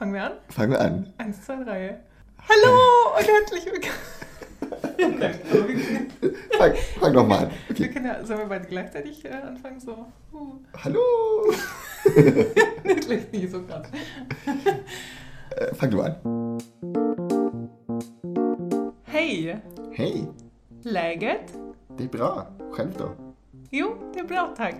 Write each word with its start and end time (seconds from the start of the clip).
Fangen 0.00 0.14
wir 0.14 0.24
an? 0.24 0.32
Fangen 0.48 0.70
wir 0.72 0.80
an. 0.80 1.12
Eins, 1.18 1.44
zwei, 1.44 1.62
drei. 1.62 2.00
Hallo 2.48 3.18
und 3.18 3.28
herzlich 3.28 3.66
willkommen. 3.66 3.98
fang, 6.58 6.74
fang 6.98 7.12
doch 7.12 7.26
mal 7.26 7.38
an. 7.40 7.50
Okay. 7.68 7.80
Wir 7.80 7.88
können 7.88 8.06
ja, 8.06 8.24
sollen 8.24 8.38
wir 8.38 8.46
beide 8.46 8.66
gleichzeitig 8.66 9.22
äh, 9.26 9.28
anfangen? 9.28 9.78
So. 9.78 10.06
Uh. 10.32 10.54
Hallo. 10.82 11.02
Natürlich 12.82 13.30
nicht 13.30 13.50
so 13.50 13.60
gerade. 13.62 13.90
Äh, 15.56 15.74
fang 15.74 15.90
du 15.90 16.00
an. 16.00 16.16
Hej! 19.04 19.60
Hej! 19.92 20.28
Läget? 20.82 21.52
Det 21.98 22.04
är 22.04 22.08
bra. 22.08 22.46
Själv 22.72 22.94
då? 22.96 23.10
Jo, 23.70 23.96
det 24.14 24.20
är 24.20 24.24
bra 24.24 24.54
tack. 24.56 24.76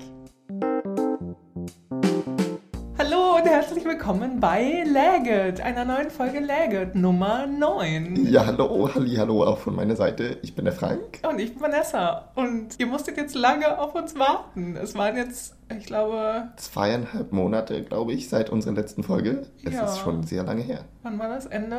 Und 3.41 3.49
herzlich 3.49 3.85
willkommen 3.85 4.39
bei 4.41 4.85
Läget, 4.85 5.61
einer 5.61 5.85
neuen 5.85 6.11
Folge 6.11 6.41
Läget 6.41 6.95
Nummer 6.95 7.47
9. 7.47 8.27
Ja, 8.27 8.45
hallo, 8.45 8.91
halli, 8.95 9.15
hallo 9.17 9.45
auch 9.45 9.59
von 9.59 9.75
meiner 9.77 9.97
Seite. 9.97 10.39
Ich 10.43 10.55
bin 10.55 10.65
der 10.67 10.75
Frank. 10.75 11.21
Und 11.29 11.39
ich 11.39 11.55
bin 11.55 11.63
Vanessa. 11.63 12.29
Und 12.35 12.79
ihr 12.79 12.87
musstet 12.87 13.17
jetzt 13.17 13.35
lange 13.35 13.79
auf 13.79 13.95
uns 13.95 14.19
warten. 14.19 14.77
Es 14.77 14.95
waren 14.95 15.17
jetzt, 15.17 15.57
ich 15.75 15.87
glaube... 15.87 16.49
Zweieinhalb 16.57 17.33
Monate, 17.33 17.83
glaube 17.85 18.13
ich, 18.13 18.29
seit 18.29 18.51
unserer 18.51 18.75
letzten 18.75 19.03
Folge. 19.03 19.47
Es 19.65 19.73
Ja. 19.75 19.85
ist 19.85 19.99
schon 20.01 20.23
sehr 20.25 20.43
lange 20.43 20.63
her. 20.63 20.85
Wann 21.03 21.19
war 21.19 21.29
das? 21.29 21.47
Ende 21.47 21.79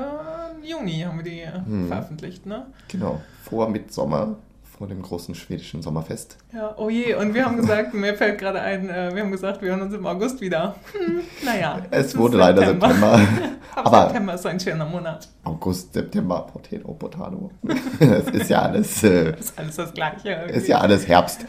Juni 0.63 1.01
haben 1.01 1.17
wir 1.17 1.23
die 1.25 1.45
Hm. 1.45 1.87
veröffentlicht, 1.89 2.45
ne? 2.45 2.65
Genau. 2.87 3.21
Vor 3.43 3.69
Mitsommer, 3.69 4.37
vor 4.81 4.87
dem 4.87 5.03
großen 5.03 5.35
schwedischen 5.35 5.83
Sommerfest. 5.83 6.37
Ja, 6.55 6.73
oh 6.75 6.89
je. 6.89 7.13
Und 7.13 7.35
wir 7.35 7.45
haben 7.45 7.55
gesagt, 7.55 7.93
mir 7.93 8.15
fällt 8.15 8.39
gerade 8.39 8.59
ein, 8.61 8.89
äh, 8.89 9.11
wir 9.13 9.21
haben 9.21 9.31
gesagt, 9.31 9.61
wir 9.61 9.69
hören 9.69 9.83
uns 9.83 9.93
im 9.93 10.07
August 10.07 10.41
wieder. 10.41 10.73
Hm, 10.93 11.19
naja. 11.45 11.83
Es 11.91 12.17
wurde 12.17 12.37
leider 12.37 12.65
September. 12.65 13.21
Aber 13.75 13.85
Aber 13.85 14.03
September 14.07 14.33
ist 14.33 14.45
ein 14.47 14.59
schöner 14.59 14.85
Monat. 14.85 15.27
August, 15.43 15.93
September, 15.93 16.47
Potato, 16.51 16.93
Potato. 16.93 17.51
Es 17.99 18.27
ist 18.29 18.49
ja 18.49 18.63
alles, 18.63 19.03
äh, 19.03 19.37
Ist 19.37 19.55
alles 19.55 19.75
das 19.75 19.93
Gleiche. 19.93 20.29
irgendwie. 20.29 20.53
ist 20.55 20.67
ja 20.67 20.79
alles 20.79 21.07
Herbst. 21.07 21.45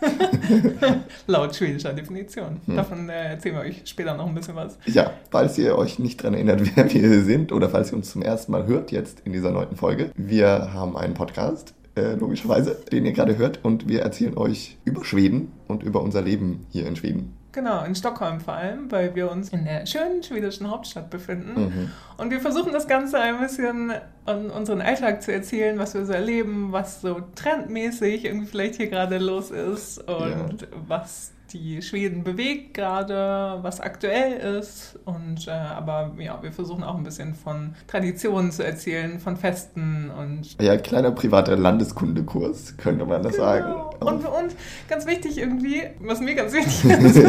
Laut 1.26 1.56
schwedischer 1.56 1.92
Definition. 1.92 2.60
Hm. 2.66 2.76
Davon 2.76 3.08
äh, 3.08 3.30
erzählen 3.30 3.56
wir 3.56 3.62
euch 3.62 3.82
später 3.84 4.14
noch 4.14 4.28
ein 4.28 4.34
bisschen 4.36 4.54
was. 4.54 4.78
Ja, 4.86 5.10
falls 5.32 5.58
ihr 5.58 5.76
euch 5.76 5.98
nicht 5.98 6.20
daran 6.20 6.34
erinnert, 6.34 6.60
wer 6.76 6.88
wir 6.88 7.24
sind 7.24 7.50
oder 7.50 7.68
falls 7.68 7.90
ihr 7.90 7.96
uns 7.96 8.12
zum 8.12 8.22
ersten 8.22 8.52
Mal 8.52 8.66
hört 8.66 8.92
jetzt 8.92 9.22
in 9.24 9.32
dieser 9.32 9.50
neunten 9.50 9.74
Folge. 9.74 10.12
Wir 10.14 10.72
haben 10.72 10.96
einen 10.96 11.14
Podcast, 11.14 11.74
äh, 11.96 12.14
logischerweise, 12.14 12.76
den 12.90 13.04
ihr 13.04 13.12
gerade 13.12 13.38
hört 13.38 13.64
und 13.64 13.88
wir 13.88 14.02
erzählen 14.02 14.36
euch 14.36 14.76
über 14.84 15.04
Schweden 15.04 15.52
und 15.68 15.82
über 15.82 16.02
unser 16.02 16.22
Leben 16.22 16.66
hier 16.70 16.86
in 16.86 16.96
Schweden. 16.96 17.34
Genau, 17.54 17.84
in 17.84 17.94
Stockholm 17.94 18.40
vor 18.40 18.54
allem, 18.54 18.90
weil 18.90 19.14
wir 19.14 19.30
uns 19.30 19.50
in 19.50 19.64
der 19.64 19.86
schönen 19.86 20.24
schwedischen 20.24 20.68
Hauptstadt 20.68 21.08
befinden. 21.08 21.54
Mhm. 21.54 21.90
Und 22.16 22.30
wir 22.32 22.40
versuchen 22.40 22.72
das 22.72 22.88
Ganze 22.88 23.20
ein 23.20 23.38
bisschen 23.38 23.92
an 24.24 24.50
unseren 24.50 24.80
Alltag 24.80 25.22
zu 25.22 25.32
erzählen, 25.32 25.78
was 25.78 25.94
wir 25.94 26.04
so 26.04 26.12
erleben, 26.12 26.72
was 26.72 27.00
so 27.00 27.20
trendmäßig 27.36 28.24
irgendwie 28.24 28.46
vielleicht 28.46 28.74
hier 28.74 28.88
gerade 28.88 29.18
los 29.18 29.52
ist 29.52 29.98
und 29.98 30.66
was 30.88 31.33
die 31.54 31.80
Schweden 31.82 32.24
bewegt 32.24 32.74
gerade, 32.74 33.58
was 33.62 33.80
aktuell 33.80 34.58
ist. 34.58 34.98
Und 35.04 35.46
äh, 35.48 35.50
aber 35.52 36.12
ja, 36.18 36.38
wir 36.42 36.52
versuchen 36.52 36.82
auch 36.84 36.96
ein 36.96 37.04
bisschen 37.04 37.34
von 37.34 37.74
Traditionen 37.86 38.50
zu 38.52 38.64
erzählen, 38.64 39.18
von 39.20 39.36
Festen 39.36 40.10
und 40.10 40.60
Ja, 40.60 40.76
kleiner 40.76 41.12
privater 41.12 41.56
Landeskundekurs, 41.56 42.76
könnte 42.76 43.06
man 43.06 43.22
das 43.22 43.36
sagen. 43.36 43.64
Genau. 43.66 43.90
Aber- 44.00 44.12
Und 44.12 44.20
für 44.22 44.30
uns 44.30 44.54
ganz 44.88 45.06
wichtig 45.06 45.38
irgendwie, 45.38 45.82
was 46.00 46.20
mir 46.20 46.34
ganz 46.34 46.52
wichtig 46.52 46.84
ist, 46.90 47.24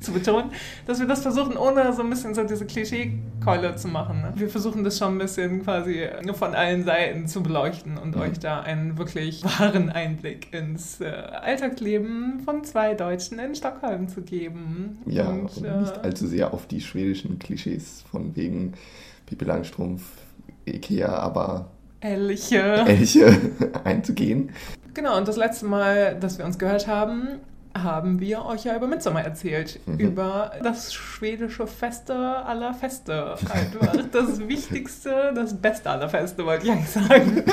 zu 0.00 0.12
betonen, 0.12 0.50
dass 0.86 0.98
wir 0.98 1.06
das 1.06 1.20
versuchen, 1.20 1.58
ohne 1.58 1.92
so 1.92 2.02
ein 2.02 2.08
bisschen 2.08 2.34
so 2.34 2.42
diese 2.44 2.64
Klischee-Keule 2.64 3.76
zu 3.76 3.88
machen. 3.88 4.22
ne? 4.22 4.32
Wir 4.36 4.48
versuchen 4.48 4.82
das 4.84 4.96
schon 4.96 5.16
ein 5.16 5.18
bisschen 5.18 5.62
quasi 5.62 6.06
nur 6.24 6.34
von 6.34 6.54
allen 6.54 6.84
Seiten 6.84 7.26
zu 7.26 7.42
beleuchten 7.42 7.98
und 7.98 8.14
Mhm. 8.16 8.22
euch 8.22 8.38
da 8.38 8.60
einen 8.60 8.96
wirklich 8.96 9.44
wahren 9.44 9.90
Einblick 9.90 10.54
ins 10.54 11.00
äh, 11.02 11.06
Alltagsleben 11.10 12.40
von 12.44 12.64
zwei 12.64 12.94
Deutschen 12.94 13.38
in 13.44 13.54
Stockholm 13.54 14.08
zu 14.08 14.22
geben. 14.22 14.98
ja, 15.06 15.28
und, 15.28 15.56
und 15.56 15.64
äh, 15.64 15.80
nicht 15.80 15.98
allzu 15.98 16.26
sehr 16.26 16.52
auf 16.52 16.66
die 16.66 16.80
schwedischen 16.80 17.38
Klischees 17.38 18.04
von 18.10 18.36
wegen 18.36 18.74
Pipi 19.26 19.44
Langstrumpf, 19.44 20.02
Ikea, 20.66 21.08
aber 21.08 21.70
Elche. 22.00 22.84
Elche 22.86 23.36
einzugehen. 23.84 24.50
Genau, 24.94 25.16
und 25.16 25.28
das 25.28 25.36
letzte 25.36 25.66
Mal, 25.66 26.18
dass 26.18 26.38
wir 26.38 26.44
uns 26.44 26.58
gehört 26.58 26.86
haben, 26.86 27.40
haben 27.76 28.20
wir 28.20 28.44
euch 28.44 28.64
ja 28.64 28.76
über 28.76 28.86
Midsommer 28.86 29.22
erzählt. 29.22 29.80
Mhm. 29.86 29.98
Über 29.98 30.52
das 30.62 30.92
schwedische 30.92 31.66
Feste 31.66 32.14
aller 32.14 32.74
Feste. 32.74 33.34
Einfach 33.50 34.06
das 34.12 34.40
Wichtigste, 34.48 35.32
das 35.34 35.54
Beste 35.60 35.90
aller 35.90 36.08
Feste, 36.08 36.44
wollte 36.44 36.66
ich 36.66 36.72
eigentlich 36.72 36.90
sagen. 36.90 37.44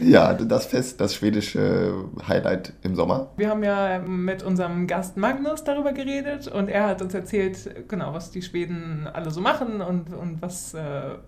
Ja, 0.00 0.34
das 0.34 0.66
Fest, 0.66 1.00
das 1.00 1.14
schwedische 1.14 2.04
Highlight 2.26 2.72
im 2.82 2.94
Sommer. 2.94 3.28
Wir 3.36 3.48
haben 3.50 3.62
ja 3.62 3.98
mit 3.98 4.42
unserem 4.42 4.86
Gast 4.86 5.16
Magnus 5.16 5.64
darüber 5.64 5.92
geredet 5.92 6.48
und 6.48 6.68
er 6.68 6.88
hat 6.88 7.02
uns 7.02 7.14
erzählt, 7.14 7.88
genau, 7.88 8.12
was 8.12 8.30
die 8.30 8.42
Schweden 8.42 9.08
alle 9.12 9.30
so 9.30 9.40
machen 9.40 9.80
und, 9.80 10.12
und 10.12 10.42
was 10.42 10.74
äh, 10.74 10.80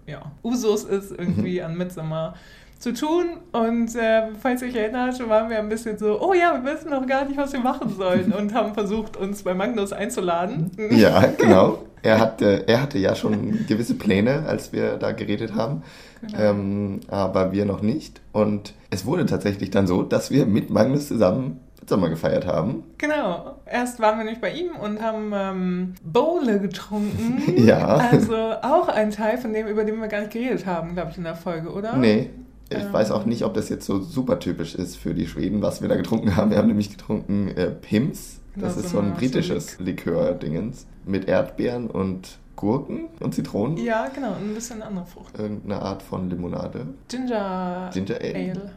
ja, 0.07 0.33
Usus 0.43 0.85
ist 0.85 1.13
irgendwie 1.13 1.63
an 1.63 1.77
Midsommer 1.77 2.35
zu 2.79 2.93
tun. 2.93 3.27
Und 3.53 3.95
äh, 3.95 4.29
falls 4.41 4.63
ihr 4.63 4.69
euch 4.69 4.77
erinnert, 4.77 5.29
waren 5.29 5.51
wir 5.51 5.59
ein 5.59 5.69
bisschen 5.69 5.99
so, 5.99 6.21
oh 6.21 6.35
ja, 6.35 6.61
wir 6.63 6.73
wissen 6.75 6.91
noch 6.91 7.07
gar 7.07 7.25
nicht, 7.25 7.37
was 7.37 7.53
wir 7.53 7.61
machen 7.61 7.95
sollen 7.97 8.33
und 8.33 8.55
haben 8.55 8.75
versucht, 8.75 9.17
uns 9.17 9.43
bei 9.43 9.55
Magnus 9.55 9.93
einzuladen. 9.93 10.71
Ja, 10.91 11.25
genau. 11.39 11.79
Er 12.03 12.21
hatte, 12.21 12.65
er 12.69 12.83
hatte 12.83 12.99
ja 12.99 13.15
schon 13.17 13.67
gewisse 13.67 13.95
Pläne, 13.95 14.45
als 14.47 14.73
wir 14.73 14.97
da 14.97 15.13
geredet 15.13 15.55
haben, 15.55 15.83
Genau. 16.23 16.39
ähm, 16.43 17.01
aber 17.09 17.53
wir 17.53 17.67
noch 17.67 17.83
nicht. 17.83 18.21
Und 18.33 18.75
es 18.91 19.05
wurde 19.05 19.27
tatsächlich 19.27 19.71
dann 19.71 19.87
so, 19.87 20.03
dass 20.03 20.31
wir 20.31 20.47
mit 20.47 20.71
Magnus 20.71 21.09
zusammen 21.09 21.61
Sommer 21.89 22.09
gefeiert 22.09 22.47
haben. 22.47 22.83
Genau. 22.99 23.57
Erst 23.65 24.01
waren 24.01 24.19
wir 24.19 24.25
nämlich 24.25 24.41
bei 24.41 24.51
ihm 24.53 24.71
und 24.77 25.01
haben 25.01 25.33
ähm, 25.35 25.95
Bowle 26.05 26.59
getrunken. 26.61 27.43
Ja. 27.67 28.09
Also 28.11 28.35
auch 28.63 28.89
ein 28.89 29.11
Teil 29.11 29.39
von 29.39 29.53
dem, 29.53 29.67
über 29.67 29.85
den 29.85 30.01
wir 30.01 30.09
gar 30.09 30.21
nicht 30.21 30.33
geredet 30.33 30.67
haben, 30.67 30.95
glaube 30.95 31.11
ich, 31.13 31.19
in 31.19 31.25
der 31.25 31.35
Folge, 31.37 31.71
oder? 31.71 31.97
Nee, 31.97 32.31
ich 32.69 32.79
Ähm. 32.79 32.93
weiß 32.93 33.11
auch 33.11 33.25
nicht, 33.27 33.45
ob 33.45 33.55
das 33.55 33.69
jetzt 33.69 33.87
so 33.87 34.01
super 34.01 34.39
typisch 34.39 34.75
ist 34.75 34.97
für 34.97 35.15
die 35.15 35.27
Schweden, 35.27 35.63
was 35.63 35.83
wir 35.83 35.89
da 35.89 35.97
getrunken 35.97 36.37
haben. 36.37 36.51
Wir 36.51 36.59
haben 36.59 36.69
nämlich 36.69 36.91
getrunken 36.91 37.49
äh, 37.49 37.71
Pims. 37.71 38.41
Das 38.57 38.75
Ja, 38.75 38.81
ist 38.81 38.91
so 38.91 38.97
so 38.99 39.03
ein 39.05 39.15
britisches 39.15 39.79
Likör-Dingens 39.81 40.87
mit 41.05 41.29
Erdbeeren 41.29 41.89
und 41.91 42.39
Gurken 42.57 43.09
und 43.21 43.35
Zitronen. 43.35 43.77
Ja, 43.77 44.09
genau, 44.15 44.33
ein 44.33 44.55
bisschen 44.55 44.81
andere 44.81 45.05
Frucht. 45.05 45.39
Irgendeine 45.39 45.83
Art 45.83 46.03
von 46.03 46.31
Limonade. 46.31 46.87
Ginger, 47.09 47.91
Ginger 47.93 48.17
Ale. 48.19 48.35
Ale. 48.35 48.71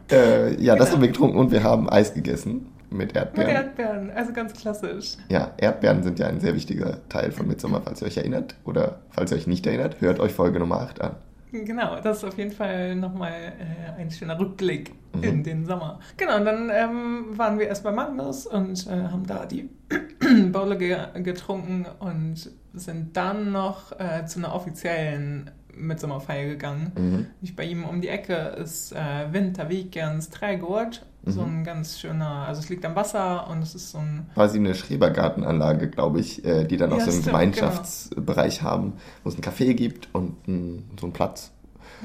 Äh, 0.52 0.62
ja, 0.62 0.76
das 0.76 0.86
Genau. 0.90 0.96
haben 0.96 1.00
wir 1.02 1.08
getrunken 1.08 1.38
und 1.38 1.50
wir 1.50 1.62
haben 1.62 1.88
Eis 1.88 2.12
gegessen 2.12 2.66
mit 2.90 2.98
Mit 3.08 3.16
Erdbeeren. 3.16 3.50
Erdbeeren, 3.50 4.10
also 4.10 4.32
ganz 4.34 4.52
klassisch. 4.52 5.16
ja, 5.30 5.52
Erdbeeren 5.56 6.02
sind 6.02 6.18
ja 6.18 6.26
ein 6.26 6.40
sehr 6.40 6.54
wichtiger 6.54 6.98
Teil 7.08 7.32
von 7.32 7.46
Midsommar, 7.48 7.80
falls 7.84 8.02
ihr 8.02 8.08
euch 8.08 8.18
erinnert. 8.18 8.54
Oder 8.64 8.98
falls 9.10 9.30
ihr 9.30 9.38
euch 9.38 9.46
nicht 9.46 9.66
erinnert, 9.66 10.00
hört 10.02 10.20
euch 10.20 10.32
Folge 10.32 10.58
Nummer 10.58 10.80
8 10.82 11.00
an. 11.00 11.12
Genau, 11.52 12.00
das 12.00 12.18
ist 12.18 12.24
auf 12.24 12.38
jeden 12.38 12.52
Fall 12.52 12.94
nochmal 12.94 13.32
äh, 13.58 14.00
ein 14.00 14.10
schöner 14.10 14.38
Rückblick 14.38 14.92
Mhm. 15.14 15.22
in 15.24 15.42
den 15.42 15.66
Sommer. 15.66 15.98
Genau, 16.16 16.36
und 16.36 16.44
dann 16.44 16.70
ähm, 16.72 17.36
waren 17.36 17.58
wir 17.58 17.66
erst 17.66 17.82
bei 17.82 17.90
Magnus 17.90 18.46
und 18.46 18.86
äh, 18.86 18.90
haben 18.90 19.26
da 19.26 19.46
die 19.46 19.68
Bowle 20.52 20.76
ge 20.78 20.96
getrunken 21.22 21.86
und 21.98 22.50
sind 22.74 23.16
dann 23.16 23.50
noch 23.52 23.92
äh, 23.98 24.24
zu 24.26 24.38
einer 24.38 24.54
offiziellen 24.54 25.50
Mitsommerfeier 25.76 26.46
gegangen. 26.48 26.92
Mhm. 26.96 27.26
Nicht 27.40 27.56
bei 27.56 27.64
ihm 27.64 27.84
um 27.84 28.00
die 28.00 28.08
Ecke 28.08 28.34
ist 28.34 28.92
äh, 28.92 29.32
Wintervikens 29.32 30.30
Trädgård. 30.30 31.04
So 31.26 31.42
Mhm. 31.42 31.60
ein 31.60 31.64
ganz 31.64 32.00
schöner, 32.00 32.46
also 32.48 32.60
es 32.62 32.70
liegt 32.70 32.82
am 32.86 32.96
Wasser 32.96 33.46
und 33.50 33.62
es 33.62 33.74
ist 33.74 33.90
so 33.90 33.98
ein 33.98 34.26
Quasi 34.32 34.58
eine 34.58 34.74
Schrebergartenanlage, 34.74 35.90
glaube 35.90 36.18
ich, 36.20 36.42
äh, 36.46 36.64
die 36.64 36.78
dann 36.78 36.90
auch 36.92 36.98
Ja, 36.98 37.04
so 37.04 37.10
einen 37.10 37.20
stimmt, 37.20 37.26
Gemeinschaftsbereich 37.26 38.62
haben, 38.62 38.94
wo 39.22 39.28
es 39.28 39.34
einen 39.34 39.44
Café 39.44 39.74
gibt 39.74 40.08
und 40.14 40.48
ein, 40.48 40.88
so 40.98 41.04
einen 41.06 41.12
Platz, 41.12 41.52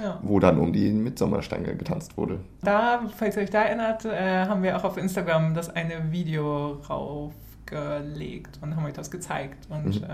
ja. 0.04 0.20
wo 0.22 0.42
dann 0.42 0.60
um 0.60 0.74
die 0.74 0.92
Mitsommerstange 0.92 1.78
getanzt 1.78 2.18
wurde. 2.18 2.40
Da, 2.62 3.04
falls 3.16 3.38
ihr 3.38 3.44
euch 3.44 3.50
da 3.52 3.64
erinnert, 3.64 4.04
äh, 4.04 4.46
haben 4.48 4.64
wir 4.64 4.76
auch 4.76 4.84
auf 4.84 4.98
Instagram 4.98 5.54
das 5.54 5.70
eine 5.70 6.12
Video 6.12 6.82
raufgelegt 6.90 8.60
und 8.62 8.76
haben 8.76 8.86
euch 8.86 8.94
das 8.94 9.12
gezeigt. 9.12 9.66
Und 9.70 10.02
Mhm. 10.02 10.06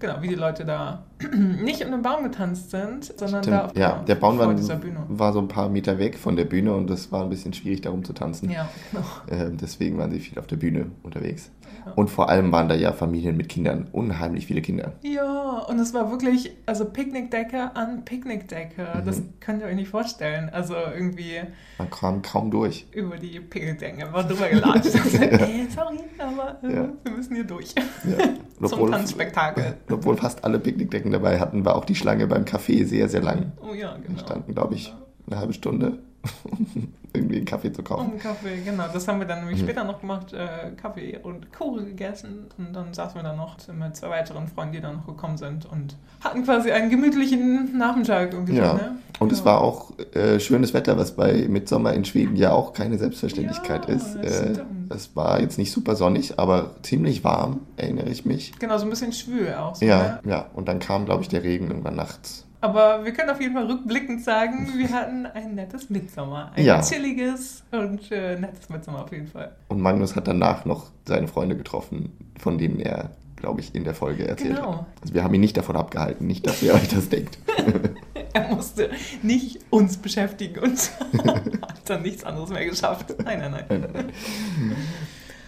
Genau, 0.00 0.20
wie 0.20 0.28
die 0.28 0.34
Leute 0.34 0.64
da 0.64 1.04
nicht 1.32 1.84
um 1.84 1.92
den 1.92 2.02
Baum 2.02 2.24
getanzt 2.24 2.70
sind, 2.70 3.04
sondern 3.04 3.42
da 3.42 3.64
auf 3.64 3.70
Stimmt. 3.70 3.78
Ja, 3.78 4.02
der 4.02 4.14
Baum 4.16 4.38
war, 4.38 4.48
war 4.48 5.32
so 5.32 5.38
ein 5.38 5.48
paar 5.48 5.68
Meter 5.68 5.98
weg 5.98 6.18
von 6.18 6.36
der 6.36 6.46
Bühne 6.46 6.74
und 6.74 6.90
es 6.90 7.12
war 7.12 7.22
ein 7.22 7.30
bisschen 7.30 7.52
schwierig, 7.52 7.82
darum 7.82 8.04
zu 8.04 8.12
tanzen. 8.12 8.50
Ja, 8.50 8.68
genau. 8.90 9.04
Ähm, 9.30 9.56
deswegen 9.56 9.98
waren 9.98 10.10
sie 10.10 10.18
viel 10.18 10.38
auf 10.38 10.46
der 10.46 10.56
Bühne 10.56 10.86
unterwegs. 11.02 11.50
Und 11.96 12.10
vor 12.10 12.28
allem 12.28 12.52
waren 12.52 12.68
da 12.68 12.74
ja 12.74 12.92
Familien 12.92 13.36
mit 13.36 13.48
Kindern, 13.48 13.88
unheimlich 13.92 14.46
viele 14.46 14.62
Kinder. 14.62 14.92
Ja, 15.02 15.58
und 15.68 15.78
es 15.78 15.94
war 15.94 16.10
wirklich, 16.10 16.52
also 16.66 16.84
Picknickdecke 16.84 17.74
an 17.74 18.04
Picknickdecke. 18.04 18.86
Mhm. 18.94 19.04
Das 19.04 19.22
könnt 19.40 19.62
ihr 19.62 19.68
euch 19.68 19.76
nicht 19.76 19.88
vorstellen. 19.88 20.50
Also 20.50 20.74
irgendwie. 20.74 21.40
Man 21.78 21.90
kam 21.90 22.22
kaum 22.22 22.50
durch. 22.50 22.86
Über 22.92 23.16
die 23.16 23.40
Picknickdecken 23.40 24.02
einfach 24.02 24.26
drüber 24.26 24.48
gelatscht. 24.48 24.94
und 24.94 25.04
gesagt, 25.04 25.32
ey, 25.32 25.66
sorry, 25.74 25.98
aber 26.18 26.58
äh, 26.62 26.74
ja. 26.74 26.88
wir 27.02 27.12
müssen 27.12 27.34
hier 27.34 27.44
durch. 27.44 27.74
Ja. 27.74 28.68
Zum 28.68 28.90
Tanzspektakel. 28.90 29.76
Obwohl 29.90 30.16
fast 30.16 30.44
alle 30.44 30.58
Picknickdecken 30.58 31.12
dabei 31.12 31.40
hatten, 31.40 31.64
war 31.64 31.76
auch 31.76 31.84
die 31.84 31.94
Schlange 31.94 32.26
beim 32.26 32.44
Café 32.44 32.84
sehr, 32.84 33.08
sehr 33.08 33.22
lang. 33.22 33.52
Oh 33.62 33.74
ja, 33.74 33.96
genau. 33.96 34.16
Wir 34.16 34.18
standen, 34.18 34.54
glaube 34.54 34.74
ich, 34.74 34.94
eine 35.26 35.38
halbe 35.38 35.52
Stunde 35.52 35.98
irgendwie 37.12 37.36
einen 37.36 37.44
Kaffee 37.44 37.72
zu 37.72 37.82
kaufen. 37.82 38.06
Um 38.06 38.10
einen 38.12 38.20
Kaffee, 38.20 38.60
genau. 38.64 38.84
Das 38.92 39.08
haben 39.08 39.18
wir 39.18 39.26
dann 39.26 39.40
nämlich 39.40 39.60
mhm. 39.60 39.64
später 39.64 39.84
noch 39.84 40.00
gemacht, 40.00 40.32
äh, 40.32 40.70
Kaffee 40.80 41.18
und 41.22 41.52
Kuchen 41.52 41.86
gegessen. 41.86 42.46
Und 42.58 42.72
dann 42.72 42.94
saßen 42.94 43.16
wir 43.16 43.22
dann 43.22 43.36
noch 43.36 43.56
mit 43.72 43.96
zwei 43.96 44.10
weiteren 44.10 44.48
Freunden, 44.48 44.74
die 44.74 44.80
dann 44.80 44.96
noch 44.96 45.06
gekommen 45.06 45.36
sind 45.36 45.66
und 45.66 45.96
hatten 46.20 46.44
quasi 46.44 46.70
einen 46.70 46.90
gemütlichen 46.90 47.76
Nachmittag 47.76 48.32
irgendwie. 48.32 48.56
Ja. 48.56 48.74
Ne? 48.74 48.98
Und 49.18 49.32
ja. 49.32 49.38
es 49.38 49.44
war 49.44 49.60
auch 49.60 49.92
äh, 50.14 50.38
schönes 50.40 50.72
Wetter, 50.74 50.96
was 50.96 51.16
bei 51.16 51.46
Mitsommer 51.48 51.92
in 51.94 52.04
Schweden 52.04 52.36
ja 52.36 52.52
auch 52.52 52.72
keine 52.72 52.98
Selbstverständlichkeit 52.98 53.88
ja, 53.88 53.94
ist. 53.94 54.16
Äh, 54.16 54.62
es 54.90 55.14
war 55.16 55.40
jetzt 55.40 55.58
nicht 55.58 55.72
super 55.72 55.96
sonnig, 55.96 56.38
aber 56.38 56.76
ziemlich 56.82 57.24
warm, 57.24 57.60
erinnere 57.76 58.08
ich 58.10 58.24
mich. 58.24 58.52
Genau, 58.58 58.78
so 58.78 58.84
ein 58.84 58.90
bisschen 58.90 59.12
schwül 59.12 59.54
auch. 59.54 59.74
So, 59.74 59.84
ja, 59.84 60.20
ne? 60.24 60.30
ja. 60.30 60.46
Und 60.54 60.68
dann 60.68 60.78
kam, 60.78 61.06
glaube 61.06 61.22
ich, 61.22 61.28
der 61.28 61.42
Regen 61.42 61.68
irgendwann 61.68 61.96
nachts. 61.96 62.46
Aber 62.60 63.04
wir 63.04 63.12
können 63.12 63.30
auf 63.30 63.40
jeden 63.40 63.54
Fall 63.54 63.66
rückblickend 63.66 64.22
sagen, 64.22 64.68
wir 64.76 64.90
hatten 64.90 65.26
ein 65.26 65.54
nettes 65.54 65.88
Mitsommer. 65.88 66.52
Ein 66.54 66.64
ja. 66.64 66.82
chilliges 66.82 67.62
und 67.70 68.10
äh, 68.12 68.38
nettes 68.38 68.68
Mitsommer 68.68 69.04
auf 69.04 69.12
jeden 69.12 69.28
Fall. 69.28 69.52
Und 69.68 69.80
Magnus 69.80 70.14
hat 70.14 70.28
danach 70.28 70.66
noch 70.66 70.90
seine 71.06 71.26
Freunde 71.26 71.56
getroffen, 71.56 72.12
von 72.38 72.58
denen 72.58 72.78
er, 72.78 73.10
glaube 73.36 73.60
ich, 73.60 73.74
in 73.74 73.84
der 73.84 73.94
Folge 73.94 74.28
erzählt 74.28 74.56
genau. 74.56 74.78
hat. 74.78 74.86
Also 75.00 75.14
wir 75.14 75.24
haben 75.24 75.32
ihn 75.32 75.40
nicht 75.40 75.56
davon 75.56 75.76
abgehalten, 75.76 76.26
nicht, 76.26 76.46
dass 76.46 76.62
ihr 76.62 76.74
euch 76.74 76.88
das 76.88 77.08
denkt. 77.08 77.38
er 78.34 78.54
musste 78.54 78.90
nicht 79.22 79.60
uns 79.70 79.96
beschäftigen 79.96 80.60
und 80.60 80.90
hat 81.24 81.80
dann 81.86 82.02
nichts 82.02 82.24
anderes 82.24 82.50
mehr 82.50 82.66
geschafft. 82.66 83.14
Nein, 83.24 83.38
nein, 83.38 83.52
nein. 83.52 83.64
nein, 83.68 83.90
nein. 83.92 84.12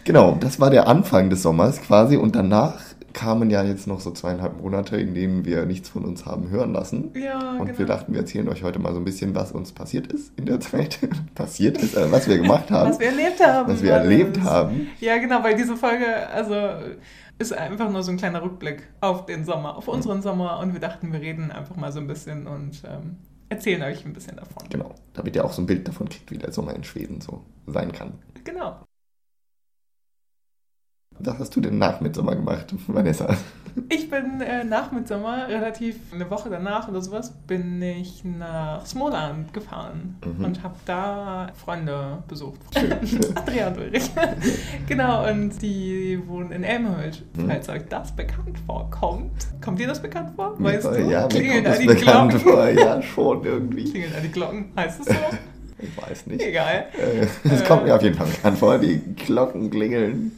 Genau, 0.04 0.36
das 0.40 0.58
war 0.58 0.70
der 0.70 0.88
Anfang 0.88 1.30
des 1.30 1.42
Sommers 1.42 1.80
quasi 1.80 2.16
und 2.16 2.34
danach 2.34 2.80
kamen 3.12 3.50
ja 3.50 3.62
jetzt 3.62 3.86
noch 3.86 4.00
so 4.00 4.10
zweieinhalb 4.10 4.60
Monate, 4.60 4.96
in 4.96 5.14
denen 5.14 5.44
wir 5.44 5.66
nichts 5.66 5.88
von 5.88 6.04
uns 6.04 6.26
haben 6.26 6.50
hören 6.50 6.72
lassen. 6.72 7.10
Ja, 7.14 7.52
und 7.52 7.66
genau. 7.66 7.78
wir 7.78 7.86
dachten, 7.86 8.12
wir 8.12 8.20
erzählen 8.20 8.48
euch 8.48 8.62
heute 8.62 8.78
mal 8.78 8.92
so 8.92 8.98
ein 8.98 9.04
bisschen, 9.04 9.34
was 9.34 9.52
uns 9.52 9.72
passiert 9.72 10.12
ist 10.12 10.32
in 10.38 10.46
der 10.46 10.60
Zeit. 10.60 10.98
passiert 11.34 11.78
ist, 11.78 11.96
äh, 11.96 12.10
was 12.10 12.28
wir 12.28 12.38
gemacht 12.38 12.70
haben. 12.70 12.90
Was 12.90 13.00
wir 13.00 13.08
erlebt 13.08 13.46
haben. 13.46 13.72
Was 13.72 13.82
wir 13.82 13.92
erlebt 13.92 14.40
haben. 14.40 14.88
Ja, 15.00 15.18
genau, 15.18 15.42
weil 15.42 15.56
diese 15.56 15.76
Folge, 15.76 16.28
also 16.28 16.54
ist 17.38 17.52
einfach 17.52 17.90
nur 17.90 18.02
so 18.02 18.10
ein 18.12 18.16
kleiner 18.16 18.42
Rückblick 18.42 18.88
auf 19.00 19.26
den 19.26 19.44
Sommer, 19.44 19.76
auf 19.76 19.88
unseren 19.88 20.22
Sommer. 20.22 20.58
Und 20.60 20.72
wir 20.72 20.80
dachten, 20.80 21.12
wir 21.12 21.20
reden 21.20 21.50
einfach 21.50 21.76
mal 21.76 21.92
so 21.92 22.00
ein 22.00 22.06
bisschen 22.06 22.46
und 22.46 22.82
ähm, 22.86 23.16
erzählen 23.48 23.82
euch 23.82 24.04
ein 24.04 24.12
bisschen 24.12 24.36
davon. 24.36 24.68
Genau, 24.70 24.94
damit 25.12 25.36
ihr 25.36 25.44
auch 25.44 25.52
so 25.52 25.62
ein 25.62 25.66
Bild 25.66 25.86
davon 25.86 26.08
kriegt, 26.08 26.30
wie 26.30 26.38
der 26.38 26.52
Sommer 26.52 26.74
in 26.74 26.84
Schweden 26.84 27.20
so 27.20 27.42
sein 27.66 27.92
kann. 27.92 28.14
Genau. 28.44 28.76
Was 31.24 31.38
hast 31.38 31.54
du 31.54 31.60
denn 31.60 31.78
nach 31.78 32.00
Mitsommer 32.00 32.34
gemacht, 32.34 32.74
Vanessa? 32.88 33.36
Ich 33.88 34.10
bin 34.10 34.40
äh, 34.40 34.64
nach 34.64 34.92
Mitsommer, 34.92 35.48
relativ 35.48 35.96
eine 36.12 36.28
Woche 36.28 36.50
danach 36.50 36.88
oder 36.88 37.00
sowas, 37.00 37.32
bin 37.46 37.80
ich 37.80 38.22
nach 38.24 38.84
Smoland 38.84 39.54
gefahren 39.54 40.16
mhm. 40.24 40.44
und 40.44 40.62
habe 40.62 40.74
da 40.84 41.48
Freunde 41.54 42.22
besucht. 42.28 42.60
Andrea 43.34 43.68
und 43.68 43.78
Ulrich. 43.78 44.10
genau, 44.88 45.30
und 45.30 45.62
die 45.62 46.20
wohnen 46.26 46.52
in 46.52 46.64
Elmhult, 46.64 47.24
mhm. 47.34 47.48
falls 47.48 47.68
euch 47.68 47.84
das 47.88 48.12
bekannt 48.12 48.58
vorkommt. 48.66 49.46
Kommt 49.64 49.78
dir 49.78 49.86
das 49.86 50.02
bekannt 50.02 50.32
vor? 50.34 50.54
Weißt 50.58 50.84
ja, 50.84 50.90
du? 50.90 51.10
Ja, 51.10 51.28
Klingeln 51.28 51.64
da 51.64 51.76
die 51.76 51.86
Glocken? 51.86 52.40
Vor. 52.40 52.68
Ja, 52.68 53.00
schon 53.00 53.44
irgendwie. 53.44 53.84
Klingeln 53.84 54.12
da 54.12 54.20
die 54.20 54.32
Glocken? 54.32 54.72
Heißt 54.76 55.00
es 55.00 55.06
so? 55.06 55.14
Ich 55.78 55.96
weiß 55.96 56.26
nicht. 56.26 56.42
Egal. 56.42 56.86
Es 57.44 57.62
äh, 57.62 57.64
kommt 57.64 57.84
mir 57.84 57.94
auf 57.94 58.02
jeden 58.02 58.16
Fall 58.16 58.26
bekannt 58.26 58.58
vor, 58.58 58.78
die 58.78 59.00
Glocken 59.16 59.70
klingeln. 59.70 60.32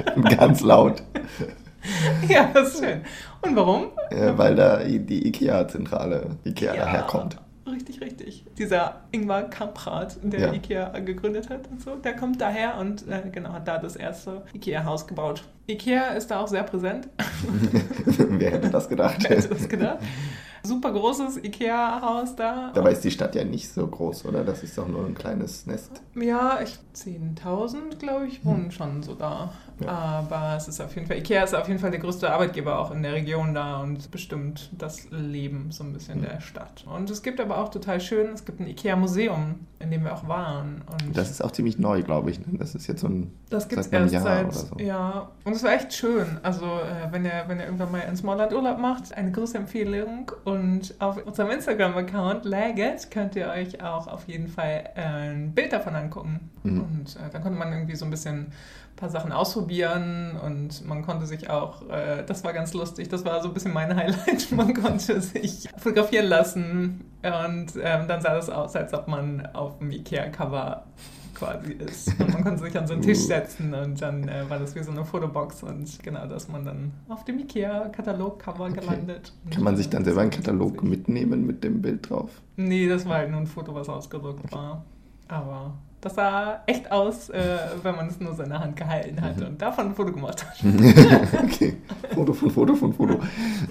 Ganz 0.36 0.60
laut. 0.60 1.02
Ja, 2.28 2.50
das 2.52 2.74
ist 2.74 2.84
schön. 2.84 3.02
Und 3.40 3.56
warum? 3.56 3.86
Ja, 4.10 4.38
weil 4.38 4.54
da 4.54 4.78
die 4.84 5.26
IKEA-Zentrale, 5.26 6.36
IKEA 6.44 6.74
ja, 6.74 6.84
daherkommt. 6.84 7.36
Richtig, 7.66 8.00
richtig. 8.00 8.44
Dieser 8.58 9.00
Ingvar 9.10 9.44
Kamprad, 9.44 10.16
der 10.22 10.40
ja. 10.40 10.52
IKEA 10.52 10.98
gegründet 11.00 11.48
hat 11.48 11.68
und 11.70 11.82
so, 11.82 11.96
der 11.96 12.14
kommt 12.14 12.40
daher 12.40 12.78
und 12.78 13.08
äh, 13.08 13.22
genau 13.30 13.52
hat 13.52 13.66
da 13.66 13.78
das 13.78 13.96
erste 13.96 14.42
IKEA-Haus 14.54 15.06
gebaut. 15.06 15.42
IKEA 15.68 16.08
ist 16.10 16.30
da 16.30 16.40
auch 16.40 16.48
sehr 16.48 16.64
präsent. 16.64 17.08
Wer 18.04 18.50
hätte 18.50 18.70
das 18.70 18.88
gedacht? 18.88 19.16
Wer 19.20 19.36
hätte 19.38 19.48
das 19.48 19.68
gedacht? 19.68 19.98
super 20.62 20.92
großes 20.92 21.38
Ikea-Haus 21.38 22.36
da. 22.36 22.70
Dabei 22.74 22.92
ist 22.92 23.04
die 23.04 23.10
Stadt 23.10 23.34
ja 23.34 23.44
nicht 23.44 23.68
so 23.72 23.86
groß, 23.86 24.26
oder? 24.26 24.44
Das 24.44 24.62
ist 24.62 24.78
doch 24.78 24.88
nur 24.88 25.04
ein 25.04 25.14
kleines 25.14 25.66
Nest. 25.66 26.02
Ja, 26.14 26.58
10.000, 26.94 27.96
glaube 27.98 28.26
ich, 28.26 28.44
wohnen 28.44 28.64
hm. 28.64 28.70
schon 28.70 29.02
so 29.02 29.14
da. 29.14 29.52
Ja. 29.84 29.90
Aber 29.90 30.56
es 30.56 30.68
ist 30.68 30.80
auf 30.80 30.94
jeden 30.94 31.06
Fall, 31.06 31.18
Ikea 31.18 31.42
ist 31.44 31.54
auf 31.54 31.68
jeden 31.68 31.80
Fall 31.80 31.90
der 31.90 32.00
größte 32.00 32.30
Arbeitgeber 32.30 32.78
auch 32.78 32.90
in 32.90 33.02
der 33.02 33.12
Region 33.12 33.54
da 33.54 33.80
und 33.80 34.10
bestimmt 34.10 34.70
das 34.76 35.10
Leben 35.10 35.70
so 35.70 35.84
ein 35.84 35.92
bisschen 35.92 36.16
hm. 36.16 36.22
der 36.22 36.40
Stadt. 36.40 36.84
Und 36.86 37.10
es 37.10 37.22
gibt 37.22 37.40
aber 37.40 37.58
auch 37.58 37.70
total 37.70 38.00
schön, 38.00 38.32
es 38.32 38.44
gibt 38.44 38.60
ein 38.60 38.66
Ikea-Museum, 38.66 39.66
in 39.82 39.90
dem 39.90 40.04
wir 40.04 40.14
auch 40.14 40.26
waren. 40.28 40.82
Und 40.90 41.16
das 41.16 41.30
ist 41.30 41.42
auch 41.42 41.50
ziemlich 41.50 41.78
neu, 41.78 42.02
glaube 42.02 42.30
ich. 42.30 42.38
Ne? 42.38 42.58
Das 42.58 42.74
ist 42.74 42.86
jetzt 42.86 43.00
so 43.00 43.08
ein. 43.08 43.32
Das 43.50 43.68
gibt 43.68 43.80
es 43.80 43.88
erst 43.88 44.12
Jahr 44.12 44.22
seit. 44.22 44.52
So. 44.52 44.76
Ja, 44.78 45.30
und 45.44 45.54
es 45.54 45.62
war 45.62 45.72
echt 45.72 45.92
schön. 45.92 46.38
Also, 46.42 46.64
äh, 46.64 47.10
wenn, 47.10 47.24
ihr, 47.24 47.44
wenn 47.46 47.58
ihr 47.58 47.64
irgendwann 47.64 47.90
mal 47.90 48.00
in 48.00 48.16
Smallland 48.16 48.52
Urlaub 48.52 48.78
macht, 48.78 49.12
eine 49.14 49.32
große 49.32 49.58
Empfehlung. 49.58 50.30
Und 50.44 50.94
auf 51.00 51.24
unserem 51.26 51.50
Instagram-Account 51.50 52.44
Laget 52.44 53.10
könnt 53.10 53.36
ihr 53.36 53.48
euch 53.48 53.82
auch 53.82 54.06
auf 54.06 54.26
jeden 54.28 54.48
Fall 54.48 54.90
ein 54.94 55.52
Bild 55.52 55.72
davon 55.72 55.94
angucken. 55.94 56.50
Mhm. 56.62 56.80
Und 56.80 57.16
äh, 57.16 57.30
da 57.30 57.38
konnte 57.40 57.58
man 57.58 57.72
irgendwie 57.72 57.96
so 57.96 58.04
ein 58.04 58.10
bisschen 58.10 58.52
paar 58.96 59.10
Sachen 59.10 59.32
ausprobieren 59.32 59.71
und 60.44 60.86
man 60.86 61.02
konnte 61.02 61.26
sich 61.26 61.48
auch, 61.48 61.88
äh, 61.88 62.24
das 62.26 62.44
war 62.44 62.52
ganz 62.52 62.74
lustig, 62.74 63.08
das 63.08 63.24
war 63.24 63.40
so 63.42 63.48
ein 63.48 63.54
bisschen 63.54 63.72
mein 63.72 63.94
Highlight, 63.96 64.52
man 64.52 64.74
konnte 64.74 65.20
sich 65.20 65.68
fotografieren 65.76 66.26
lassen 66.26 67.04
und 67.22 67.72
ähm, 67.82 68.08
dann 68.08 68.20
sah 68.20 68.34
das 68.34 68.50
aus, 68.50 68.76
als 68.76 68.92
ob 68.92 69.08
man 69.08 69.46
auf 69.46 69.78
dem 69.78 69.90
Ikea-Cover 69.90 70.84
quasi 71.34 71.72
ist. 71.72 72.08
Und 72.20 72.32
man 72.32 72.44
konnte 72.44 72.62
sich 72.62 72.76
an 72.78 72.86
so 72.86 72.92
einen 72.92 73.02
Tisch 73.02 73.18
setzen 73.18 73.74
und 73.74 74.00
dann 74.00 74.28
äh, 74.28 74.48
war 74.48 74.58
das 74.58 74.74
wie 74.74 74.82
so 74.82 74.90
eine 74.90 75.04
Fotobox 75.04 75.62
und 75.62 76.02
genau, 76.02 76.26
dass 76.26 76.48
man 76.48 76.64
dann 76.64 76.92
auf 77.08 77.24
dem 77.24 77.38
IKEA-Katalog-Cover 77.40 78.64
okay. 78.64 78.80
gelandet. 78.80 79.32
Kann 79.50 79.64
man 79.64 79.76
sich 79.76 79.88
dann 79.88 80.04
selber 80.04 80.20
einen 80.20 80.30
Katalog 80.30 80.82
mitnehmen 80.82 81.46
mit 81.46 81.64
dem 81.64 81.82
Bild 81.82 82.08
drauf? 82.08 82.30
Nee, 82.56 82.88
das 82.88 83.06
war 83.06 83.16
halt 83.18 83.30
nur 83.30 83.40
ein 83.40 83.46
Foto, 83.46 83.74
was 83.74 83.88
ausgedruckt 83.88 84.44
okay. 84.44 84.54
war. 84.54 84.84
Aber 85.28 85.74
das 86.02 86.16
sah 86.16 86.62
echt 86.66 86.90
aus, 86.90 87.30
äh, 87.30 87.58
wenn 87.82 87.94
man 87.94 88.08
es 88.08 88.18
nur 88.18 88.34
so 88.34 88.42
in 88.42 88.48
der 88.48 88.58
Hand 88.58 88.76
gehalten 88.76 89.22
hat 89.22 89.38
mhm. 89.38 89.46
und 89.46 89.62
davon 89.62 89.86
ein 89.86 89.94
Foto 89.94 90.12
gemacht 90.12 90.44
hat. 90.44 90.56
okay, 91.44 91.76
Foto 92.12 92.32
von 92.32 92.50
Foto 92.50 92.74
von 92.74 92.92
Foto. 92.92 93.20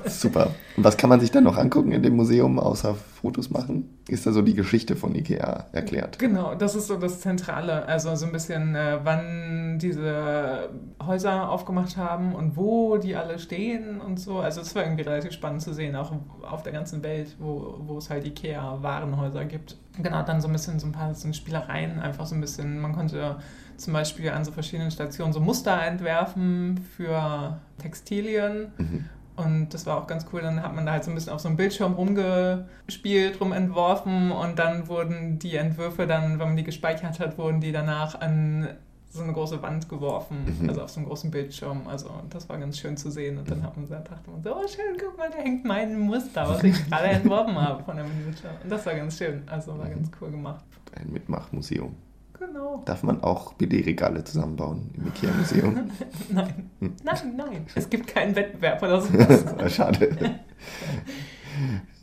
Super. 0.06 0.52
Und 0.78 0.84
was 0.84 0.96
kann 0.96 1.10
man 1.10 1.20
sich 1.20 1.30
dann 1.30 1.44
noch 1.44 1.58
angucken 1.58 1.92
in 1.92 2.02
dem 2.02 2.16
Museum, 2.16 2.58
außer 2.58 2.96
Fotos 2.96 3.50
machen? 3.50 4.01
Ist 4.12 4.26
da 4.26 4.34
so 4.34 4.42
die 4.42 4.56
Geschichte 4.56 4.98
von 4.98 5.16
Ikea 5.16 5.68
erklärt? 5.72 6.20
Genau, 6.20 6.54
das 6.54 6.76
ist 6.76 6.88
so 6.88 6.98
das 6.98 7.22
Zentrale. 7.22 7.86
Also 7.86 8.14
so 8.18 8.26
ein 8.26 8.34
bisschen, 8.34 8.76
äh, 8.76 9.00
wann 9.04 9.80
diese 9.80 10.68
Häuser 11.02 11.50
aufgemacht 11.50 11.96
haben 11.96 12.36
und 12.36 12.58
wo 12.58 12.98
die 12.98 13.16
alle 13.16 13.40
stehen 13.40 14.02
und 14.02 14.20
so. 14.20 14.40
Also 14.40 14.60
es 14.60 14.76
war 14.76 14.84
irgendwie 14.84 15.04
relativ 15.04 15.32
spannend 15.32 15.62
zu 15.62 15.74
sehen, 15.74 15.96
auch 15.96 16.12
auf 16.42 16.62
der 16.62 16.74
ganzen 16.74 17.02
Welt, 17.04 17.38
wo, 17.40 17.76
wo 17.88 18.00
es 18.00 18.10
halt 18.10 18.26
Ikea-Warenhäuser 18.26 19.46
gibt. 19.46 19.78
Genau, 20.04 20.22
dann 20.24 20.42
so 20.42 20.50
ein 20.50 20.54
bisschen 20.54 20.78
so 20.78 20.88
ein 20.88 20.92
paar 20.92 21.16
so 21.16 21.32
Spielereien, 21.32 21.98
einfach 22.00 22.26
so 22.26 22.36
ein 22.36 22.42
bisschen, 22.42 22.82
man 22.82 22.92
konnte 22.92 23.38
zum 23.78 23.94
Beispiel 23.94 24.30
an 24.32 24.44
so 24.44 24.52
verschiedenen 24.52 24.92
Stationen 24.92 25.32
so 25.32 25.40
Muster 25.40 25.82
entwerfen 25.82 26.82
für 26.98 27.62
Textilien. 27.78 28.74
Mhm. 28.78 29.06
Und 29.36 29.70
das 29.74 29.86
war 29.86 29.98
auch 29.98 30.08
ganz 30.08 30.26
cool. 30.32 30.42
Dann 30.42 30.62
hat 30.62 30.76
man 30.76 30.86
da 30.86 30.94
halt 30.94 31.04
so 31.04 31.12
ein 31.12 31.16
bisschen 31.16 31.34
auf 31.34 31.42
so 31.42 31.48
einem 31.48 31.58
Bildschirm 31.58 31.94
rumgespielt, 31.94 33.40
rumentworfen 33.40 34.32
und 34.32 34.60
dann 34.60 34.88
wurden 34.88 35.40
die 35.40 35.56
Entwürfe 35.56 36.06
dann, 36.08 36.40
wenn 36.40 36.48
man 36.50 36.58
die 36.58 36.64
gespeichert 36.64 37.20
hat, 37.20 37.38
wurden 37.38 37.62
die 37.62 37.72
danach 37.72 38.20
an 38.20 38.68
so 39.10 39.22
eine 39.22 39.34
große 39.34 39.62
Wand 39.62 39.90
geworfen, 39.90 40.58
mhm. 40.62 40.70
also 40.70 40.84
auf 40.84 40.90
so 40.90 41.00
einem 41.00 41.08
großen 41.08 41.32
Bildschirm. 41.32 41.88
Also 41.88 42.10
das 42.30 42.48
war 42.48 42.58
ganz 42.58 42.78
schön 42.78 42.96
zu 42.96 43.12
sehen. 43.12 43.38
Und 43.38 43.50
dann 43.50 43.62
hat 43.64 43.76
man 43.76 43.86
so, 43.86 43.94
dachte 43.94 44.32
man 44.32 44.42
so, 44.42 44.56
oh 44.56 44.68
schön, 44.68 44.98
guck 45.00 45.18
mal, 45.18 45.30
da 45.30 45.38
hängt 45.38 45.66
mein 45.66 46.00
Muster, 46.00 46.48
was 46.48 46.64
ich 46.64 46.88
gerade 46.88 47.08
entworfen 47.10 47.56
habe 47.56 47.84
von 47.84 47.98
dem 47.98 48.08
Bildschirm. 48.08 48.54
Und 48.64 48.70
das 48.70 48.86
war 48.86 48.96
ganz 48.96 49.18
schön. 49.18 49.44
Also 49.48 49.78
war 49.78 49.90
ganz 49.90 50.10
cool 50.22 50.32
gemacht. 50.32 50.64
Ein 50.96 51.12
Mitmachmuseum. 51.12 51.96
Genau. 52.42 52.82
Darf 52.86 53.04
man 53.04 53.22
auch 53.22 53.54
BD-Regale 53.54 54.24
zusammenbauen 54.24 54.90
im 54.96 55.08
Ikea-Museum? 55.08 55.92
nein. 56.30 56.72
Hm. 56.80 56.94
Nein, 57.04 57.34
nein. 57.38 57.66
Es 57.76 57.88
gibt 57.88 58.08
keinen 58.08 58.36
Wettbewerb 58.36 58.82
oder 58.82 59.00
sowas. 59.02 59.76
Schade. 59.76 60.40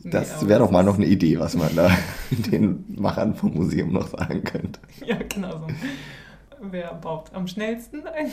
Das 0.03 0.41
nee, 0.41 0.47
wäre 0.47 0.59
doch 0.59 0.71
mal 0.71 0.83
noch 0.83 0.95
eine 0.95 1.07
Idee, 1.07 1.37
was 1.39 1.55
man 1.55 1.75
da 1.75 1.91
den 2.31 2.85
Machern 2.87 3.35
vom 3.35 3.53
Museum 3.53 3.91
noch 3.91 4.07
sagen 4.07 4.45
könnte. 4.45 4.79
Ja, 5.05 5.17
genau 5.27 5.59
so 5.59 5.67
wer 6.61 6.93
baut 6.93 7.33
am 7.33 7.47
schnellsten 7.47 8.05
ein, 8.07 8.31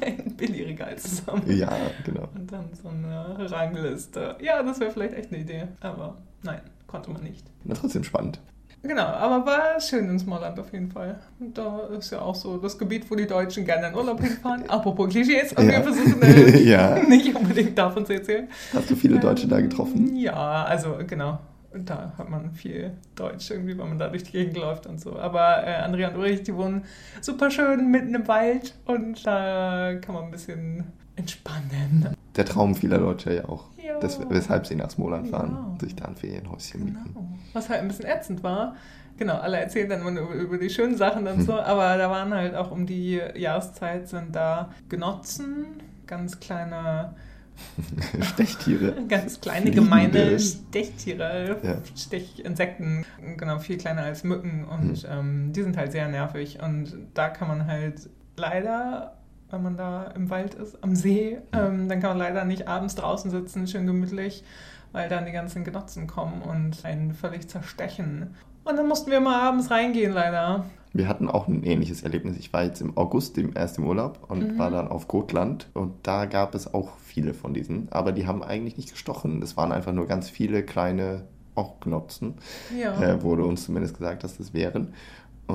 ein 0.00 0.36
Billigregal 0.36 0.96
zusammen. 0.98 1.42
Ja, 1.46 1.70
genau. 2.04 2.28
Und 2.34 2.50
dann 2.50 2.68
so 2.80 2.88
eine 2.88 3.50
Rangliste. 3.50 4.36
Ja, 4.40 4.62
das 4.62 4.80
wäre 4.80 4.90
vielleicht 4.90 5.14
echt 5.14 5.32
eine 5.32 5.42
Idee. 5.42 5.68
Aber 5.80 6.16
nein, 6.42 6.60
konnte 6.86 7.10
man 7.10 7.22
nicht. 7.22 7.46
Na, 7.64 7.74
trotzdem 7.74 8.04
spannend. 8.04 8.40
Genau, 8.82 9.02
aber 9.02 9.44
war 9.44 9.80
schön 9.80 10.08
in 10.08 10.18
Smallland 10.18 10.58
auf 10.58 10.72
jeden 10.72 10.90
Fall. 10.90 11.18
Und 11.38 11.56
da 11.58 11.80
ist 11.98 12.10
ja 12.12 12.20
auch 12.22 12.34
so 12.34 12.56
das 12.56 12.78
Gebiet, 12.78 13.10
wo 13.10 13.14
die 13.14 13.26
Deutschen 13.26 13.64
gerne 13.66 13.88
in 13.88 13.94
Urlaub 13.94 14.20
hinfahren. 14.20 14.64
Apropos 14.70 15.10
Klischees, 15.10 15.52
und 15.52 15.66
Ja. 15.66 15.72
wir 15.72 15.82
versuchen 15.82 16.22
äh, 16.22 16.58
Ja. 16.62 16.98
nicht 17.08 17.34
unbedingt 17.34 17.76
davon 17.76 18.06
zu 18.06 18.14
erzählen. 18.14 18.48
Hast 18.72 18.90
du 18.90 18.96
viele 18.96 19.18
Deutsche 19.18 19.46
da 19.48 19.60
getroffen? 19.60 20.16
Ja, 20.16 20.64
also 20.64 20.96
genau. 21.06 21.38
Da 21.72 22.12
hat 22.18 22.28
man 22.28 22.50
viel 22.52 22.92
Deutsch 23.14 23.50
irgendwie, 23.50 23.78
wenn 23.78 23.88
man 23.90 23.98
da 23.98 24.08
durch 24.08 24.24
die 24.24 24.32
Gegend 24.32 24.56
läuft 24.56 24.86
und 24.86 24.98
so. 25.00 25.16
Aber 25.16 25.64
äh, 25.64 25.74
Andrea 25.76 26.08
und 26.08 26.16
Ulrich, 26.16 26.42
die 26.42 26.54
wohnen 26.56 26.84
super 27.20 27.50
schön 27.50 27.90
mitten 27.90 28.14
im 28.14 28.26
Wald 28.26 28.74
und 28.86 29.24
da 29.24 29.92
kann 30.00 30.14
man 30.16 30.24
ein 30.24 30.30
bisschen 30.32 30.84
entspannen. 31.16 32.08
Der 32.34 32.44
Traum 32.44 32.74
vieler 32.74 32.98
Deutscher 32.98 33.32
ja 33.34 33.44
auch. 33.48 33.66
Das, 34.00 34.20
weshalb 34.28 34.66
sie 34.66 34.76
nach 34.76 34.90
Smoland 34.90 35.28
fahren, 35.28 35.74
Ja. 35.74 35.80
sich 35.80 35.96
da 35.96 36.04
ein 36.06 36.16
Ferienhäuschen 36.16 36.84
mieten. 36.84 36.98
Genau. 37.04 37.28
Was 37.52 37.68
halt 37.68 37.80
ein 37.80 37.88
bisschen 37.88 38.06
ätzend 38.06 38.42
war. 38.42 38.76
Genau, 39.16 39.34
alle 39.36 39.58
erzählen 39.58 39.88
dann 39.90 40.00
über, 40.16 40.32
über 40.34 40.56
die 40.58 40.70
schönen 40.70 40.96
Sachen 40.96 41.26
und 41.26 41.42
so, 41.42 41.52
aber 41.60 41.96
da 41.98 42.08
waren 42.10 42.32
halt 42.32 42.54
auch 42.54 42.70
um 42.70 42.86
die 42.86 43.20
Jahreszeit 43.34 44.08
sind 44.08 44.34
da 44.34 44.70
Genotzen, 44.88 45.66
ganz 46.06 46.40
kleine, 46.40 47.14
Stechtiere. 48.22 48.94
ganz 49.08 49.40
kleine 49.40 49.62
Fliegende. 49.66 49.82
gemeine 49.90 50.38
Stechtiere, 50.40 51.56
Ja. 51.62 51.76
Stechinsekten, 51.94 53.04
genau, 53.36 53.58
viel 53.58 53.76
kleiner 53.76 54.02
als 54.04 54.24
Mücken 54.24 54.64
und 54.64 55.06
ähm, 55.10 55.52
die 55.52 55.62
sind 55.62 55.76
halt 55.76 55.92
sehr 55.92 56.08
nervig 56.08 56.58
und 56.62 56.94
da 57.14 57.28
kann 57.28 57.48
man 57.48 57.66
halt 57.66 58.08
leider 58.36 59.16
wenn 59.50 59.62
man 59.62 59.76
da 59.76 60.04
im 60.16 60.30
Wald 60.30 60.54
ist, 60.54 60.82
am 60.82 60.94
See, 60.96 61.38
ähm, 61.52 61.88
dann 61.88 62.00
kann 62.00 62.10
man 62.10 62.18
leider 62.18 62.44
nicht 62.44 62.68
abends 62.68 62.94
draußen 62.94 63.30
sitzen, 63.30 63.66
schön 63.66 63.86
gemütlich, 63.86 64.44
weil 64.92 65.08
dann 65.08 65.26
die 65.26 65.32
ganzen 65.32 65.64
Genotzen 65.64 66.06
kommen 66.06 66.42
und 66.42 66.84
einen 66.84 67.12
völlig 67.12 67.48
zerstechen. 67.48 68.34
Und 68.64 68.76
dann 68.76 68.88
mussten 68.88 69.10
wir 69.10 69.20
mal 69.20 69.40
abends 69.40 69.70
reingehen, 69.70 70.12
leider. 70.12 70.64
Wir 70.92 71.06
hatten 71.08 71.28
auch 71.28 71.46
ein 71.46 71.62
ähnliches 71.62 72.02
Erlebnis. 72.02 72.36
Ich 72.36 72.52
war 72.52 72.64
jetzt 72.64 72.80
im 72.80 72.96
August 72.96 73.38
im, 73.38 73.52
erst 73.56 73.78
im 73.78 73.86
Urlaub 73.86 74.26
und 74.28 74.54
Mhm. 74.54 74.58
war 74.58 74.70
dann 74.70 74.88
auf 74.88 75.06
Gotland 75.06 75.68
und 75.72 75.92
da 76.02 76.24
gab 76.26 76.54
es 76.54 76.72
auch 76.74 76.96
viele 76.98 77.32
von 77.32 77.54
diesen, 77.54 77.88
aber 77.92 78.10
die 78.12 78.26
haben 78.26 78.42
eigentlich 78.42 78.76
nicht 78.76 78.90
gestochen. 78.90 79.40
Es 79.42 79.56
waren 79.56 79.70
einfach 79.72 79.92
nur 79.92 80.06
ganz 80.08 80.28
viele 80.28 80.64
kleine 80.64 81.22
auch 81.54 81.78
Knotzen, 81.80 82.34
Ja. 82.76 83.00
äh, 83.00 83.22
wurde 83.22 83.44
uns 83.44 83.64
zumindest 83.64 83.96
gesagt, 83.98 84.24
dass 84.24 84.36
das 84.38 84.52
wären. 84.54 84.94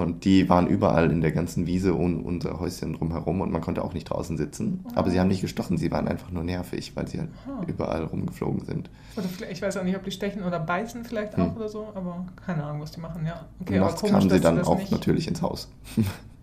Und 0.02 0.26
die 0.26 0.50
waren 0.50 0.68
überall 0.68 1.12
in 1.12 1.22
der 1.22 1.32
ganzen 1.32 1.68
Wiese 1.68 1.94
um 1.94 2.24
unser 2.26 2.60
Häuschen 2.60 2.94
drumherum 2.94 3.42
und 3.42 3.52
man 3.52 3.62
konnte 3.62 3.84
auch 3.84 3.94
nicht 3.94 4.06
draußen 4.10 4.38
sitzen. 4.38 4.84
Aber 4.96 5.10
sie 5.10 5.20
haben 5.20 5.28
nicht 5.28 5.42
gestochen, 5.42 5.78
sie 5.78 5.92
waren 5.92 6.08
einfach 6.08 6.32
nur 6.32 6.44
nervig, 6.44 6.96
weil 6.96 7.08
sie 7.08 7.20
halt 7.20 7.30
Aha. 7.48 7.64
überall 7.68 8.04
rumgeflogen 8.04 8.66
sind. 8.66 8.90
Oder 9.16 9.28
ich 9.50 9.62
weiß 9.62 9.78
auch 9.78 9.84
nicht, 9.84 9.96
ob 9.96 10.04
die 10.04 10.12
stechen 10.12 10.44
oder 10.44 10.60
beißen 10.60 11.04
vielleicht 11.06 11.36
auch 11.36 11.46
Hm. 11.50 11.56
oder 11.58 11.70
so, 11.70 11.88
aber 11.96 12.26
keine 12.46 12.64
Ahnung, 12.64 12.82
was 12.82 12.92
die 12.92 13.00
machen, 13.00 13.26
ja. 13.26 13.46
Okay, 13.62 13.74
und 13.74 13.80
aber 13.80 13.86
nachts 13.88 14.02
komisch, 14.02 14.14
kamen 14.14 14.30
sie 14.30 14.40
dann 14.40 14.62
auch 14.64 14.78
nicht... 14.78 14.92
natürlich 14.92 15.28
ins 15.28 15.42
Haus. 15.42 15.70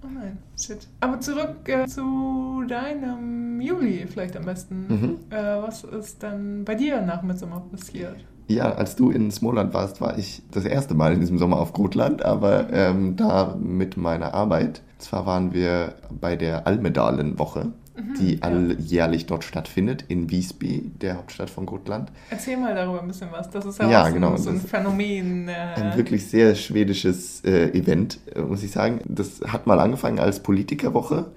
Oh 0.05 0.09
nein, 0.13 0.39
shit. 0.59 0.89
Aber 1.01 1.21
zurück 1.21 1.69
äh, 1.69 1.87
zu 1.87 2.65
deinem 2.69 3.61
Juli 3.61 4.07
vielleicht 4.09 4.37
am 4.37 4.45
besten. 4.45 4.87
Mhm. 4.89 5.17
Äh, 5.31 5.63
was 5.63 5.85
ist 5.85 6.23
dann 6.23 6.65
bei 6.65 6.75
dir 6.75 7.01
nach 7.03 7.23
Mitsommer 7.23 7.63
passiert? 7.71 8.17
Ja, 8.49 8.73
als 8.73 8.97
du 8.97 9.11
in 9.11 9.31
Smoland 9.31 9.73
warst, 9.73 10.01
war 10.01 10.19
ich 10.19 10.43
das 10.51 10.65
erste 10.65 10.95
Mal 10.95 11.13
in 11.15 11.21
diesem 11.21 11.39
Sommer 11.39 11.59
auf 11.59 11.73
Gotland, 11.73 12.25
aber 12.25 12.73
ähm, 12.73 13.17
da 13.17 13.57
mit 13.59 13.97
meiner 13.97 14.35
Arbeit. 14.35 14.83
Zwar 14.99 15.27
waren 15.27 15.53
wir 15.55 15.95
bei 16.11 16.37
der 16.37 16.67
Almedalen-Woche, 16.67 17.73
die 17.97 18.37
Mhm, 18.37 18.39
ja. 18.41 18.49
alljährlich 18.49 19.27
dort 19.27 19.45
stattfindet, 19.45 20.05
in 20.09 20.31
Visby, 20.31 20.91
der 21.01 21.17
Hauptstadt 21.19 21.51
von 21.51 21.67
Gotland. 21.67 22.11
Erzähl 22.31 22.57
mal 22.57 22.75
darüber 22.75 23.03
ein 23.03 23.09
bisschen 23.09 23.29
was. 23.31 23.51
Das 23.51 23.65
ist 23.67 23.79
ja, 23.79 23.91
Ja, 23.91 24.03
auch 24.03 24.07
so, 24.09 24.15
genau, 24.15 24.37
so 24.37 24.51
ein 24.51 24.61
Phänomen. 24.61 25.49
Äh, 25.49 25.53
Ein 25.77 25.97
wirklich 25.97 26.27
sehr 26.27 26.55
schwedisches 26.55 27.45
äh, 27.45 27.69
Event, 27.79 28.19
äh, 28.35 28.41
muss 28.41 28.63
ich 28.63 28.71
sagen. 28.71 29.01
Das 29.05 29.41
hat 29.47 29.67
mal 29.67 29.79
angefangen 29.79 30.19
als 30.19 30.41
Politikerwoche, 30.43 31.33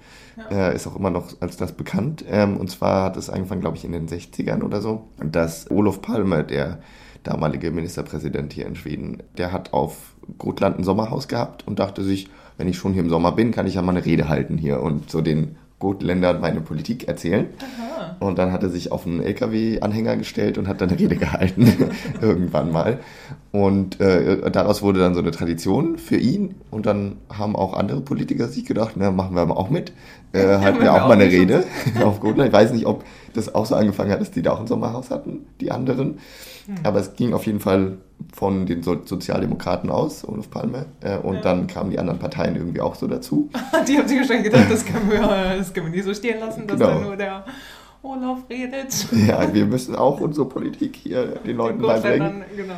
Ja. 0.49 0.69
äh, 0.69 0.75
ist 0.75 0.87
auch 0.87 0.95
immer 0.95 1.09
noch 1.09 1.33
als 1.41 1.57
das 1.57 1.73
bekannt. 1.73 2.23
Ähm, 2.29 2.57
und 2.57 2.69
zwar 2.71 3.03
hat 3.03 3.17
es 3.17 3.29
angefangen, 3.29 3.61
glaube 3.61 3.75
ich, 3.77 3.83
in 3.85 3.91
den 3.91 4.07
60ern 4.07 4.63
oder 4.63 4.81
so, 4.81 5.07
dass 5.23 5.69
Olof 5.69 6.01
Palme, 6.01 6.43
der 6.45 6.79
damalige 7.23 7.71
Ministerpräsident 7.71 8.53
hier 8.53 8.65
in 8.67 8.75
Schweden, 8.75 9.23
der 9.37 9.51
hat 9.51 9.73
auf 9.73 10.15
Gotland 10.37 10.77
ein 10.79 10.83
Sommerhaus 10.83 11.27
gehabt 11.27 11.67
und 11.67 11.79
dachte 11.79 12.03
sich, 12.03 12.29
wenn 12.57 12.67
ich 12.69 12.77
schon 12.77 12.93
hier 12.93 13.01
im 13.03 13.09
Sommer 13.09 13.31
bin, 13.33 13.51
kann 13.51 13.67
ich 13.67 13.73
ja 13.73 13.81
mal 13.81 13.91
eine 13.95 14.05
Rede 14.05 14.29
halten 14.29 14.57
hier 14.57 14.81
und 14.81 15.09
so 15.09 15.21
den 15.21 15.57
Gotländern 15.79 16.39
meine 16.39 16.61
Politik 16.61 17.07
erzählen. 17.07 17.47
Aha. 17.59 18.15
Und 18.19 18.39
dann 18.39 18.51
hat 18.51 18.63
er 18.63 18.69
sich 18.69 18.91
auf 18.91 19.05
einen 19.05 19.21
LKW-Anhänger 19.21 20.17
gestellt 20.17 20.57
und 20.57 20.67
hat 20.67 20.79
dann 20.81 20.89
eine 20.89 20.99
Rede 20.99 21.17
gehalten, 21.17 21.67
irgendwann 22.21 22.71
mal. 22.71 22.99
Und 23.51 23.99
äh, 23.99 24.49
daraus 24.51 24.81
wurde 24.81 24.99
dann 24.99 25.13
so 25.13 25.21
eine 25.21 25.31
Tradition 25.31 25.97
für 25.97 26.17
ihn. 26.17 26.55
Und 26.71 26.85
dann 26.85 27.17
haben 27.29 27.55
auch 27.55 27.73
andere 27.73 28.01
Politiker 28.01 28.47
sich 28.47 28.65
gedacht, 28.65 28.93
na, 28.95 29.11
machen 29.11 29.35
wir 29.35 29.41
aber 29.41 29.57
auch 29.57 29.69
mit. 29.69 29.93
Äh, 30.35 30.57
halten 30.59 30.81
wir 30.81 30.93
auch 30.93 31.07
mal 31.07 31.13
eine 31.13 31.25
Rede 31.25 31.63
auf 32.03 32.19
Gotland. 32.19 32.47
Ich 32.49 32.53
weiß 32.53 32.71
nicht, 32.73 32.85
ob 32.85 33.03
das 33.33 33.53
auch 33.53 33.65
so 33.65 33.75
angefangen 33.75 34.11
hat, 34.11 34.21
dass 34.21 34.31
die 34.31 34.41
da 34.41 34.51
auch 34.53 34.59
ein 34.59 34.67
Sommerhaus 34.67 35.09
hatten, 35.11 35.45
die 35.61 35.71
anderen. 35.71 36.19
Aber 36.83 36.99
es 36.99 37.13
ging 37.15 37.33
auf 37.33 37.45
jeden 37.45 37.59
Fall 37.59 37.99
von 38.33 38.65
den 38.65 38.81
so 38.81 38.97
Sozialdemokraten 39.05 39.91
aus, 39.91 40.27
Olof 40.27 40.49
Palme. 40.49 40.87
Äh, 41.01 41.17
und 41.17 41.35
Ja. 41.35 41.41
dann 41.41 41.67
kamen 41.67 41.91
die 41.91 41.99
anderen 41.99 42.17
Parteien 42.17 42.55
irgendwie 42.55 42.81
auch 42.81 42.95
so 42.95 43.05
dazu. 43.07 43.49
Die 43.87 43.97
haben 43.97 44.07
sich 44.07 44.17
wahrscheinlich 44.17 44.45
gedacht, 44.51 44.65
das 44.71 44.83
können 44.85 45.11
wir, 45.11 45.19
das 45.57 45.73
können 45.73 45.87
wir 45.87 45.91
nicht 45.95 46.05
so 46.05 46.13
stehen 46.15 46.39
lassen, 46.39 46.65
dass 46.65 46.79
Genau. 46.79 46.89
da 46.91 46.99
nur 47.01 47.15
der 47.17 47.45
Olaf 48.01 48.39
redet. 48.49 49.05
Ja, 49.27 49.53
wir 49.53 49.65
müssen 49.65 49.95
auch 49.95 50.19
unsere 50.21 50.47
Politik 50.47 50.95
hier 50.95 51.25
den 51.45 51.57
Leuten 51.57 51.77
Den 51.79 51.87
beibringen. 51.87 52.19
Gotländern, 52.19 52.45
Genau. 52.55 52.73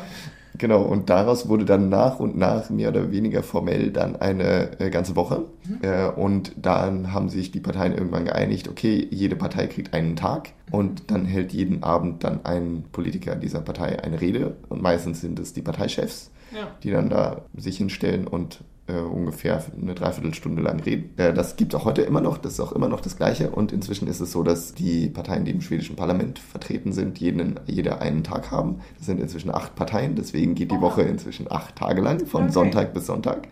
Genau, 0.57 0.81
und 0.81 1.09
daraus 1.09 1.47
wurde 1.47 1.65
dann 1.65 1.89
nach 1.89 2.19
und 2.19 2.37
nach 2.37 2.69
mehr 2.69 2.89
oder 2.89 3.11
weniger 3.11 3.43
formell 3.43 3.91
dann 3.91 4.15
eine 4.15 4.79
äh, 4.79 4.89
ganze 4.89 5.15
Woche. 5.15 5.45
Äh, 5.81 6.07
und 6.09 6.53
dann 6.57 7.13
haben 7.13 7.29
sich 7.29 7.51
die 7.51 7.59
Parteien 7.59 7.93
irgendwann 7.93 8.25
geeinigt, 8.25 8.67
okay, 8.67 9.07
jede 9.11 9.35
Partei 9.35 9.67
kriegt 9.67 9.93
einen 9.93 10.15
Tag 10.15 10.49
und 10.71 11.11
dann 11.11 11.25
hält 11.25 11.53
jeden 11.53 11.83
Abend 11.83 12.23
dann 12.23 12.45
ein 12.45 12.85
Politiker 12.91 13.35
dieser 13.35 13.61
Partei 13.61 14.01
eine 14.03 14.19
Rede. 14.19 14.55
Und 14.69 14.81
meistens 14.81 15.21
sind 15.21 15.39
es 15.39 15.53
die 15.53 15.61
Parteichefs, 15.61 16.31
Ja. 16.55 16.67
die 16.83 16.91
dann 16.91 17.09
da 17.09 17.41
sich 17.55 17.77
hinstellen 17.77 18.27
und 18.27 18.61
äh, 18.87 18.99
ungefähr 18.99 19.63
eine 19.81 19.93
Dreiviertelstunde 19.93 20.61
lang 20.61 20.79
reden. 20.79 21.09
Äh, 21.17 21.33
das 21.33 21.55
gibt 21.55 21.73
es 21.73 21.79
auch 21.79 21.85
heute 21.85 22.01
immer 22.01 22.21
noch, 22.21 22.37
das 22.37 22.53
ist 22.53 22.59
auch 22.59 22.71
immer 22.71 22.87
noch 22.87 23.01
das 23.01 23.17
Gleiche. 23.17 23.49
Und 23.51 23.71
inzwischen 23.71 24.07
ist 24.07 24.19
es 24.19 24.31
so, 24.31 24.43
dass 24.43 24.73
die 24.73 25.09
Parteien, 25.09 25.45
die 25.45 25.51
im 25.51 25.61
schwedischen 25.61 25.95
Parlament 25.95 26.39
vertreten 26.39 26.93
sind, 26.93 27.19
jeden, 27.19 27.59
jeder 27.65 28.01
einen 28.01 28.23
Tag 28.23 28.51
haben. 28.51 28.79
Das 28.97 29.05
sind 29.05 29.19
inzwischen 29.19 29.53
acht 29.53 29.75
Parteien, 29.75 30.15
deswegen 30.15 30.55
geht 30.55 30.71
die 30.71 30.75
Oha. 30.75 30.81
Woche 30.81 31.01
inzwischen 31.03 31.51
acht 31.51 31.75
Tage 31.75 32.01
lang, 32.01 32.25
von 32.25 32.43
Okay. 32.43 32.53
Sonntag 32.53 32.93
bis 32.93 33.05
Sonntag. 33.07 33.47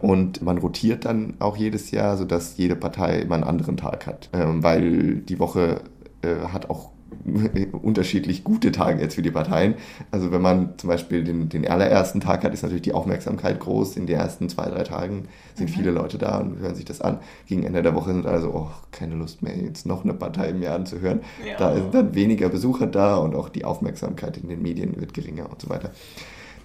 Und 0.00 0.42
man 0.42 0.58
rotiert 0.58 1.04
dann 1.04 1.34
auch 1.38 1.56
jedes 1.56 1.90
Jahr, 1.90 2.16
sodass 2.16 2.56
jede 2.56 2.76
Partei 2.76 3.20
immer 3.20 3.36
einen 3.36 3.44
anderen 3.44 3.76
Tag 3.76 4.06
hat. 4.06 4.28
Ähm, 4.32 4.62
weil 4.62 5.16
die 5.16 5.38
Woche 5.38 5.82
äh, 6.22 6.48
hat 6.52 6.70
auch 6.70 6.93
unterschiedlich 7.72 8.44
gute 8.44 8.72
Tage 8.72 9.00
jetzt 9.00 9.14
für 9.14 9.22
die 9.22 9.30
Parteien. 9.30 9.74
Also 10.10 10.32
wenn 10.32 10.42
man 10.42 10.74
zum 10.78 10.88
Beispiel 10.88 11.24
den, 11.24 11.48
den 11.48 11.66
allerersten 11.68 12.20
Tag 12.20 12.44
hat, 12.44 12.52
ist 12.52 12.62
natürlich 12.62 12.82
die 12.82 12.92
Aufmerksamkeit 12.92 13.60
groß. 13.60 13.96
In 13.96 14.06
den 14.06 14.16
ersten 14.16 14.48
zwei, 14.48 14.68
drei 14.68 14.82
Tagen 14.84 15.28
sind 15.54 15.70
viele 15.70 15.90
Leute 15.90 16.18
da 16.18 16.38
und 16.38 16.58
hören 16.58 16.74
sich 16.74 16.84
das 16.84 17.00
an. 17.00 17.18
Gegen 17.46 17.64
Ende 17.64 17.82
der 17.82 17.94
Woche 17.94 18.12
sind 18.12 18.26
alle 18.26 18.40
so, 18.40 18.50
oh, 18.50 18.70
keine 18.90 19.14
Lust 19.14 19.42
mehr, 19.42 19.56
jetzt 19.56 19.86
noch 19.86 20.04
eine 20.04 20.14
Partei 20.14 20.48
im 20.48 20.62
Jahr 20.62 20.76
anzuhören. 20.76 21.20
Ja. 21.46 21.56
Da 21.58 21.74
sind 21.74 21.94
dann 21.94 22.14
weniger 22.14 22.48
Besucher 22.48 22.86
da 22.86 23.16
und 23.16 23.34
auch 23.34 23.48
die 23.48 23.64
Aufmerksamkeit 23.64 24.36
in 24.36 24.48
den 24.48 24.62
Medien 24.62 25.00
wird 25.00 25.14
geringer 25.14 25.50
und 25.50 25.60
so 25.60 25.68
weiter. 25.68 25.90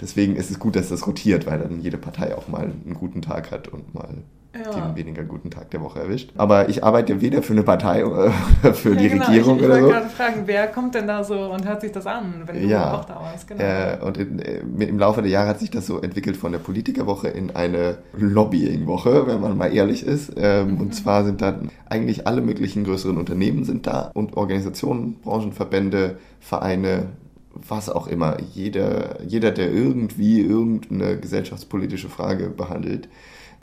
Deswegen 0.01 0.36
ist 0.36 0.50
es 0.50 0.60
gut, 0.60 0.75
dass 0.75 0.89
das 0.89 1.06
rotiert, 1.08 1.46
weil 1.46 1.60
dann 1.60 1.82
jede 1.82 1.98
Partei 1.98 2.36
auch 2.36 2.48
mal 2.48 2.63
einen 2.63 2.94
guten 2.94 3.22
Tag 3.22 3.51
hat 3.51 3.68
und 3.68 3.94
mal 3.94 4.24
Ja. 4.51 4.72
den 4.72 4.96
weniger 4.96 5.24
guten 5.24 5.51
Tag 5.51 5.70
der 5.70 5.82
Woche 5.82 6.00
erwischt. 6.00 6.32
Aber 6.36 6.70
ich 6.70 6.84
arbeite 6.84 7.22
weder 7.22 7.44
für 7.44 7.53
eine 7.53 7.62
Partei 7.62 8.03
oder 8.03 8.32
für 8.74 8.96
die 8.96 9.03
ja, 9.06 9.10
genau. 9.13 9.25
Regierung 9.27 9.58
ich, 9.58 9.62
ich 9.62 9.68
oder 9.70 9.75
wollte 9.82 9.86
so. 9.86 9.91
gerade 9.91 10.10
fragen, 10.10 10.41
wer 10.46 10.68
kommt 10.68 10.96
denn 10.96 11.06
da 11.06 11.24
so 11.24 11.36
und 11.51 11.68
hört 11.68 11.82
sich 11.82 11.91
das 11.91 12.08
an, 12.08 12.44
wenn 12.48 12.56
du 12.60 12.68
Ja. 12.68 12.96
auch 12.96 13.06
da 13.06 13.15
warst? 13.15 13.48
Genau. 13.48 13.62
Äh, 13.63 14.00
und 14.03 14.18
in, 14.18 14.39
äh, 14.39 14.60
im 14.86 14.98
Laufe 14.98 15.22
der 15.22 15.29
Jahre 15.29 15.50
hat 15.50 15.60
sich 15.60 15.70
das 15.70 15.86
so 15.86 16.01
entwickelt 16.01 16.36
von 16.36 16.51
der 16.51 16.58
Politikerwoche 16.60 17.27
in 17.27 17.56
eine 17.56 18.00
Lobbyingwoche, 18.18 19.27
wenn 19.27 19.39
man 19.39 19.56
mal 19.56 19.74
ehrlich 19.74 20.03
ist. 20.03 20.34
Ähm, 20.38 20.79
Und 20.82 20.96
zwar 20.96 21.24
sind 21.25 21.41
dann 21.41 21.70
eigentlich 21.88 22.25
alle 22.25 22.41
möglichen 22.41 22.84
größeren 22.84 23.18
Unternehmen 23.18 23.63
sind 23.65 23.86
da 23.86 24.10
und 24.15 24.36
Organisationen, 24.36 25.20
Branchenverbände, 25.22 26.18
Vereine, 26.39 27.08
was 27.53 27.89
auch 27.89 28.08
immer. 28.08 28.38
Jeder, 28.53 29.22
jeder, 29.24 29.51
der 29.51 29.72
irgendwie 29.72 30.41
irgendeine 30.41 31.18
gesellschaftspolitische 31.20 32.10
Frage 32.10 32.50
behandelt 32.50 33.10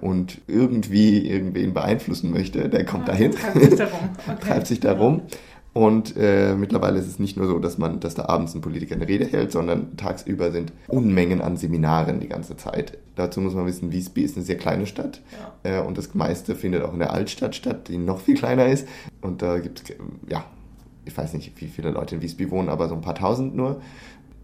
und 0.01 0.41
irgendwie 0.47 1.27
irgendwen 1.29 1.73
beeinflussen 1.75 2.31
möchte, 2.31 2.69
der 2.69 2.85
kommt 2.85 3.05
Ah, 3.09 3.13
dahin. 3.13 3.33
Treibt 3.33 3.61
sich 3.63 3.77
darum. 3.79 3.99
Okay. 4.29 4.37
treibt 4.41 4.67
sich 4.67 4.81
darum. 4.81 5.23
Und 5.73 6.17
äh, 6.17 6.55
mittlerweile 6.55 6.99
ist 6.99 7.07
es 7.07 7.19
nicht 7.19 7.37
nur 7.37 7.47
so, 7.47 7.59
dass 7.59 7.77
man, 7.77 8.01
dass 8.01 8.15
da 8.15 8.25
abends 8.27 8.55
ein 8.55 8.63
Politiker 8.63 8.95
eine 8.95 9.07
Rede 9.07 9.27
hält, 9.27 9.53
sondern 9.53 9.95
tagsüber 9.99 10.51
sind 10.51 10.73
Unmengen 10.89 11.43
an 11.43 11.59
Seminaren 11.59 12.19
die 12.21 12.29
ganze 12.29 12.57
Zeit. 12.57 12.97
Dazu 13.15 13.43
muss 13.43 13.55
man 13.55 13.67
wissen, 13.67 13.93
Wiesby 13.93 14.23
ist 14.23 14.37
eine 14.37 14.45
sehr 14.47 14.57
kleine 14.57 14.87
Stadt 14.87 15.21
ja. 15.65 15.81
äh, 15.81 15.87
und 15.87 15.99
das 15.99 16.15
meiste 16.15 16.55
findet 16.55 16.83
auch 16.83 16.95
in 16.95 16.99
der 17.01 17.13
Altstadt 17.13 17.55
statt, 17.55 17.89
die 17.89 17.99
noch 17.99 18.21
viel 18.21 18.37
kleiner 18.37 18.67
ist. 18.67 18.89
Und 19.21 19.43
da 19.43 19.59
gibt 19.59 19.83
es, 19.91 19.97
ja, 20.31 20.47
ich 21.05 21.17
weiß 21.17 21.35
nicht, 21.35 21.53
wie 21.61 21.67
viele 21.67 21.91
Leute 21.91 22.15
in 22.15 22.23
Wiesby 22.23 22.51
wohnen, 22.51 22.71
aber 22.71 22.89
so 22.89 22.95
ein 22.95 23.03
paar 23.03 23.15
tausend 23.15 23.55
nur 23.55 23.83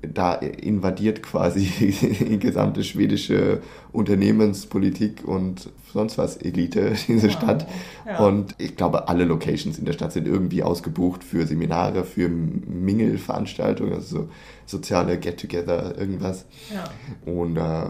da 0.02 0.34
invadiert 0.34 1.22
quasi 1.22 1.64
die 2.20 2.38
gesamte 2.38 2.84
schwedische 2.84 3.60
Unternehmenspolitik 3.92 5.26
und 5.26 5.70
sonst 5.92 6.18
was 6.18 6.36
Elite 6.36 6.92
diese 7.08 7.28
ja, 7.28 7.32
Stadt. 7.32 7.66
Ja. 8.06 8.18
Und 8.26 8.54
ich 8.58 8.76
glaube, 8.76 9.08
alle 9.08 9.24
Locations 9.24 9.78
in 9.78 9.84
der 9.84 9.92
Stadt 9.92 10.12
sind 10.12 10.26
irgendwie 10.26 10.62
ausgebucht 10.62 11.22
für 11.22 11.46
Seminare, 11.46 12.04
für 12.04 12.28
Mingelveranstaltungen, 12.28 13.94
also 13.94 14.16
so 14.16 14.28
soziale 14.66 15.18
Get-Together, 15.18 15.98
irgendwas. 15.98 16.46
Ja. 16.72 16.84
Und 17.30 17.56
äh, 17.56 17.84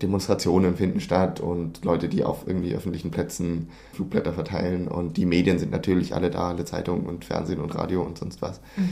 Demonstrationen 0.00 0.76
finden 0.76 1.00
statt 1.00 1.40
und 1.40 1.84
Leute, 1.84 2.08
die 2.08 2.24
auf 2.24 2.46
irgendwie 2.46 2.74
öffentlichen 2.74 3.10
Plätzen 3.10 3.68
Flugblätter 3.92 4.32
verteilen. 4.32 4.88
Und 4.88 5.16
die 5.16 5.26
Medien 5.26 5.58
sind 5.58 5.72
natürlich 5.72 6.14
alle 6.14 6.30
da, 6.30 6.48
alle 6.50 6.64
Zeitungen 6.64 7.06
und 7.06 7.24
Fernsehen 7.24 7.60
und 7.60 7.74
Radio 7.74 8.02
und 8.02 8.18
sonst 8.18 8.40
was. 8.42 8.60
Mhm. 8.76 8.88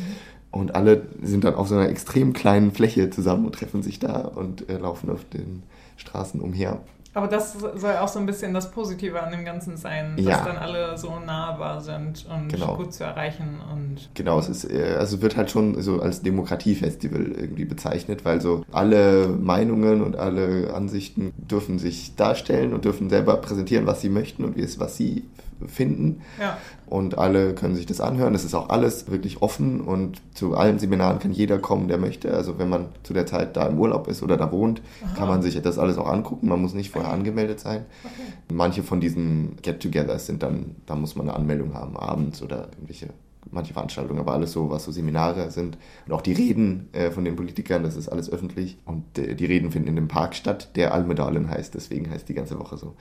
Und 0.53 0.75
alle 0.75 1.03
sind 1.23 1.45
dann 1.45 1.55
auf 1.55 1.69
so 1.69 1.75
einer 1.75 1.89
extrem 1.89 2.33
kleinen 2.33 2.73
Fläche 2.73 3.11
zusammen 3.11 3.47
und 3.47 3.55
treffen 3.55 3.83
sich 3.83 3.99
da 3.99 4.21
und 4.21 4.69
äh, 4.69 4.77
laufen 4.77 5.11
auf 5.11 5.25
den 5.25 5.63
Straßen 5.97 6.41
umher. 6.41 6.81
Aber 7.15 7.27
das 7.27 7.53
soll 7.53 7.97
auch 7.99 8.09
so 8.09 8.19
ein 8.19 8.25
bisschen 8.25 8.55
das 8.55 8.71
Positive 8.71 9.23
an 9.23 9.33
dem 9.33 9.45
Ganzen 9.45 9.77
sein, 9.77 10.17
dass 10.17 10.25
ja. 10.25 10.45
dann 10.45 10.57
alle 10.57 10.97
so 10.97 11.19
nahbar 11.19 11.83
sind 11.83 12.27
und 12.33 12.49
genau. 12.49 12.77
gut 12.77 12.95
zu 12.95 13.05
erreichen. 13.05 13.61
Und 13.71 14.09
genau, 14.15 14.39
es 14.39 14.49
ist, 14.49 14.71
äh, 14.71 14.97
also 14.99 15.21
wird 15.21 15.37
halt 15.37 15.51
schon 15.51 15.81
so 15.83 16.01
als 16.01 16.23
Demokratiefestival 16.23 17.33
irgendwie 17.33 17.67
bezeichnet, 17.67 18.25
weil 18.25 18.41
so 18.41 18.65
alle 18.73 19.29
Meinungen 19.29 20.03
und 20.03 20.17
alle 20.17 20.73
Ansichten 20.73 21.35
dürfen 21.37 21.79
sich 21.79 22.17
darstellen 22.17 22.73
und 22.73 22.87
dürfen 22.87 23.11
selber 23.11 23.37
präsentieren, 23.37 23.87
was 23.87 24.01
sie 24.01 24.09
möchten 24.09 24.43
und 24.45 24.57
wie 24.57 24.63
es, 24.63 24.81
was 24.81 24.97
sie 24.97 25.25
finden. 25.69 26.23
Ja. 26.41 26.59
Und 26.87 27.19
alle 27.19 27.55
können 27.55 27.75
sich 27.75 27.87
das 27.87 28.01
anhören. 28.01 28.35
Es 28.35 28.45
ist 28.45 28.55
auch 28.55 28.69
alles 28.69 29.11
wirklich 29.11 29.41
offen 29.41 29.81
und 29.81 30.21
zu 30.35 30.55
allen 30.55 30.79
Seminaren 30.79 31.19
kann 31.19 31.33
jeder 31.33 31.59
kommen, 31.59 31.89
der 31.89 31.99
möchte. 31.99 32.35
Also 32.35 32.59
wenn 32.59 32.69
man 32.69 32.87
zu 33.03 33.15
der 33.15 33.27
Zeit 33.27 33.57
da 33.57 33.67
im 33.67 33.79
Urlaub 33.79 34.09
ist 34.09 34.23
oder 34.23 34.37
da 34.37 34.53
wohnt, 34.53 34.83
Aha. 35.05 35.15
kann 35.15 35.29
man 35.29 35.43
sich 35.43 35.61
das 35.61 35.79
alles 35.79 35.99
auch 35.99 36.09
angucken. 36.09 36.49
Man 36.49 36.61
muss 36.61 36.75
nicht 36.75 36.91
vorher 36.91 37.13
angemeldet 37.13 37.61
sein. 37.61 37.85
Okay. 38.05 38.33
Manche 38.53 38.83
von 38.83 39.01
diesen 39.01 39.57
Get-togethers 39.63 40.27
sind 40.27 40.43
dann, 40.43 40.77
da 40.87 40.95
muss 40.97 41.17
man 41.17 41.29
eine 41.29 41.37
Anmeldung 41.37 41.75
haben, 41.75 41.97
abends 41.97 42.43
oder 42.43 42.69
irgendwelche 42.73 43.09
manche 43.53 43.75
Veranstaltungen, 43.75 44.21
aber 44.21 44.33
alles 44.33 44.53
so, 44.53 44.71
was 44.71 44.85
so 44.85 44.93
Seminare 44.93 45.51
sind. 45.51 45.77
Und 46.07 46.13
auch 46.13 46.23
die 46.23 46.33
Reden 46.33 46.89
äh, 46.93 47.11
von 47.11 47.25
den 47.25 47.37
Politikern, 47.37 47.83
das 47.83 47.97
ist 47.97 48.09
alles 48.09 48.31
öffentlich. 48.31 48.79
Und 48.85 49.19
äh, 49.19 49.35
die 49.35 49.47
Reden 49.47 49.71
finden 49.71 49.89
in 49.89 49.97
dem 49.97 50.09
Park 50.09 50.35
statt, 50.35 50.71
der 50.77 50.95
Almedalen 50.95 51.49
heißt, 51.49 51.75
deswegen 51.75 52.11
heißt 52.11 52.29
die 52.29 52.35
ganze 52.35 52.59
Woche 52.59 52.77
so. 52.77 52.95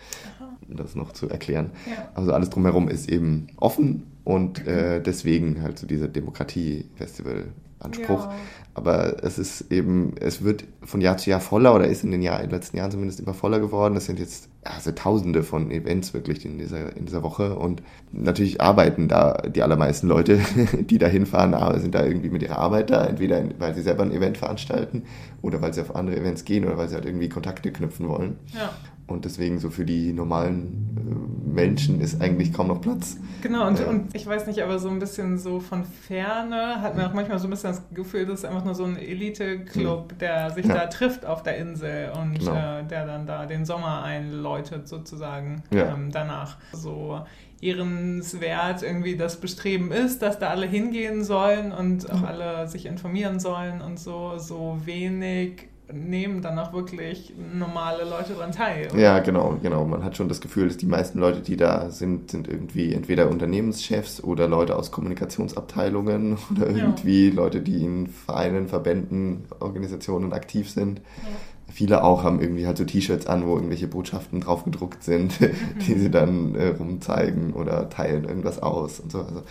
Um 0.61 0.61
das 0.78 0.96
noch 0.96 1.14
zu 1.14 1.30
erklären. 1.30 1.70
Ja. 1.90 2.10
Also 2.16 2.34
alles 2.34 2.50
drumherum 2.50 2.90
ist 2.90 3.10
eben 3.10 3.48
offen 3.58 4.12
und 4.24 4.66
äh, 4.68 5.02
deswegen 5.02 5.62
halt 5.62 5.80
so 5.80 5.88
dieser 5.88 6.08
Demokratie-Festival-Anspruch. 6.08 8.26
Ja. 8.26 8.34
Aber 8.74 9.22
es 9.24 9.38
ist 9.38 9.70
eben, 9.72 10.16
es 10.20 10.44
wird 10.44 10.64
von 10.84 11.02
Jahr 11.02 11.18
zu 11.18 11.30
Jahr 11.30 11.42
voller 11.42 11.76
oder 11.76 11.88
ist 11.88 12.06
in 12.06 12.12
den, 12.12 12.22
Jahr, 12.22 12.40
in 12.40 12.48
den 12.48 12.56
letzten 12.56 12.78
Jahren 12.78 12.92
zumindest 12.92 13.20
immer 13.20 13.34
voller 13.34 13.60
geworden. 13.60 13.98
Es 13.98 14.06
sind 14.06 14.18
jetzt 14.18 14.48
also 14.64 14.92
Tausende 14.92 15.44
von 15.44 15.72
Events 15.72 16.14
wirklich 16.14 16.46
in 16.46 16.58
dieser, 16.58 16.96
in 16.96 17.06
dieser 17.06 17.24
Woche 17.24 17.58
und 17.58 17.82
natürlich 18.12 18.62
arbeiten 18.62 19.08
da 19.08 19.34
die 19.34 19.64
allermeisten 19.64 20.08
Leute, 20.08 20.40
die 20.80 21.00
da 21.00 21.08
hinfahren, 21.08 21.82
sind 21.82 21.96
da 21.96 22.06
irgendwie 22.06 22.30
mit 22.30 22.44
ihrer 22.44 22.60
Arbeit 22.60 22.92
da, 22.92 23.06
entweder 23.06 23.44
weil 23.60 23.74
sie 23.74 23.82
selber 23.82 24.04
ein 24.04 24.12
Event 24.12 24.38
veranstalten 24.38 25.04
oder 25.42 25.62
weil 25.62 25.74
sie 25.74 25.82
auf 25.82 25.96
andere 25.96 26.18
Events 26.18 26.46
gehen 26.46 26.64
oder 26.64 26.78
weil 26.78 26.88
sie 26.88 26.96
halt 26.96 27.06
irgendwie 27.06 27.28
Kontakte 27.28 27.72
knüpfen 27.72 28.08
wollen. 28.08 28.38
Ja. 28.54 28.70
Und 29.12 29.26
deswegen 29.26 29.60
so 29.60 29.70
für 29.70 29.86
die 29.86 30.14
normalen 30.14 30.96
äh, 30.98 31.52
Menschen 31.54 32.00
ist 32.02 32.22
eigentlich 32.22 32.54
kaum 32.54 32.68
noch 32.68 32.82
Platz. 32.82 33.18
Genau, 33.42 33.68
und, 33.68 33.80
äh, 33.80 33.84
und 33.84 34.16
ich 34.16 34.26
weiß 34.26 34.48
nicht, 34.48 34.62
aber 34.64 34.80
so 34.80 34.90
ein 34.90 35.00
bisschen 35.00 35.38
so 35.38 35.60
von 35.60 35.84
Ferne 35.84 36.82
hat 36.82 36.96
man 36.96 37.06
auch 37.06 37.14
manchmal 37.14 37.40
so 37.40 37.48
ein 37.48 37.50
bisschen 37.50 37.72
das 37.72 37.82
Gefühl, 37.94 38.26
das 38.26 38.40
ist 38.40 38.46
einfach 38.46 38.64
nur 38.64 38.76
so 38.76 38.86
ein 38.86 38.98
Elite-Club, 38.98 40.14
mhm. 40.14 40.18
der 40.20 40.52
sich 40.52 40.66
ja. 40.66 40.74
da 40.74 40.88
trifft 40.88 41.26
auf 41.26 41.44
der 41.44 41.58
Insel 41.58 42.12
und 42.20 42.40
genau. 42.40 42.80
äh, 42.80 42.84
der 42.84 43.06
dann 43.06 43.26
da 43.26 43.46
den 43.46 43.66
Sommer 43.66 44.04
einläutet 44.04 44.88
sozusagen 44.88 45.64
ja. 45.72 45.94
ähm, 45.94 46.12
danach. 46.12 46.58
So 46.74 47.22
ehrenswert 47.62 48.82
irgendwie 48.82 49.16
das 49.16 49.40
Bestreben 49.40 49.92
ist, 49.92 50.22
dass 50.22 50.40
da 50.40 50.50
alle 50.50 50.66
hingehen 50.66 51.24
sollen 51.24 51.72
und 51.72 52.10
auch 52.10 52.22
mhm. 52.22 52.26
alle 52.26 52.68
sich 52.68 52.86
informieren 52.86 53.40
sollen 53.40 53.82
und 53.82 54.00
so, 54.00 54.38
so 54.38 54.80
wenig 54.86 55.70
nehmen 55.94 56.42
dann 56.42 56.58
auch 56.58 56.74
wirklich 56.74 57.34
normale 57.54 58.04
Leute 58.04 58.34
daran 58.34 58.52
teil. 58.52 58.90
Oder? 58.92 59.00
Ja, 59.00 59.20
genau, 59.20 59.58
genau. 59.62 59.86
Man 59.86 60.04
hat 60.04 60.16
schon 60.16 60.30
das 60.30 60.42
Gefühl, 60.42 60.68
dass 60.68 60.78
die 60.78 60.86
meisten 60.86 61.20
Leute, 61.20 61.42
die 61.42 61.58
da 61.58 61.90
sind, 61.90 62.32
sind 62.32 62.48
irgendwie 62.48 62.94
entweder 62.94 63.30
Unternehmenschefs 63.30 64.24
oder 64.24 64.48
Leute 64.48 64.76
aus 64.76 64.92
Kommunikationsabteilungen 64.92 66.38
oder 66.56 66.68
irgendwie 66.68 67.30
ja. 67.30 67.34
Leute, 67.34 67.62
die 67.62 67.84
in 67.84 68.08
Vereinen, 68.08 68.68
Verbänden, 68.68 69.46
Organisationen 69.60 70.34
aktiv 70.34 70.70
sind. 70.70 71.00
Ja. 71.00 71.30
Viele 71.74 72.04
auch 72.04 72.24
haben 72.24 72.42
irgendwie 72.42 72.68
halt 72.68 72.78
so 72.78 72.84
T-Shirts 72.84 73.28
an, 73.28 73.46
wo 73.46 73.56
irgendwelche 73.56 73.88
Botschaften 73.88 74.42
drauf 74.42 74.66
gedruckt 74.66 75.04
sind, 75.04 75.40
mhm. 75.40 75.50
die 75.88 75.98
sie 75.98 76.12
dann 76.12 76.56
äh, 76.56 76.68
rumzeigen 76.68 77.54
oder 77.54 77.90
teilen 77.90 78.26
irgendwas 78.26 78.62
aus 78.62 79.00
und 79.00 79.12
so. 79.12 79.20
Also 79.20 79.44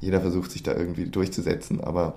jeder 0.00 0.20
versucht 0.20 0.50
sich 0.50 0.62
da 0.62 0.74
irgendwie 0.74 1.06
durchzusetzen, 1.06 1.82
aber 1.82 2.14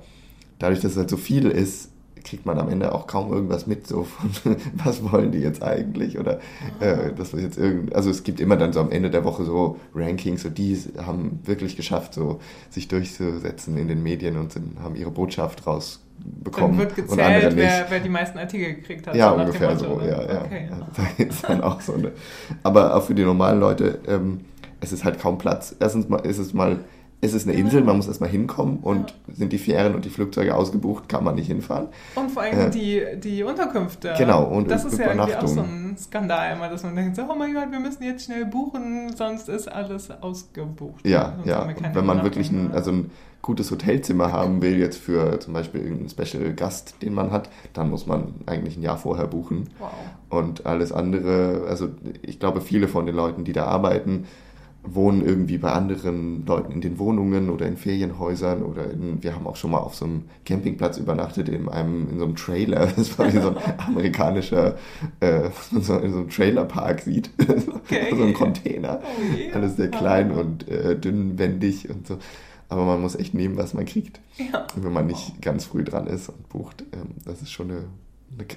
dadurch, 0.60 0.82
dass 0.82 0.92
es 0.92 0.98
halt 0.98 1.10
so 1.10 1.18
viel 1.18 1.48
ist, 1.50 1.91
kriegt 2.24 2.46
man 2.46 2.58
am 2.60 2.70
Ende 2.70 2.94
auch 2.94 3.08
kaum 3.08 3.32
irgendwas 3.32 3.68
mit, 3.68 3.88
so 3.88 4.04
von, 4.04 4.56
was 4.84 5.12
wollen 5.12 5.32
die 5.32 5.40
jetzt 5.40 5.64
eigentlich 5.64 6.20
oder 6.20 6.40
äh, 6.80 7.12
das 7.16 7.32
jetzt 7.34 7.58
irgend, 7.58 7.96
also 7.96 8.10
es 8.10 8.24
gibt 8.24 8.40
immer 8.40 8.58
dann 8.58 8.74
so 8.74 8.80
am 8.80 8.92
Ende 8.92 9.10
der 9.10 9.24
Woche 9.24 9.44
so 9.44 9.78
Rankings, 9.96 10.44
so 10.44 10.50
die 10.50 10.78
haben 11.06 11.40
wirklich 11.44 11.76
geschafft, 11.76 12.14
so 12.14 12.40
sich 12.70 12.88
durchzusetzen 12.88 13.78
in 13.78 13.88
den 13.88 14.04
Medien 14.04 14.38
und 14.38 14.52
sind, 14.52 14.80
haben 14.82 14.96
ihre 14.96 15.12
Botschaft 15.12 15.66
rausbekommen. 15.68 16.78
Dann 16.78 16.78
wird 16.78 16.96
gezählt, 16.96 17.56
wer, 17.56 17.86
wer, 17.90 18.00
die 18.00 18.10
meisten 18.10 18.38
Artikel 18.38 18.76
gekriegt 18.76 19.08
hat. 19.08 19.16
Ja, 19.16 19.34
so 19.34 19.40
ungefähr 19.40 19.78
so, 19.78 20.00
ne? 20.00 20.10
ja, 20.10 20.34
ja. 20.34 20.42
Okay. 20.46 20.70
Also, 20.72 21.02
ist 21.24 21.44
dann 21.44 21.62
auch 21.62 21.82
so 21.82 21.94
eine, 21.94 22.12
aber 22.64 22.96
auch 22.96 23.04
für 23.04 23.16
die 23.16 23.24
normalen 23.24 23.60
Leute, 23.60 24.00
ähm, 24.08 24.42
es 24.80 24.92
ist 24.92 25.06
halt 25.06 25.20
kaum 25.20 25.38
Platz. 25.38 25.76
Erstens 25.80 26.10
mal 26.10 26.20
ist 26.26 26.40
es 26.40 26.54
mal 26.54 26.80
es 27.24 27.34
ist 27.34 27.48
eine 27.48 27.56
Insel, 27.56 27.84
man 27.84 27.98
muss 27.98 28.08
erstmal 28.08 28.30
hinkommen 28.30 28.80
und 28.80 29.14
sind 29.32 29.54
die 29.54 29.60
Fähren 29.60 29.94
und 29.94 30.06
die 30.06 30.10
Flugzeuge 30.10 30.56
ausgebucht, 30.56 31.08
kann 31.08 31.24
man 31.24 31.36
nicht 31.36 31.48
hinfahren. 31.48 31.90
Und 32.16 32.32
vor 32.32 32.42
allem 32.42 32.60
äh, 32.60 32.70
die, 32.72 33.04
die 33.20 33.44
Unterkünfte. 33.44 34.16
Genau, 34.18 34.44
und 34.44 34.72
Das 34.72 34.86
ist 34.86 34.98
ja 34.98 35.14
irgendwie 35.14 35.36
auch 35.36 35.48
so 35.48 35.62
ein 35.62 35.96
Skandal 36.00 36.56
immer, 36.56 36.68
dass 36.68 36.84
man 36.84 36.96
denkt, 36.96 37.16
so, 37.16 37.24
oh 37.30 37.36
mein 37.36 37.54
Gott, 37.54 37.72
wir 37.72 37.80
müssen 37.80 38.04
jetzt 38.04 38.26
schnell 38.26 38.46
buchen, 38.46 39.16
sonst 39.16 39.50
ist 39.50 39.72
alles 39.72 40.10
ausgebucht. 40.10 41.06
Ja, 41.06 41.38
ja. 41.46 41.64
Und 41.64 41.94
wenn 41.94 42.06
man 42.06 42.24
wirklich 42.24 42.50
ein, 42.50 42.72
also 42.72 42.92
ein 42.92 43.12
gutes 43.44 43.70
Hotelzimmer 43.70 44.32
haben 44.32 44.62
will, 44.64 44.78
jetzt 44.78 44.98
für 44.98 45.40
zum 45.40 45.54
Beispiel 45.54 45.82
irgendeinen 45.82 46.10
Special 46.10 46.54
Gast, 46.54 46.96
den 47.04 47.14
man 47.14 47.32
hat, 47.32 47.50
dann 47.74 47.92
muss 47.92 48.08
man 48.08 48.34
eigentlich 48.48 48.78
ein 48.78 48.82
Jahr 48.82 48.98
vorher 48.98 49.28
buchen. 49.28 49.70
Wow. 49.80 49.90
Und 50.30 50.66
alles 50.66 50.92
andere, 50.92 51.66
also 51.68 51.90
ich 52.24 52.40
glaube, 52.40 52.62
viele 52.62 52.88
von 52.88 53.06
den 53.06 53.16
Leuten, 53.16 53.44
die 53.44 53.54
da 53.54 53.66
arbeiten, 53.66 54.26
wohnen 54.84 55.26
irgendwie 55.26 55.58
bei 55.58 55.72
anderen 55.72 56.46
Leuten 56.46 56.72
in 56.72 56.82
den 56.82 56.98
Wohnungen 56.98 57.50
oder 57.50 57.68
in 57.68 57.78
Ferienhäusern 57.78 58.64
oder 58.64 58.90
in, 58.90 59.22
wir 59.22 59.36
haben 59.36 59.46
auch 59.46 59.56
schon 59.56 59.72
mal 59.72 59.78
auf 59.78 59.96
so 59.96 60.06
einem 60.06 60.24
Campingplatz 60.46 60.98
übernachtet 60.98 61.50
in 61.50 61.70
einem 61.70 62.10
in 62.10 62.20
so 62.20 62.26
einem 62.26 62.36
Trailer. 62.36 62.88
Das 63.02 63.18
war 63.18 63.32
wie 63.32 63.40
so 63.40 63.50
ein 63.50 63.58
amerikanischer 63.78 64.76
äh, 65.20 65.50
so 65.72 65.98
in 65.98 66.12
so 66.12 66.20
einem 66.20 66.30
Trailerpark 66.30 67.02
sieht. 67.02 67.30
Okay. 67.92 68.16
so 68.16 68.24
ein 68.24 68.34
Container. 68.34 69.02
Oh 69.04 69.38
yeah. 69.38 69.56
Alles 69.56 69.76
sehr 69.76 69.90
klein 69.90 70.32
und 70.32 70.68
äh, 70.68 70.98
dünnwendig 70.98 71.90
und 71.90 72.08
so. 72.08 72.18
Aber 72.70 72.86
man 72.86 73.02
muss 73.02 73.16
echt 73.16 73.34
nehmen, 73.34 73.58
was 73.58 73.74
man 73.74 73.86
kriegt. 73.86 74.20
Ja. 74.38 74.66
Wenn 74.76 74.94
man 74.94 75.08
nicht 75.08 75.42
ganz 75.42 75.66
früh 75.66 75.84
dran 75.84 76.08
ist 76.08 76.30
und 76.30 76.48
bucht. 76.50 76.84
Ähm, 76.94 77.16
das 77.26 77.42
ist 77.42 77.52
schon 77.52 77.72
eine 77.72 77.80
eine, 77.80 77.86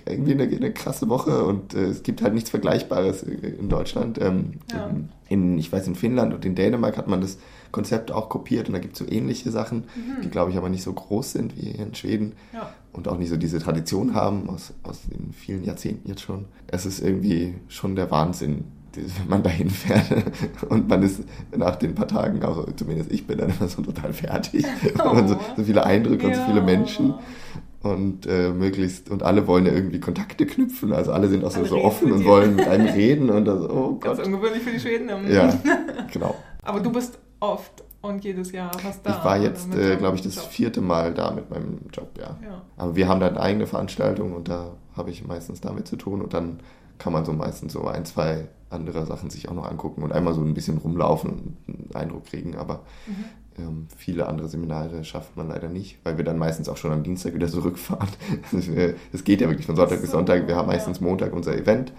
irgendwie 0.06 0.32
eine, 0.32 0.44
eine, 0.44 0.72
krasse 0.72 1.08
Woche 1.08 1.44
und 1.44 1.74
äh, 1.74 1.84
es 1.84 2.02
gibt 2.02 2.22
halt 2.22 2.34
nichts 2.34 2.50
Vergleichbares 2.50 3.22
in 3.22 3.68
Deutschland. 3.68 4.20
Ähm, 4.20 4.54
ja. 4.72 4.90
in, 5.28 5.58
ich 5.58 5.72
weiß, 5.72 5.86
in 5.86 5.94
Finnland 5.94 6.32
und 6.32 6.44
in 6.44 6.54
Dänemark 6.54 6.96
hat 6.96 7.08
man 7.08 7.20
das 7.20 7.38
Konzept 7.74 8.12
auch 8.12 8.28
kopiert 8.28 8.68
und 8.68 8.74
da 8.74 8.78
gibt 8.78 8.92
es 8.94 9.00
so 9.00 9.12
ähnliche 9.12 9.50
Sachen, 9.50 9.78
mhm. 9.78 10.22
die 10.22 10.30
glaube 10.30 10.52
ich 10.52 10.56
aber 10.56 10.68
nicht 10.68 10.84
so 10.84 10.92
groß 10.92 11.32
sind 11.32 11.56
wie 11.56 11.72
hier 11.72 11.86
in 11.86 11.94
Schweden 11.94 12.32
ja. 12.52 12.72
und 12.92 13.08
auch 13.08 13.18
nicht 13.18 13.30
so 13.30 13.36
diese 13.36 13.58
Tradition 13.58 14.14
haben 14.14 14.48
aus, 14.48 14.72
aus 14.84 15.02
den 15.02 15.32
vielen 15.32 15.64
Jahrzehnten 15.64 16.08
jetzt 16.08 16.22
schon. 16.22 16.44
Es 16.68 16.86
ist 16.86 17.00
irgendwie 17.00 17.54
schon 17.66 17.96
der 17.96 18.12
Wahnsinn, 18.12 18.64
wenn 18.94 19.28
man 19.28 19.42
dahin 19.42 19.70
fährt 19.70 20.06
und 20.68 20.88
man 20.88 21.02
ist 21.02 21.24
nach 21.56 21.74
den 21.74 21.96
paar 21.96 22.06
Tagen, 22.06 22.44
also 22.44 22.64
zumindest 22.76 23.10
ich 23.10 23.26
bin 23.26 23.38
dann 23.38 23.50
immer 23.50 23.68
so 23.68 23.82
total 23.82 24.12
fertig. 24.12 24.64
Oh. 25.04 25.16
So, 25.26 25.38
so, 25.56 25.64
viele 25.64 25.84
Eindrücke 25.84 26.22
ja. 26.22 26.28
und 26.28 26.34
so 26.36 26.42
viele 26.46 26.62
Menschen 26.62 27.14
und 27.84 28.26
äh, 28.26 28.50
möglichst 28.50 29.10
und 29.10 29.22
alle 29.22 29.46
wollen 29.46 29.66
ja 29.66 29.72
irgendwie 29.72 30.00
Kontakte 30.00 30.46
knüpfen, 30.46 30.92
also 30.92 31.12
alle 31.12 31.28
sind 31.28 31.44
auch 31.44 31.50
so, 31.50 31.64
so 31.64 31.76
offen 31.82 32.10
und 32.12 32.24
wollen 32.24 32.56
mit 32.56 32.66
einem 32.66 32.86
reden 32.86 33.30
und 33.30 33.44
das, 33.44 33.60
oh 33.68 33.92
Gott. 34.00 34.16
Ganz 34.16 34.26
ungewöhnlich 34.26 34.62
für 34.62 34.70
die 34.70 34.80
Schweden. 34.80 35.08
Ja, 35.30 35.52
genau. 36.12 36.34
Aber 36.62 36.80
du 36.80 36.90
bist 36.90 37.18
oft 37.40 37.84
und 38.00 38.24
jedes 38.24 38.52
Jahr 38.52 38.72
fast 38.78 39.04
da. 39.06 39.10
Ich 39.18 39.24
war 39.24 39.38
jetzt, 39.38 39.74
äh, 39.74 39.96
glaube 39.96 40.16
ich, 40.16 40.22
das 40.22 40.36
Job. 40.36 40.44
vierte 40.46 40.80
Mal 40.80 41.14
da 41.14 41.30
mit 41.30 41.50
meinem 41.50 41.78
Job, 41.92 42.08
ja. 42.18 42.36
Ja. 42.42 42.62
Aber 42.76 42.96
wir 42.96 43.06
haben 43.08 43.20
dann 43.20 43.36
eigene 43.38 43.66
Veranstaltungen 43.66 44.34
und 44.34 44.48
da 44.48 44.72
habe 44.96 45.10
ich 45.10 45.26
meistens 45.26 45.60
damit 45.60 45.86
zu 45.86 45.96
tun 45.96 46.20
und 46.22 46.34
dann 46.34 46.60
kann 46.98 47.12
man 47.12 47.24
so 47.24 47.32
meistens 47.32 47.72
so 47.72 47.86
ein, 47.86 48.04
zwei 48.04 48.48
andere 48.70 49.04
Sachen 49.06 49.30
sich 49.30 49.48
auch 49.48 49.54
noch 49.54 49.70
angucken 49.70 50.02
und 50.02 50.12
einmal 50.12 50.34
so 50.34 50.40
ein 50.40 50.54
bisschen 50.54 50.78
rumlaufen 50.78 51.30
und 51.30 51.56
einen 51.68 51.90
Eindruck 51.94 52.24
kriegen, 52.26 52.56
aber 52.56 52.80
Mhm. 53.06 53.24
Ähm, 53.58 53.86
viele 53.96 54.26
andere 54.26 54.48
Seminare 54.48 55.04
schafft 55.04 55.36
man 55.36 55.48
leider 55.48 55.68
nicht, 55.68 55.98
weil 56.04 56.16
wir 56.16 56.24
dann 56.24 56.38
meistens 56.38 56.68
auch 56.68 56.76
schon 56.76 56.92
am 56.92 57.02
Dienstag 57.02 57.34
wieder 57.34 57.48
zurückfahren. 57.48 58.08
Es 59.12 59.24
geht 59.24 59.40
ja 59.40 59.48
wirklich 59.48 59.66
von 59.66 59.76
Sonntag 59.76 60.00
bis 60.00 60.10
So, 60.10 60.16
Sonntag. 60.16 60.46
Wir 60.48 60.56
haben 60.56 60.68
ja. 60.68 60.74
meistens 60.74 61.00
Montag 61.00 61.32
unser 61.32 61.56
Event, 61.56 61.92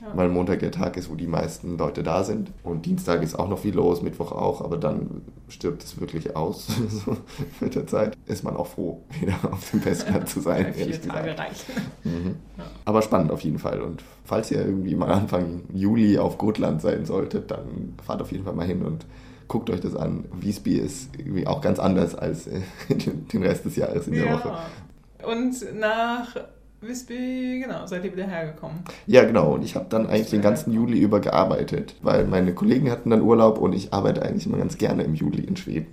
Ja. 0.00 0.08
weil 0.16 0.28
Montag 0.28 0.60
der 0.60 0.70
Tag 0.70 0.96
ist, 0.96 1.10
wo 1.10 1.14
die 1.14 1.26
meisten 1.26 1.76
Leute 1.76 2.02
da 2.02 2.24
sind. 2.24 2.50
Und 2.62 2.86
Dienstag 2.86 3.22
ist 3.22 3.38
auch 3.38 3.48
noch 3.48 3.58
viel 3.58 3.74
los, 3.74 4.00
Mittwoch 4.02 4.32
auch, 4.32 4.62
aber 4.62 4.78
dann 4.78 5.22
stirbt 5.48 5.82
es 5.84 6.00
wirklich 6.00 6.34
aus. 6.34 6.66
so 6.88 7.16
mit 7.60 7.74
der 7.74 7.86
Zeit 7.86 8.16
ist 8.26 8.42
man 8.42 8.56
auch 8.56 8.66
froh, 8.68 9.02
wieder 9.20 9.34
auf 9.50 9.70
dem 9.70 9.80
Festland 9.80 10.28
zu 10.28 10.40
sein, 10.40 10.74
ehrlich 10.74 11.00
Tage 11.00 11.30
gesagt. 11.32 11.66
Mhm. 12.04 12.36
Ja. 12.56 12.64
Aber 12.86 13.02
spannend 13.02 13.30
auf 13.30 13.40
jeden 13.40 13.58
Fall. 13.58 13.80
Und 13.82 14.02
falls 14.24 14.50
ihr 14.50 14.64
irgendwie 14.64 14.94
mal 14.94 15.12
Anfang 15.12 15.62
Juli 15.72 16.18
auf 16.18 16.38
Gotland 16.38 16.80
sein 16.80 17.04
solltet, 17.04 17.50
dann 17.50 17.94
fahrt 18.02 18.22
auf 18.22 18.32
jeden 18.32 18.44
Fall 18.44 18.54
mal 18.54 18.66
hin 18.66 18.82
und 18.82 19.04
guckt 19.52 19.68
euch 19.68 19.80
das 19.80 19.94
an. 19.94 20.24
Wiesby 20.40 20.76
ist 20.76 21.10
irgendwie 21.18 21.46
auch 21.46 21.60
ganz 21.60 21.78
anders 21.78 22.14
als 22.14 22.46
äh, 22.46 22.60
den 22.88 23.42
Rest 23.42 23.66
des 23.66 23.76
Jahres 23.76 24.08
in 24.08 24.14
der 24.14 24.32
Woche. 24.32 24.48
Ja. 24.48 25.26
Und 25.26 25.78
nach 25.78 26.34
Visby, 26.80 27.60
genau, 27.62 27.86
seid 27.86 28.02
ihr 28.04 28.12
wieder 28.12 28.26
hergekommen. 28.26 28.78
Ja, 29.06 29.24
genau. 29.24 29.54
Und 29.54 29.62
ich 29.62 29.76
habe 29.76 29.86
dann 29.90 30.06
eigentlich 30.06 30.30
den 30.30 30.40
ganzen 30.40 30.72
Juli 30.72 30.98
über 30.98 31.20
gearbeitet, 31.20 31.94
weil 32.00 32.24
meine 32.24 32.54
Kollegen 32.54 32.90
hatten 32.90 33.10
dann 33.10 33.20
Urlaub 33.20 33.58
und 33.58 33.74
ich 33.74 33.92
arbeite 33.92 34.22
eigentlich 34.22 34.46
immer 34.46 34.56
ganz 34.56 34.78
gerne 34.78 35.04
im 35.04 35.14
Juli 35.14 35.44
in 35.44 35.56
Schweden. 35.56 35.86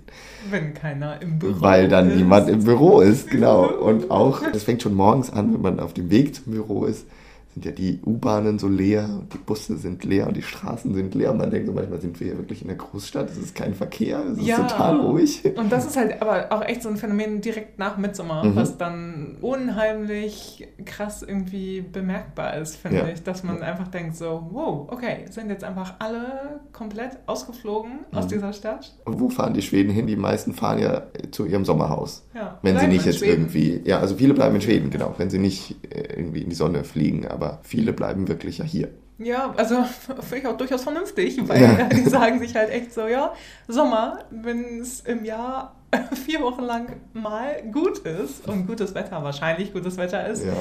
Wenn 0.50 0.72
keiner 0.72 1.20
im 1.20 1.38
Büro 1.38 1.60
Weil 1.60 1.88
dann 1.88 2.08
ist. 2.08 2.16
niemand 2.16 2.48
im 2.48 2.64
Büro 2.64 3.00
ist, 3.02 3.30
genau. 3.30 3.66
Und 3.80 4.10
auch, 4.10 4.42
das 4.52 4.64
fängt 4.64 4.82
schon 4.82 4.94
morgens 4.94 5.30
an, 5.30 5.52
wenn 5.52 5.60
man 5.60 5.80
auf 5.80 5.92
dem 5.92 6.10
Weg 6.10 6.34
zum 6.34 6.54
Büro 6.54 6.86
ist, 6.86 7.06
sind 7.54 7.64
ja 7.64 7.72
die 7.72 8.00
U-Bahnen 8.06 8.58
so 8.60 8.68
leer 8.68 9.22
die 9.32 9.38
Busse 9.38 9.76
sind 9.76 10.04
leer 10.04 10.26
und 10.28 10.36
die 10.36 10.42
Straßen 10.42 10.94
sind 10.94 11.14
leer. 11.14 11.32
Und 11.32 11.38
man 11.38 11.50
denkt 11.50 11.66
so, 11.66 11.72
manchmal 11.72 12.00
sind 12.00 12.18
wir 12.20 12.28
hier 12.28 12.38
wirklich 12.38 12.62
in 12.62 12.68
der 12.68 12.76
Großstadt, 12.76 13.28
es 13.30 13.38
ist 13.38 13.54
kein 13.54 13.74
Verkehr, 13.74 14.22
es 14.32 14.38
ist 14.38 14.46
Ja. 14.46 14.58
total 14.58 15.00
ruhig. 15.00 15.42
Und 15.56 15.70
das 15.72 15.86
ist 15.86 15.96
halt 15.96 16.20
aber 16.22 16.46
auch 16.50 16.62
echt 16.62 16.82
so 16.82 16.88
ein 16.88 16.96
Phänomen 16.96 17.40
direkt 17.40 17.78
nach 17.78 17.96
Midsommar, 17.96 18.44
Mhm. 18.44 18.56
was 18.56 18.78
dann 18.78 19.36
unheimlich 19.40 20.68
krass 20.84 21.22
irgendwie 21.22 21.80
bemerkbar 21.80 22.56
ist, 22.56 22.76
finde 22.76 22.98
Ja. 22.98 23.08
ich. 23.08 23.22
Dass 23.22 23.42
man 23.42 23.62
einfach 23.62 23.88
denkt 23.88 24.16
so, 24.16 24.46
wow, 24.50 24.88
okay, 24.90 25.24
sind 25.30 25.48
jetzt 25.50 25.64
einfach 25.64 25.94
alle 25.98 26.60
komplett 26.72 27.18
ausgeflogen 27.26 28.00
aus 28.12 28.24
Mhm. 28.26 28.28
dieser 28.28 28.52
Stadt. 28.52 28.94
Und 29.04 29.20
wo 29.20 29.28
fahren 29.28 29.54
die 29.54 29.62
Schweden 29.62 29.90
hin? 29.90 30.06
Die 30.06 30.16
meisten 30.16 30.52
fahren 30.52 30.78
ja 30.78 31.02
zu 31.30 31.46
ihrem 31.46 31.64
Sommerhaus. 31.64 32.24
Ja, 32.34 32.58
Wenn 32.62 32.78
sie 32.78 32.86
nicht 32.86 33.04
jetzt 33.06 33.18
Schweden. 33.18 33.42
irgendwie, 33.44 33.80
ja, 33.84 33.98
also 33.98 34.16
viele 34.16 34.34
bleiben 34.34 34.54
in 34.54 34.60
Schweden, 34.60 34.90
genau, 34.90 35.14
wenn 35.18 35.30
sie 35.30 35.38
nicht 35.38 35.76
äh, 35.94 36.14
irgendwie 36.16 36.42
in 36.42 36.50
die 36.50 36.56
Sonne 36.56 36.84
fliegen, 36.84 37.26
aber 37.40 37.58
viele 37.62 37.92
bleiben 37.92 38.28
wirklich 38.28 38.58
ja 38.58 38.64
hier. 38.64 38.88
Ja, 39.18 39.52
also 39.56 39.82
finde 39.84 40.36
ich 40.38 40.46
auch 40.46 40.56
durchaus 40.56 40.82
vernünftig, 40.82 41.46
weil 41.48 41.60
Ja. 41.62 41.84
die 41.88 42.08
sagen 42.08 42.38
sich 42.38 42.54
halt 42.54 42.70
echt 42.70 42.92
so, 42.92 43.06
ja, 43.06 43.32
Sommer, 43.68 44.20
wenn 44.30 44.80
es 44.80 45.00
im 45.00 45.24
Jahr 45.24 45.74
vier 46.24 46.40
Wochen 46.40 46.62
lang 46.62 46.96
mal 47.12 47.62
gut 47.72 47.98
ist 47.98 48.46
und 48.48 48.66
gutes 48.66 48.94
Wetter, 48.94 49.22
wahrscheinlich 49.22 49.72
gutes 49.72 49.96
Wetter 49.96 50.26
ist, 50.26 50.44
Ja. 50.44 50.52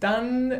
dann 0.00 0.54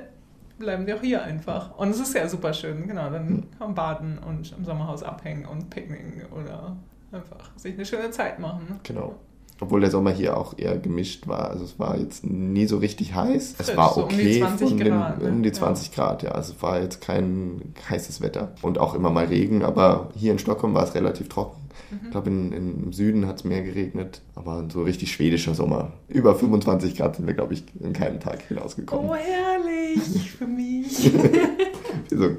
bleiben 0.58 0.86
wir 0.86 0.96
auch 0.96 1.00
hier 1.02 1.22
einfach. 1.22 1.76
Und 1.78 1.90
es 1.90 2.00
ist 2.00 2.14
ja 2.14 2.28
super 2.28 2.52
schön, 2.52 2.86
genau, 2.88 3.10
dann 3.10 3.28
Hm. 3.28 3.50
kann 3.58 3.68
man 3.68 3.74
baden 3.74 4.18
und 4.18 4.52
im 4.56 4.64
Sommerhaus 4.64 5.02
abhängen 5.02 5.46
und 5.46 5.70
picknicken 5.70 6.22
oder 6.32 6.76
einfach 7.12 7.50
sich 7.56 7.74
eine 7.74 7.86
schöne 7.86 8.10
Zeit 8.10 8.38
machen. 8.38 8.80
Genau. 8.82 9.14
Obwohl 9.60 9.80
der 9.80 9.90
Sommer 9.90 10.10
hier 10.10 10.36
auch 10.36 10.58
eher 10.58 10.76
gemischt 10.76 11.26
war. 11.28 11.50
Also 11.50 11.64
es 11.64 11.78
war 11.78 11.96
jetzt 11.98 12.24
nie 12.26 12.66
so 12.66 12.76
richtig 12.76 13.14
heiß. 13.14 13.54
Es 13.58 13.76
war 13.76 13.94
so 13.94 14.02
um 14.02 14.08
die 14.10 14.16
okay 14.16 14.38
20 14.40 14.68
von 14.68 14.78
Grad, 14.78 15.20
den, 15.20 15.24
ne? 15.28 15.32
um 15.32 15.42
die 15.42 15.48
Ja. 15.48 15.54
20 15.54 15.92
Grad, 15.92 16.22
ja. 16.22 16.32
Also 16.32 16.52
es 16.52 16.62
war 16.62 16.80
jetzt 16.80 17.00
kein 17.00 17.62
heißes 17.88 18.20
Wetter. 18.20 18.52
Und 18.60 18.78
auch 18.78 18.94
immer 18.94 19.10
mal 19.10 19.24
Regen, 19.26 19.62
aber 19.64 20.10
hier 20.14 20.32
in 20.32 20.38
Stockholm 20.38 20.74
war 20.74 20.84
es 20.84 20.94
relativ 20.94 21.28
trocken. 21.30 21.62
Mhm. 21.90 21.98
Ich 22.04 22.10
glaube, 22.10 22.28
in, 22.30 22.52
in, 22.52 22.82
im 22.84 22.92
Süden 22.92 23.26
hat 23.26 23.36
es 23.36 23.44
mehr 23.44 23.62
geregnet, 23.62 24.20
aber 24.34 24.58
ein 24.58 24.68
so 24.70 24.82
richtig 24.82 25.10
schwedischer 25.12 25.54
Sommer. 25.54 25.92
Über 26.08 26.34
25 26.34 26.94
Grad 26.96 27.16
sind 27.16 27.26
wir, 27.26 27.34
glaube 27.34 27.54
ich, 27.54 27.64
in 27.80 27.92
keinem 27.94 28.20
Tag 28.20 28.42
hinausgekommen. 28.42 29.08
Oh, 29.10 29.14
herrlich 29.14 30.32
für 30.32 30.46
mich. 30.46 31.12
Wie 32.10 32.14
so 32.16 32.30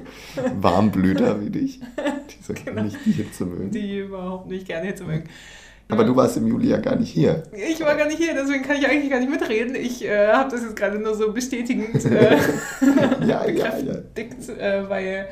Warmblüter 0.60 1.40
wie 1.40 1.50
dich, 1.50 1.80
die 1.80 2.42
so 2.44 2.54
Genau. 2.64 2.84
nicht 2.84 2.96
die 3.04 3.12
Hitze 3.12 3.44
mögen. 3.44 3.70
Die 3.70 3.98
überhaupt 3.98 4.48
nicht 4.48 4.66
gerne 4.66 4.86
Hitze 4.86 5.04
mögen. 5.04 5.24
Aber 5.88 6.04
du 6.04 6.14
warst 6.14 6.36
im 6.36 6.46
Juli 6.46 6.68
ja 6.68 6.78
gar 6.78 6.96
nicht 6.96 7.10
hier. 7.10 7.42
Ich 7.52 7.80
war 7.80 7.96
gar 7.96 8.06
nicht 8.06 8.18
hier, 8.18 8.34
deswegen 8.34 8.62
kann 8.62 8.76
ich 8.76 8.86
eigentlich 8.86 9.10
gar 9.10 9.20
nicht 9.20 9.30
mitreden. 9.30 9.74
Ich 9.74 10.04
äh, 10.04 10.28
habe 10.28 10.50
das 10.50 10.62
jetzt 10.62 10.76
gerade 10.76 10.98
nur 10.98 11.14
so 11.14 11.32
bestätigend 11.32 12.04
äh, 12.04 12.36
Ja, 13.26 13.46
ja, 13.46 13.78
ja. 13.78 13.94
bekräftigt, 14.14 14.48
äh, 14.58 14.88
weil 14.88 15.28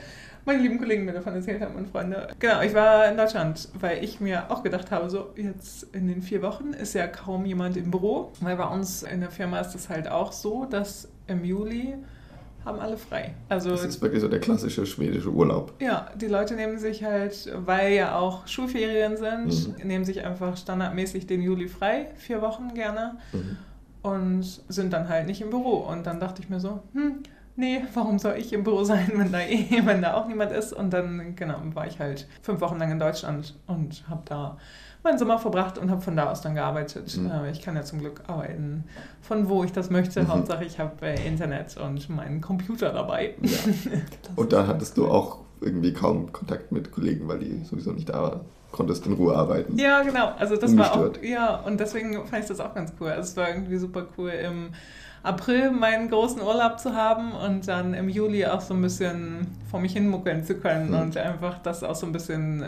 meine 0.47 0.63
lieben 0.63 0.79
Kollegen 0.79 1.05
mir 1.05 1.13
davon 1.13 1.35
erzählt 1.35 1.61
haben 1.61 1.75
und 1.75 1.89
Freunde. 1.89 2.29
Genau, 2.39 2.63
ich 2.63 2.73
war 2.73 3.09
in 3.09 3.17
Deutschland, 3.17 3.69
weil 3.79 4.03
ich 4.03 4.21
mir 4.21 4.51
auch 4.51 4.63
gedacht 4.63 4.91
habe, 4.93 5.11
so 5.11 5.33
jetzt 5.37 5.89
in 5.93 6.07
den 6.07 6.23
vier 6.23 6.41
Wochen 6.41 6.73
ist 6.73 6.95
ja 6.95 7.07
kaum 7.09 7.45
jemand 7.45 7.77
im 7.77 7.91
Büro. 7.91 8.33
Weil 8.41 8.57
bei 8.57 8.67
uns 8.67 9.03
in 9.03 9.21
der 9.21 9.31
Firma 9.31 9.59
ist 9.61 9.75
es 9.75 9.89
halt 9.89 10.09
auch 10.09 10.33
so, 10.33 10.65
dass 10.65 11.09
im 11.27 11.45
Juli 11.45 11.95
haben 12.67 12.79
alle 12.81 12.97
frei. 12.99 13.33
Also 13.49 13.71
Das 13.71 13.85
ist 13.85 14.03
wirklich 14.03 14.21
so 14.21 14.29
der 14.29 14.41
klassische 14.41 14.85
schwedische 14.85 15.31
Urlaub. 15.31 15.73
ja, 15.81 16.09
die 16.17 16.27
Leute 16.27 16.55
nehmen 16.55 16.79
sich 16.79 17.03
halt, 17.05 17.51
weil 17.65 17.95
ja 17.95 18.17
auch 18.19 18.47
Schulferien 18.47 19.17
sind, 19.17 19.79
Mhm. 19.81 19.87
nehmen 19.89 20.05
sich 20.05 20.23
einfach 20.27 20.57
standardmäßig 20.59 21.27
den 21.27 21.41
Juli 21.41 21.69
frei, 21.69 22.09
vier 22.17 22.43
Wochen 22.43 22.75
gerne, 22.75 23.17
Mhm. 23.33 23.57
und 24.03 24.43
sind 24.69 24.93
dann 24.93 25.09
halt 25.09 25.27
nicht 25.27 25.41
im 25.41 25.51
Büro. 25.51 25.77
Und 25.89 26.07
dann 26.07 26.21
dachte 26.21 26.43
ich 26.43 26.49
mir 26.49 26.61
so, 26.61 26.81
hm, 26.93 27.23
nee, 27.57 27.83
warum 27.95 28.19
soll 28.19 28.35
ich 28.39 28.53
im 28.53 28.65
Büro 28.65 28.85
sein, 28.85 29.11
wenn 29.15 29.33
da, 29.33 29.41
eh, 29.41 29.67
wenn 29.85 30.03
da 30.03 30.15
auch 30.15 30.27
niemand 30.29 30.53
ist? 30.53 30.73
Und 30.73 30.91
dann, 30.93 31.35
genau, 31.37 31.61
war 31.75 31.87
ich 31.87 31.99
halt 31.99 32.27
fünf 32.43 32.61
Wochen 32.61 32.79
lang 32.79 32.91
in 32.93 32.99
Deutschland 32.99 33.55
und 33.67 34.05
habe 34.09 34.23
da 34.27 34.57
meinen 35.07 35.19
Sommer 35.19 35.39
verbracht 35.39 35.79
und 35.79 35.91
habe 35.91 36.01
von 36.03 36.17
da 36.17 36.31
aus 36.31 36.41
dann 36.43 36.55
gearbeitet. 36.55 37.17
Mhm. 37.17 37.31
Äh, 37.31 37.51
Ich 37.51 37.63
kann 37.63 37.75
ja 37.77 37.83
zum 37.83 38.01
Glück 38.01 38.21
arbeiten, 38.27 38.85
von 39.23 39.49
wo 39.49 39.65
ich 39.65 39.73
das 39.73 39.89
möchte. 39.91 40.23
Mhm. 40.23 40.29
Hauptsache, 40.29 40.65
ich 40.65 40.79
habe 40.79 41.07
äh, 41.07 41.27
Internet 41.27 41.77
und 41.79 42.09
meinen 42.11 42.41
Computer 42.41 42.93
dabei. 42.93 43.35
Ja. 43.41 43.59
Und 44.37 44.53
da 44.53 44.67
hattest 44.67 44.97
du 44.99 45.09
auch 45.09 45.39
irgendwie 45.61 45.93
kaum 45.93 46.33
Kontakt 46.33 46.71
mit 46.73 46.93
Kollegen, 46.93 47.27
weil 47.29 47.39
die 47.39 47.65
sowieso 47.65 47.93
nicht 47.93 48.09
da 48.09 48.23
waren. 48.23 48.41
Konntest 48.73 49.07
in 49.07 49.15
Ruhe 49.15 49.35
arbeiten. 49.35 49.79
Ja, 49.79 50.03
genau. 50.03 50.33
Also 50.39 50.57
das 50.57 50.77
war 50.77 50.93
auch, 50.93 50.97
Ungestört. 50.97 51.25
ja, 51.25 51.57
und 51.61 51.81
deswegen 51.81 52.13
fand 52.27 52.43
ich 52.43 52.49
das 52.49 52.61
auch 52.61 52.75
ganz 52.75 52.93
cool. 53.01 53.09
Also 53.09 53.23
es 53.31 53.37
war 53.37 53.49
irgendwie 53.49 53.79
super 53.79 54.05
cool, 54.19 54.31
im 54.31 54.71
April 55.27 55.71
meinen 55.73 56.09
großen 56.09 56.41
Urlaub 56.41 56.79
zu 56.79 56.95
haben 56.95 57.33
und 57.33 57.67
dann 57.69 57.95
im 57.95 58.09
Juli 58.09 58.47
auch 58.47 58.61
so 58.61 58.75
ein 58.75 58.83
bisschen 58.83 59.47
vor 59.71 59.81
mich 59.81 59.93
hin 59.93 60.09
muckeln 60.09 60.45
zu 60.45 60.55
können 60.55 60.91
Mhm. 60.93 61.01
und 61.01 61.17
einfach 61.17 61.59
das 61.63 61.83
auch 61.83 61.95
so 61.97 62.07
ein 62.07 62.13
bisschen 62.13 62.65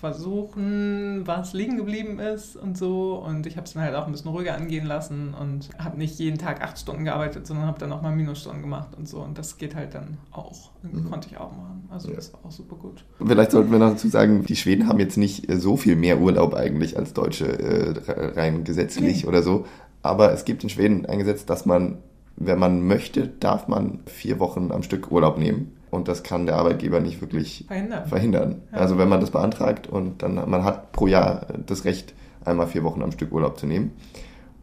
versuchen, 0.00 1.22
was 1.26 1.52
liegen 1.52 1.76
geblieben 1.76 2.18
ist 2.18 2.56
und 2.56 2.76
so. 2.78 3.14
Und 3.26 3.46
ich 3.46 3.56
habe 3.56 3.66
es 3.66 3.74
dann 3.74 3.82
halt 3.82 3.94
auch 3.94 4.06
ein 4.06 4.12
bisschen 4.12 4.30
ruhiger 4.30 4.54
angehen 4.54 4.86
lassen 4.86 5.34
und 5.40 5.68
habe 5.78 5.98
nicht 5.98 6.18
jeden 6.18 6.38
Tag 6.38 6.62
acht 6.62 6.78
Stunden 6.78 7.04
gearbeitet, 7.04 7.46
sondern 7.46 7.66
habe 7.66 7.78
dann 7.78 7.92
auch 7.92 8.02
mal 8.02 8.14
Minusstunden 8.14 8.62
gemacht 8.62 8.88
und 8.96 9.08
so. 9.08 9.18
Und 9.20 9.38
das 9.38 9.58
geht 9.58 9.74
halt 9.74 9.94
dann 9.94 10.18
auch. 10.32 10.70
Mhm. 10.82 11.10
Konnte 11.10 11.28
ich 11.30 11.38
auch 11.38 11.50
machen. 11.52 11.88
Also 11.90 12.10
Ja. 12.10 12.16
das 12.16 12.32
war 12.32 12.40
auch 12.44 12.50
super 12.50 12.76
gut. 12.76 13.04
Vielleicht 13.24 13.50
sollten 13.50 13.70
wir 13.72 13.78
noch 13.78 13.90
dazu 13.90 14.08
sagen, 14.08 14.44
die 14.44 14.56
Schweden 14.56 14.88
haben 14.88 14.98
jetzt 15.00 15.16
nicht 15.16 15.48
äh, 15.50 15.58
so 15.58 15.76
viel 15.76 15.96
mehr 15.96 16.20
Urlaub 16.20 16.54
eigentlich 16.54 16.96
als 16.96 17.12
Deutsche 17.12 17.46
äh, 17.46 18.30
rein 18.38 18.64
gesetzlich 18.64 19.22
Nee. 19.22 19.28
oder 19.28 19.42
so. 19.42 19.66
Aber 20.06 20.32
es 20.32 20.44
gibt 20.44 20.62
in 20.62 20.68
Schweden 20.70 21.06
ein 21.06 21.18
Gesetz, 21.18 21.44
dass 21.46 21.66
man, 21.66 21.98
wenn 22.36 22.58
man 22.58 22.86
möchte, 22.86 23.28
darf 23.28 23.68
man 23.68 24.00
vier 24.06 24.38
Wochen 24.40 24.70
am 24.72 24.82
Stück 24.82 25.10
Urlaub 25.10 25.38
nehmen. 25.38 25.72
Und 25.90 26.08
das 26.08 26.22
kann 26.22 26.46
der 26.46 26.56
Arbeitgeber 26.56 27.00
nicht 27.00 27.20
wirklich 27.20 27.64
Verhindern. 27.66 28.06
verhindern. 28.06 28.62
Ja. 28.72 28.78
Also 28.78 28.98
wenn 28.98 29.08
man 29.08 29.20
das 29.20 29.30
beantragt 29.30 29.86
und 29.86 30.22
dann 30.22 30.34
man 30.50 30.64
hat 30.64 30.92
pro 30.92 31.06
Jahr 31.06 31.46
das 31.66 31.84
Recht, 31.84 32.12
einmal 32.44 32.66
vier 32.66 32.82
Wochen 32.84 33.02
am 33.02 33.12
Stück 33.12 33.32
Urlaub 33.32 33.58
zu 33.58 33.66
nehmen. 33.66 33.92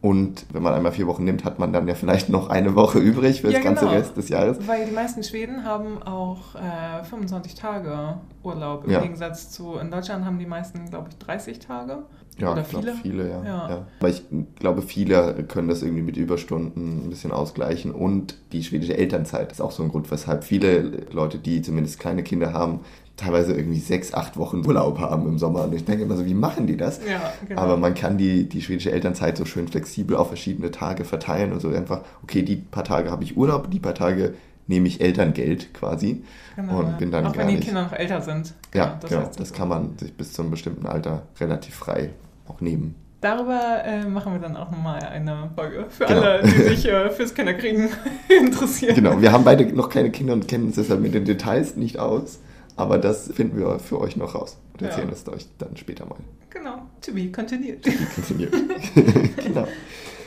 Und 0.02 0.46
wenn 0.52 0.62
man 0.62 0.74
einmal 0.74 0.92
vier 0.92 1.08
Wochen 1.08 1.24
nimmt, 1.24 1.46
hat 1.46 1.60
man 1.60 1.72
dann 1.72 1.88
ja 1.88 1.96
vielleicht 1.96 2.28
noch 2.28 2.50
eine 2.50 2.76
Woche 2.76 3.00
übrig 3.00 3.40
für 3.40 3.48
das 3.48 3.56
Ja, 3.56 3.62
ganze 3.64 3.86
genau. 3.86 3.98
Rest 3.98 4.18
des 4.18 4.28
Jahres. 4.28 4.58
Weil 4.68 4.86
die 4.86 4.92
meisten 4.92 5.24
Schweden 5.24 5.64
haben 5.64 6.04
auch 6.04 6.56
äh, 6.56 7.04
25 7.06 7.56
Tage 7.56 8.16
Urlaub. 8.44 8.84
Im 8.84 8.92
Ja. 8.92 9.00
Gegensatz 9.00 9.50
zu 9.50 9.76
in 9.78 9.90
Deutschland 9.92 10.26
haben 10.26 10.40
die 10.40 10.46
meisten, 10.46 10.90
glaube 10.90 11.08
ich, 11.10 11.18
30 11.20 11.60
Tage. 11.60 12.00
Ja, 12.40 12.58
ich 12.58 12.70
glaube 12.70 12.94
viele? 13.02 13.30
ja, 13.30 13.44
Ja. 13.44 13.70
ja. 13.70 13.88
Aber 14.00 14.10
ich 14.10 14.24
glaube, 14.60 14.82
viele 14.82 15.44
können 15.48 15.68
das 15.68 15.82
irgendwie 15.84 16.02
mit 16.04 16.18
Überstunden 16.18 17.06
ein 17.06 17.10
bisschen 17.10 17.32
ausgleichen. 17.32 17.92
Und 17.92 18.36
die 18.52 18.64
schwedische 18.64 18.98
Elternzeit 18.98 19.52
ist 19.52 19.62
auch 19.62 19.72
so 19.72 19.84
ein 19.84 19.90
Grund, 19.90 20.10
weshalb 20.12 20.44
viele 20.44 20.82
Leute, 21.12 21.38
die 21.38 21.62
zumindest 21.62 22.00
kleine 22.00 22.24
Kinder 22.24 22.54
haben, 22.54 22.82
teilweise 23.18 23.54
irgendwie 23.54 23.80
sechs, 23.80 24.14
acht 24.14 24.38
Wochen 24.38 24.66
Urlaub 24.66 25.00
haben 25.00 25.28
im 25.28 25.38
Sommer. 25.38 25.66
Und 25.66 25.74
ich 25.74 25.86
denke 25.86 26.04
immer 26.04 26.18
so, 26.18 26.26
wie 26.26 26.34
machen 26.34 26.66
die 26.68 26.78
das? 26.78 27.00
Ja, 27.08 27.22
genau. 27.48 27.62
Aber 27.62 27.78
man 27.78 27.94
kann 27.94 28.18
die, 28.18 28.50
die 28.50 28.62
schwedische 28.62 28.92
Elternzeit 28.92 29.38
so 29.38 29.46
schön 29.46 29.68
flexibel 29.68 30.18
auf 30.18 30.28
verschiedene 30.30 30.72
Tage 30.72 31.06
verteilen 31.06 31.52
und 31.54 31.62
so 31.62 31.70
einfach, 31.70 32.02
okay, 32.24 32.42
die 32.42 32.56
paar 32.56 32.84
Tage 32.84 33.12
habe 33.12 33.24
ich 33.24 33.38
Urlaub, 33.38 33.70
die 33.70 33.80
paar 33.80 33.94
Tage 33.96 34.34
nehme 34.66 34.88
ich 34.88 35.02
Elterngeld 35.02 35.74
quasi 35.74 36.24
genau, 36.56 36.80
und 36.80 36.98
bin 36.98 37.12
dann 37.12 37.26
auch 37.28 37.34
gar 37.34 37.42
wenn 37.42 37.50
die 37.50 37.56
nicht. 37.56 37.66
Kinder 37.66 37.84
noch 37.84 37.92
älter 37.92 38.22
sind. 38.22 38.54
Ja, 38.74 38.98
das 39.02 39.10
genau. 39.12 39.24
heißt, 39.24 39.40
Das 39.40 39.52
kann 39.54 39.68
man 39.68 39.98
sich 39.98 40.14
bis 40.14 40.34
zu 40.34 40.42
einem 40.42 40.52
bestimmten 40.52 40.86
Alter 40.86 41.24
relativ 41.40 41.76
frei 41.76 42.12
auch 42.48 42.62
nehmen. 42.62 42.96
Darüber 43.22 43.84
äh, 43.86 44.06
machen 44.06 44.34
wir 44.34 44.40
dann 44.40 44.58
auch 44.58 44.70
nochmal 44.70 45.00
eine 45.00 45.50
Folge 45.56 45.86
für 45.88 46.06
genau. 46.06 46.22
alle, 46.22 46.44
die 46.44 46.50
sich 46.50 46.86
äh, 46.90 47.10
fürs 47.10 47.34
Kinderkriegen 47.34 47.90
interessieren. 48.28 48.96
Genau, 48.96 49.22
wir 49.22 49.32
haben 49.32 49.46
beide 49.46 49.66
noch 49.74 49.90
keine 49.90 50.12
Kinder 50.12 50.34
und 50.34 50.48
kennen 50.48 50.66
uns 50.66 50.76
deshalb 50.76 51.00
mit 51.00 51.14
den 51.14 51.24
Details 51.24 51.78
nicht 51.78 52.00
aus. 52.00 52.40
Aber 52.76 52.98
das 52.98 53.32
finden 53.32 53.58
wir 53.58 53.80
für 53.80 54.02
euch 54.02 54.18
noch 54.18 54.36
raus 54.36 54.58
und 54.74 54.82
erzählen 54.82 55.08
ja. 55.08 55.12
das 55.12 55.28
euch 55.30 55.48
dann 55.58 55.78
später 55.78 56.06
mal. 56.06 56.18
Genau, 56.50 56.82
to 57.02 57.14
be 57.14 57.32
continued. 57.32 57.84
To 57.84 57.92
be 57.92 58.08
continued. 58.16 59.36
genau. 59.38 59.68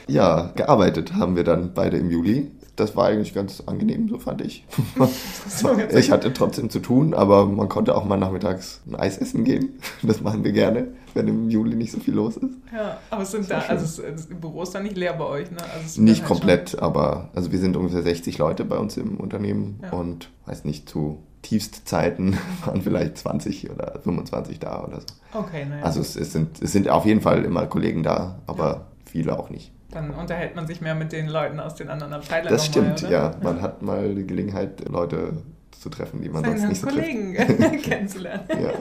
Ja, 0.06 0.52
gearbeitet 0.54 1.14
haben 1.14 1.34
wir 1.36 1.44
dann 1.44 1.74
beide 1.74 1.98
im 1.98 2.10
Juli 2.10 2.52
das 2.76 2.94
war 2.94 3.06
eigentlich 3.06 3.34
ganz 3.34 3.62
angenehm, 3.66 4.08
so 4.08 4.18
fand 4.18 4.42
ich. 4.42 4.64
ich 5.94 6.10
hatte 6.10 6.32
trotzdem 6.32 6.68
zu 6.70 6.78
tun, 6.78 7.14
aber 7.14 7.46
man 7.46 7.68
konnte 7.68 7.96
auch 7.96 8.04
mal 8.04 8.18
nachmittags 8.18 8.82
ein 8.86 8.94
Eis 8.94 9.18
essen 9.18 9.44
gehen. 9.44 9.80
Das 10.02 10.20
machen 10.20 10.44
wir 10.44 10.52
gerne, 10.52 10.88
wenn 11.14 11.26
im 11.26 11.50
Juli 11.50 11.74
nicht 11.74 11.90
so 11.90 11.98
viel 11.98 12.14
los 12.14 12.36
ist. 12.36 12.54
Ja, 12.72 12.98
aber 13.10 13.22
es 13.22 13.30
sind 13.30 13.50
da, 13.50 13.60
also 13.60 14.02
das 14.02 14.26
Büro 14.26 14.62
ist 14.62 14.74
da 14.74 14.80
nicht 14.80 14.96
leer 14.96 15.14
bei 15.14 15.24
euch, 15.24 15.50
ne? 15.50 15.58
Also 15.74 16.00
nicht 16.00 16.20
halt 16.20 16.28
komplett, 16.28 16.70
schon... 16.70 16.80
aber 16.80 17.30
also 17.34 17.50
wir 17.50 17.58
sind 17.58 17.76
ungefähr 17.76 18.02
60 18.02 18.38
Leute 18.38 18.64
bei 18.64 18.76
uns 18.76 18.96
im 18.96 19.16
Unternehmen 19.16 19.80
ja. 19.82 19.90
und 19.92 20.30
weiß 20.44 20.64
nicht, 20.64 20.88
zu 20.88 21.22
Tiefstzeiten 21.42 22.38
waren 22.64 22.82
vielleicht 22.82 23.18
20 23.18 23.70
oder 23.70 23.98
25 24.02 24.60
da 24.60 24.84
oder 24.84 25.00
so. 25.00 25.06
Okay, 25.32 25.64
naja. 25.68 25.82
Also 25.82 26.00
es, 26.00 26.14
es, 26.14 26.32
sind, 26.32 26.62
es 26.62 26.72
sind 26.72 26.88
auf 26.88 27.06
jeden 27.06 27.20
Fall 27.20 27.44
immer 27.44 27.66
Kollegen 27.66 28.02
da, 28.02 28.40
aber 28.46 28.66
ja. 28.66 28.86
viele 29.06 29.38
auch 29.38 29.50
nicht. 29.50 29.72
Dann 29.90 30.10
unterhält 30.10 30.56
man 30.56 30.66
sich 30.66 30.80
mehr 30.80 30.94
mit 30.94 31.12
den 31.12 31.28
Leuten 31.28 31.60
aus 31.60 31.74
den 31.74 31.88
anderen 31.88 32.12
Abteilungen. 32.12 32.52
Das 32.52 32.66
stimmt, 32.66 33.02
mal, 33.02 33.12
ja. 33.12 33.34
Man 33.42 33.62
hat 33.62 33.82
mal 33.82 34.14
die 34.14 34.26
Gelegenheit, 34.26 34.88
Leute 34.88 35.34
zu 35.78 35.90
treffen, 35.90 36.20
die 36.22 36.28
man 36.28 36.42
Seine 36.42 36.58
sonst 36.58 36.68
nicht 36.68 36.80
so 36.80 36.86
Kollegen 36.88 37.34
kennenzulernen. 37.82 38.44
ja. 38.48 38.72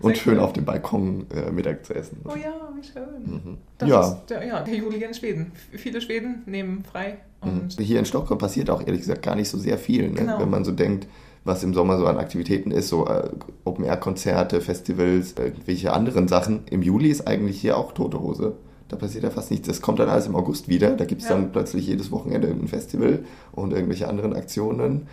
Und 0.00 0.14
Sehr 0.14 0.22
schön 0.22 0.34
cool. 0.34 0.40
auf 0.40 0.52
dem 0.52 0.64
Balkon 0.64 1.26
äh, 1.30 1.50
Mittag 1.50 1.84
zu 1.84 1.94
essen. 1.94 2.18
Oh 2.24 2.36
ja, 2.36 2.52
wie 2.76 2.86
schön. 2.86 3.58
Mhm. 3.80 3.88
ja. 3.88 4.00
Ist 4.00 4.26
der, 4.28 4.46
ja, 4.46 4.62
der 4.62 4.74
Juli 4.74 5.02
in 5.02 5.14
Schweden. 5.14 5.52
Viele 5.72 6.00
Schweden 6.00 6.42
nehmen 6.46 6.84
frei. 6.84 7.18
Und 7.40 7.78
mhm. 7.78 7.82
Hier 7.82 7.98
in 7.98 8.04
Stockholm 8.04 8.38
passiert 8.38 8.70
auch 8.70 8.80
ehrlich 8.80 9.00
gesagt 9.00 9.22
gar 9.22 9.34
nicht 9.34 9.48
so 9.48 9.58
sehr 9.58 9.78
viel, 9.78 10.08
ne? 10.08 10.14
genau. 10.14 10.38
wenn 10.38 10.50
man 10.50 10.64
so 10.64 10.72
denkt, 10.72 11.08
was 11.44 11.62
im 11.62 11.74
Sommer 11.74 11.98
so 11.98 12.06
an 12.06 12.16
Aktivitäten 12.18 12.70
ist, 12.70 12.88
so 12.88 13.06
äh, 13.06 13.28
Open-Air-Konzerte, 13.64 14.60
Festivals, 14.60 15.34
irgendwelche 15.38 15.92
anderen 15.92 16.28
Sachen. 16.28 16.62
Im 16.70 16.82
Juli 16.82 17.08
ist 17.08 17.26
eigentlich 17.26 17.60
hier 17.60 17.76
auch 17.76 17.92
tote 17.92 18.20
Hose. 18.20 18.54
Da 18.94 19.00
passiert 19.00 19.24
ja 19.24 19.30
fast 19.30 19.50
nichts. 19.50 19.66
Das 19.66 19.82
kommt 19.82 19.98
dann 19.98 20.08
alles 20.08 20.26
im 20.26 20.36
August 20.36 20.68
wieder. 20.68 20.92
Da 20.92 21.04
gibt 21.04 21.22
es 21.22 21.28
ja. 21.28 21.34
dann 21.34 21.50
plötzlich 21.50 21.88
jedes 21.88 22.12
Wochenende 22.12 22.46
irgendein 22.46 22.68
Festival 22.68 23.24
und 23.50 23.72
irgendwelche 23.72 24.06
anderen 24.06 24.36
Aktionen. 24.36 25.08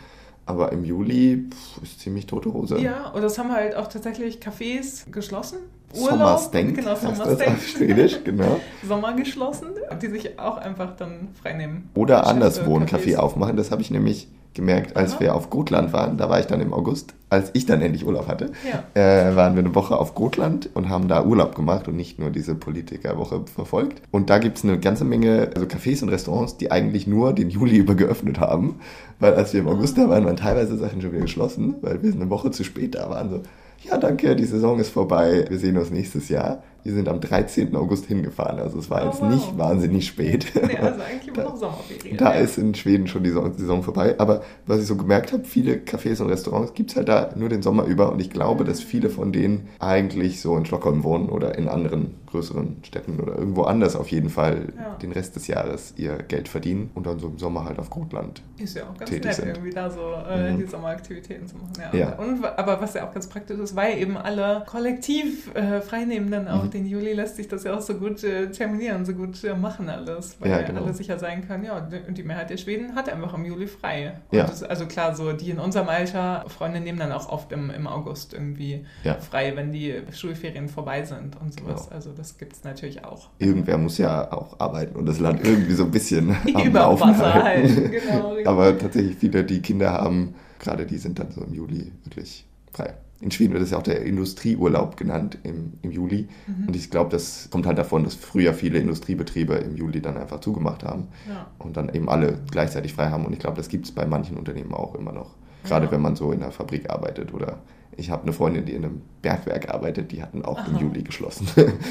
Aber 0.45 0.71
im 0.71 0.83
Juli 0.83 1.47
pff, 1.49 1.81
ist 1.81 1.99
ziemlich 1.99 2.27
tote 2.27 2.53
Hose. 2.53 2.77
Ja, 2.77 3.09
und 3.09 3.23
das 3.23 3.39
haben 3.39 3.51
halt 3.51 3.75
auch 3.75 3.87
tatsächlich 3.87 4.37
Cafés 4.37 5.09
geschlossen. 5.09 5.57
Urlaub, 5.95 6.09
Sommerstenk, 6.09 6.75
genau, 6.75 6.95
Sommerstenk. 6.95 7.59
Schwedisch, 7.59 8.23
genau. 8.23 8.59
Sommer 8.87 9.13
geschlossen, 9.13 9.69
die 9.99 10.07
sich 10.09 10.37
auch 10.39 10.57
einfach 10.57 10.95
dann 10.95 11.29
freinehmen. 11.41 11.89
Oder 11.95 12.27
anderswo 12.27 12.77
ein 12.77 12.85
Café 12.85 13.17
aufmachen. 13.17 13.57
Das 13.57 13.71
habe 13.71 13.81
ich 13.81 13.89
nämlich 13.89 14.27
gemerkt, 14.53 14.97
als 14.97 15.13
Aha. 15.13 15.19
wir 15.21 15.35
auf 15.35 15.49
Gotland 15.49 15.93
waren. 15.93 16.17
Da 16.17 16.29
war 16.29 16.39
ich 16.39 16.45
dann 16.45 16.61
im 16.61 16.73
August, 16.73 17.13
als 17.29 17.51
ich 17.53 17.65
dann 17.65 17.81
endlich 17.81 18.05
Urlaub 18.05 18.27
hatte, 18.27 18.51
ja. 18.69 18.83
äh, 19.01 19.35
waren 19.35 19.55
wir 19.55 19.63
eine 19.63 19.73
Woche 19.75 19.97
auf 19.97 20.13
Gotland 20.15 20.69
und 20.73 20.89
haben 20.89 21.07
da 21.07 21.23
Urlaub 21.23 21.55
gemacht 21.55 21.87
und 21.87 21.95
nicht 21.95 22.19
nur 22.19 22.29
diese 22.29 22.55
Politikerwoche 22.55 23.45
verfolgt. 23.53 24.01
Und 24.11 24.29
da 24.29 24.39
gibt 24.39 24.57
es 24.57 24.63
eine 24.63 24.77
ganze 24.79 25.05
Menge 25.05 25.49
also 25.55 25.65
Cafés 25.67 26.03
und 26.03 26.09
Restaurants, 26.09 26.57
die 26.57 26.71
eigentlich 26.71 27.07
nur 27.07 27.33
den 27.33 27.49
Juli 27.49 27.77
über 27.77 27.95
geöffnet 27.95 28.39
haben. 28.39 28.79
Weil 29.19 29.35
als 29.35 29.53
wir 29.53 29.61
im 29.61 29.67
August 29.67 29.97
da 29.97 30.09
waren, 30.09 30.25
waren 30.25 30.35
teilweise 30.35 30.77
Sachen 30.77 31.01
schon 31.01 31.11
wieder 31.11 31.21
geschlossen, 31.21 31.75
weil 31.81 32.03
wir 32.03 32.11
eine 32.11 32.29
Woche 32.29 32.51
zu 32.51 32.63
spät 32.63 32.95
da 32.95 33.09
waren. 33.09 33.29
So, 33.29 33.41
ja, 33.83 33.97
danke, 33.97 34.35
die 34.35 34.45
Saison 34.45 34.79
ist 34.79 34.89
vorbei, 34.89 35.45
wir 35.49 35.57
sehen 35.57 35.77
uns 35.77 35.91
nächstes 35.91 36.29
Jahr. 36.29 36.63
Wir 36.83 36.93
sind 36.93 37.07
am 37.07 37.21
13. 37.21 37.75
August 37.75 38.05
hingefahren, 38.05 38.59
also 38.59 38.79
es 38.79 38.89
war 38.89 39.03
oh, 39.03 39.05
jetzt 39.05 39.21
wow. 39.21 39.29
nicht 39.29 39.57
wahnsinnig 39.57 40.07
spät. 40.07 40.47
Nee, 40.55 40.77
also 40.77 41.01
eigentlich 41.09 41.27
immer 41.27 41.43
noch 41.43 41.57
Sommerferien. 41.57 42.17
Da 42.17 42.33
ja. 42.33 42.39
ist 42.39 42.57
in 42.57 42.73
Schweden 42.73 43.07
schon 43.07 43.23
die 43.23 43.29
Saison 43.29 43.83
vorbei. 43.83 44.15
Aber 44.17 44.41
was 44.65 44.79
ich 44.79 44.87
so 44.87 44.95
gemerkt 44.95 45.31
habe, 45.31 45.43
viele 45.43 45.75
Cafés 45.75 46.21
und 46.21 46.29
Restaurants 46.29 46.73
gibt 46.73 46.91
es 46.91 46.95
halt 46.95 47.09
da 47.09 47.29
nur 47.35 47.49
den 47.49 47.61
Sommer 47.61 47.85
über 47.85 48.11
und 48.11 48.19
ich 48.19 48.31
glaube, 48.31 48.63
dass 48.63 48.81
viele 48.81 49.09
von 49.09 49.31
denen 49.31 49.69
eigentlich 49.79 50.41
so 50.41 50.57
in 50.57 50.65
Stockholm 50.65 51.03
wohnen 51.03 51.29
oder 51.29 51.57
in 51.57 51.67
anderen 51.67 52.15
größeren 52.31 52.77
Städten 52.83 53.19
oder 53.19 53.37
irgendwo 53.37 53.63
anders 53.63 53.95
auf 53.95 54.09
jeden 54.09 54.29
Fall 54.29 54.69
ja. 54.75 54.95
den 54.95 55.11
Rest 55.11 55.35
des 55.35 55.47
Jahres 55.47 55.93
ihr 55.97 56.17
Geld 56.17 56.47
verdienen 56.47 56.89
und 56.95 57.05
dann 57.05 57.19
so 57.19 57.27
im 57.27 57.37
Sommer 57.37 57.65
halt 57.65 57.77
auf 57.77 57.89
Grotland. 57.89 58.41
Ist 58.57 58.75
ja 58.75 58.83
auch 58.83 58.97
ganz 58.97 59.11
nett, 59.11 59.33
sind. 59.33 59.47
irgendwie 59.49 59.71
da 59.71 59.89
so 59.89 59.99
äh, 60.29 60.53
mhm. 60.53 60.59
die 60.59 60.65
Sommeraktivitäten 60.65 61.47
zu 61.47 61.57
machen. 61.57 61.73
Ja. 61.93 61.97
ja. 61.99 62.15
Und, 62.15 62.43
aber 62.45 62.81
was 62.81 62.93
ja 62.93 63.07
auch 63.07 63.13
ganz 63.13 63.27
praktisch 63.27 63.59
ist, 63.59 63.75
weil 63.75 63.97
eben 63.97 64.15
alle 64.15 64.63
kollektiv 64.65 65.53
äh, 65.55 65.81
Freinehmenden 65.81 66.47
auch 66.47 66.63
mhm 66.63 66.70
den 66.73 66.85
Juli 66.85 67.13
lässt 67.13 67.35
sich 67.35 67.47
das 67.47 67.63
ja 67.63 67.75
auch 67.75 67.81
so 67.81 67.95
gut 67.95 68.23
äh, 68.23 68.51
terminieren, 68.51 69.05
so 69.05 69.13
gut 69.13 69.43
äh, 69.43 69.53
machen 69.55 69.89
alles, 69.89 70.37
weil 70.39 70.51
ja, 70.51 70.61
genau. 70.61 70.83
alle 70.83 70.93
sicher 70.93 71.19
sein 71.19 71.47
können, 71.47 71.65
ja, 71.65 71.89
und 72.07 72.17
die 72.17 72.23
Mehrheit 72.23 72.49
der 72.49 72.57
Schweden 72.57 72.95
hat 72.95 73.09
einfach 73.09 73.33
im 73.33 73.45
Juli 73.45 73.67
frei. 73.67 74.19
Ja. 74.31 74.45
Das, 74.45 74.63
also 74.63 74.85
klar, 74.85 75.15
so 75.15 75.33
die 75.33 75.49
in 75.49 75.59
unserem 75.59 75.89
Alter, 75.89 76.45
Freunde 76.47 76.79
nehmen 76.79 76.99
dann 76.99 77.11
auch 77.11 77.29
oft 77.29 77.51
im, 77.51 77.69
im 77.69 77.87
August 77.87 78.33
irgendwie 78.33 78.85
ja. 79.03 79.15
frei, 79.15 79.55
wenn 79.55 79.71
die 79.71 80.01
Schulferien 80.11 80.69
vorbei 80.69 81.03
sind 81.03 81.39
und 81.39 81.53
sowas. 81.59 81.85
Genau. 81.85 81.95
Also 81.95 82.11
das 82.11 82.37
gibt 82.37 82.53
es 82.53 82.63
natürlich 82.63 83.03
auch. 83.03 83.29
Irgendwer 83.39 83.77
muss 83.77 83.97
ja 83.97 84.31
auch 84.31 84.59
arbeiten 84.59 84.95
und 84.95 85.05
das 85.05 85.19
Land 85.19 85.45
irgendwie 85.45 85.73
so 85.73 85.83
ein 85.83 85.91
bisschen 85.91 86.35
am 86.53 86.73
Laufen 86.73 87.09
Wasser 87.09 87.33
halten. 87.33 87.91
Genau, 87.91 88.35
Aber 88.45 88.77
tatsächlich 88.77 89.17
viele, 89.17 89.43
die 89.43 89.61
Kinder 89.61 89.91
haben, 89.91 90.35
gerade 90.59 90.85
die 90.85 90.97
sind 90.97 91.19
dann 91.19 91.31
so 91.31 91.41
im 91.41 91.53
Juli 91.53 91.91
wirklich 92.03 92.45
frei 92.71 92.95
in 93.21 93.29
Schweden 93.29 93.53
wird 93.53 93.63
es 93.63 93.71
ja 93.71 93.77
auch 93.77 93.83
der 93.83 94.01
Industrieurlaub 94.01 94.97
genannt 94.97 95.37
im, 95.43 95.73
im 95.83 95.91
Juli. 95.91 96.27
Mhm. 96.47 96.67
Und 96.67 96.75
ich 96.75 96.89
glaube, 96.89 97.11
das 97.11 97.49
kommt 97.51 97.67
halt 97.67 97.77
davon, 97.77 98.03
dass 98.03 98.15
früher 98.15 98.53
viele 98.53 98.79
Industriebetriebe 98.79 99.53
im 99.53 99.77
Juli 99.77 100.01
dann 100.01 100.17
einfach 100.17 100.39
zugemacht 100.39 100.83
haben 100.83 101.07
ja. 101.29 101.47
und 101.59 101.77
dann 101.77 101.93
eben 101.93 102.09
alle 102.09 102.39
gleichzeitig 102.49 102.93
frei 102.93 103.09
haben. 103.09 103.25
Und 103.25 103.33
ich 103.33 103.39
glaube, 103.39 103.57
das 103.57 103.69
gibt 103.69 103.85
es 103.85 103.91
bei 103.91 104.05
manchen 104.05 104.37
Unternehmen 104.37 104.73
auch 104.73 104.95
immer 104.95 105.11
noch. 105.11 105.35
Gerade 105.63 105.85
ja. 105.85 105.91
wenn 105.91 106.01
man 106.01 106.15
so 106.15 106.31
in 106.31 106.41
einer 106.41 106.51
Fabrik 106.51 106.89
arbeitet 106.89 107.33
oder 107.33 107.59
ich 107.95 108.09
habe 108.09 108.23
eine 108.23 108.33
Freundin, 108.33 108.65
die 108.65 108.73
in 108.73 108.83
einem 108.83 109.01
Bergwerk 109.21 109.69
arbeitet, 109.69 110.11
die 110.11 110.23
hatten 110.23 110.43
auch 110.43 110.57
Aha. 110.57 110.67
im 110.71 110.77
Juli 110.77 111.03
geschlossen 111.03 111.47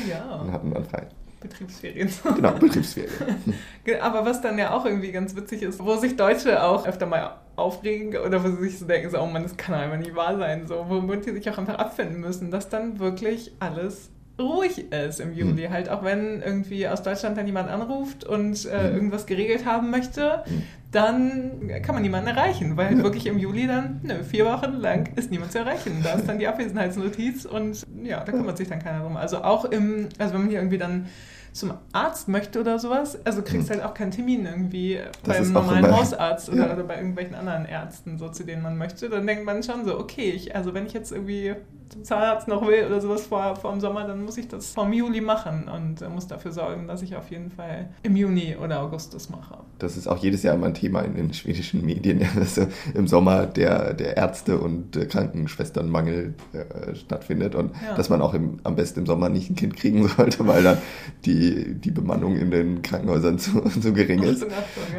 ja. 0.09 0.37
und 0.43 0.53
hatten 0.53 0.73
dann 0.73 0.85
frei. 0.85 1.07
Betriebsferien. 1.41 2.11
Genau, 2.37 2.53
Betriebsferien. 2.53 3.11
Aber 4.03 4.27
was 4.27 4.43
dann 4.43 4.59
ja 4.59 4.73
auch 4.73 4.85
irgendwie 4.85 5.11
ganz 5.11 5.35
witzig 5.35 5.63
ist, 5.63 5.83
wo 5.83 5.97
sich 5.97 6.17
Deutsche 6.17 6.63
auch 6.63 6.87
öfter 6.87 7.07
mal 7.07 7.39
aufregen 7.61 8.17
oder 8.17 8.43
wo 8.43 8.49
sie 8.49 8.69
sich 8.69 8.79
so 8.79 8.87
denken, 8.87 9.11
so, 9.11 9.19
oh 9.19 9.27
Mann, 9.27 9.43
das 9.43 9.57
kann 9.57 9.75
einfach 9.75 9.99
nicht 9.99 10.15
wahr 10.15 10.37
sein, 10.39 10.67
so, 10.67 10.87
womit 10.89 11.27
die 11.27 11.33
sich 11.33 11.49
auch 11.51 11.59
einfach 11.59 11.77
abfinden 11.77 12.21
müssen, 12.21 12.51
dass 12.51 12.69
dann 12.69 12.99
wirklich 12.99 13.53
alles 13.61 14.11
ruhig 14.41 14.91
ist 14.91 15.21
im 15.21 15.33
Juli. 15.33 15.69
Mhm. 15.69 15.73
Halt 15.73 15.89
auch 15.89 16.03
wenn 16.03 16.43
irgendwie 16.43 16.89
aus 16.89 17.03
Deutschland 17.03 17.37
dann 17.37 17.47
jemand 17.47 17.69
anruft 17.69 18.25
und 18.25 18.67
äh, 18.67 18.89
mhm. 18.89 18.95
irgendwas 18.95 19.27
geregelt 19.27 19.65
haben 19.67 19.91
möchte, 19.91 20.43
mhm. 20.47 20.63
dann 20.91 21.71
kann 21.83 21.95
man 21.95 22.03
niemanden 22.03 22.29
erreichen, 22.29 22.77
weil 22.77 22.87
halt 22.87 22.99
ja. 22.99 23.05
wirklich 23.05 23.27
im 23.27 23.39
Juli 23.39 23.67
dann, 23.67 24.01
nö, 24.03 24.23
vier 24.25 24.47
Wochen 24.47 24.73
lang 24.73 25.11
ist 25.17 25.31
niemand 25.31 25.53
zu 25.53 25.59
erreichen. 25.59 26.01
Da 26.03 26.15
ist 26.15 26.29
dann 26.29 26.39
die 26.39 26.49
Abwesenheitsnotiz 26.49 27.45
und 27.45 27.87
ja, 28.03 28.25
da 28.25 28.33
kümmert 28.33 28.57
sich 28.57 28.69
dann 28.69 28.83
keiner 28.83 29.01
drum. 29.01 29.17
Also 29.17 29.43
auch 29.43 29.67
im, 29.67 30.09
also 30.19 30.35
wenn 30.35 30.41
man 30.43 30.51
hier 30.51 30.59
irgendwie 30.59 30.79
dann 30.79 31.07
zum 31.53 31.75
Arzt 31.93 32.29
möchte 32.29 32.61
oder 32.61 32.79
sowas, 32.79 33.19
also 33.25 33.43
kriegst 33.43 33.71
hm. 33.71 33.77
halt 33.77 33.89
auch 33.89 33.95
keinen 33.95 34.11
Termin 34.11 34.47
irgendwie 34.47 35.01
das 35.25 35.39
beim 35.39 35.53
normalen 35.53 35.91
Hausarzt 35.91 36.49
oder, 36.49 36.69
ja. 36.69 36.73
oder, 36.75 36.85
bei 36.85 36.97
irgendwelchen 36.97 37.35
anderen 37.35 37.67
Ärzten, 37.67 38.19
so 38.19 38.29
zu 38.29 38.45
denen 38.45 38.63
man 38.63 38.77
möchte, 38.77 39.09
dann 39.09 39.27
denkt 39.27 39.45
man 39.45 39.63
schon 39.63 39.85
so, 39.85 39.99
okay, 39.99 40.31
ich, 40.31 40.55
also 40.55 40.75
wenn 40.75 40.87
ich 40.87 40.93
jetzt 40.93 41.13
irgendwie 41.13 41.55
zum 41.91 42.05
Zahnarzt 42.05 42.47
noch 42.47 42.67
will 42.67 42.87
oder 42.87 43.01
sowas 43.01 43.27
vor, 43.27 43.57
vor 43.57 43.73
dem 43.73 43.81
Sommer, 43.81 44.07
dann 44.07 44.25
muss 44.25 44.39
ich 44.39 44.47
das 44.49 44.71
vom 44.71 44.93
Juli 44.93 45.21
machen 45.21 45.69
und 45.69 46.01
äh, 46.01 46.09
muss 46.09 46.29
dafür 46.29 46.53
sorgen, 46.53 46.87
dass 46.87 47.03
ich 47.03 47.17
auf 47.17 47.31
jeden 47.31 47.51
Fall 47.51 47.89
im 48.03 48.17
Juni 48.17 48.57
oder 48.57 48.81
August 48.81 49.13
das 49.13 49.29
mache. 49.29 49.59
Das 49.79 49.97
ist 49.97 50.07
auch 50.07 50.19
jedes 50.19 50.43
Jahr 50.43 50.55
immer 50.55 50.67
ein 50.67 50.75
Thema 50.75 51.01
in 51.01 51.15
den 51.15 51.35
schwedischen 51.35 51.85
Medien, 51.85 52.21
dass 52.37 52.61
im 52.95 53.09
Sommer 53.09 53.47
der, 53.47 53.95
der 53.95 54.17
Ärzte- 54.17 54.59
und 54.59 54.97
äh, 54.97 55.07
Krankenschwesternmangel 55.07 56.35
äh, 56.53 56.95
stattfindet 56.95 57.55
und 57.57 57.73
ja. 57.85 57.95
dass 57.97 58.09
man 58.09 58.23
auch 58.23 58.35
im, 58.35 58.61
am 58.63 58.77
besten 58.77 59.01
im 59.01 59.07
Sommer 59.07 59.29
nicht 59.29 59.51
ein 59.51 59.57
Kind 59.57 59.77
kriegen 59.77 60.07
sollte, 60.17 60.47
weil 60.47 60.63
dann 60.63 60.79
die, 61.25 61.75
die 61.75 61.91
Bemannung 61.91 62.37
in 62.37 62.53
den 62.53 62.83
Krankenhäusern 62.83 63.39
zu, 63.39 63.61
zu 63.63 63.93
gering 63.93 64.23
ist. 64.23 64.47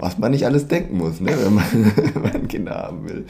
Was 0.02 0.18
man 0.18 0.32
nicht 0.32 0.46
alles 0.46 0.68
denken 0.68 0.98
muss, 0.98 1.22
ne, 1.22 1.32
wenn, 1.42 1.54
man, 1.54 1.94
wenn 2.16 2.22
man 2.22 2.48
Kinder 2.50 2.76
haben 2.76 3.08
will. 3.08 3.26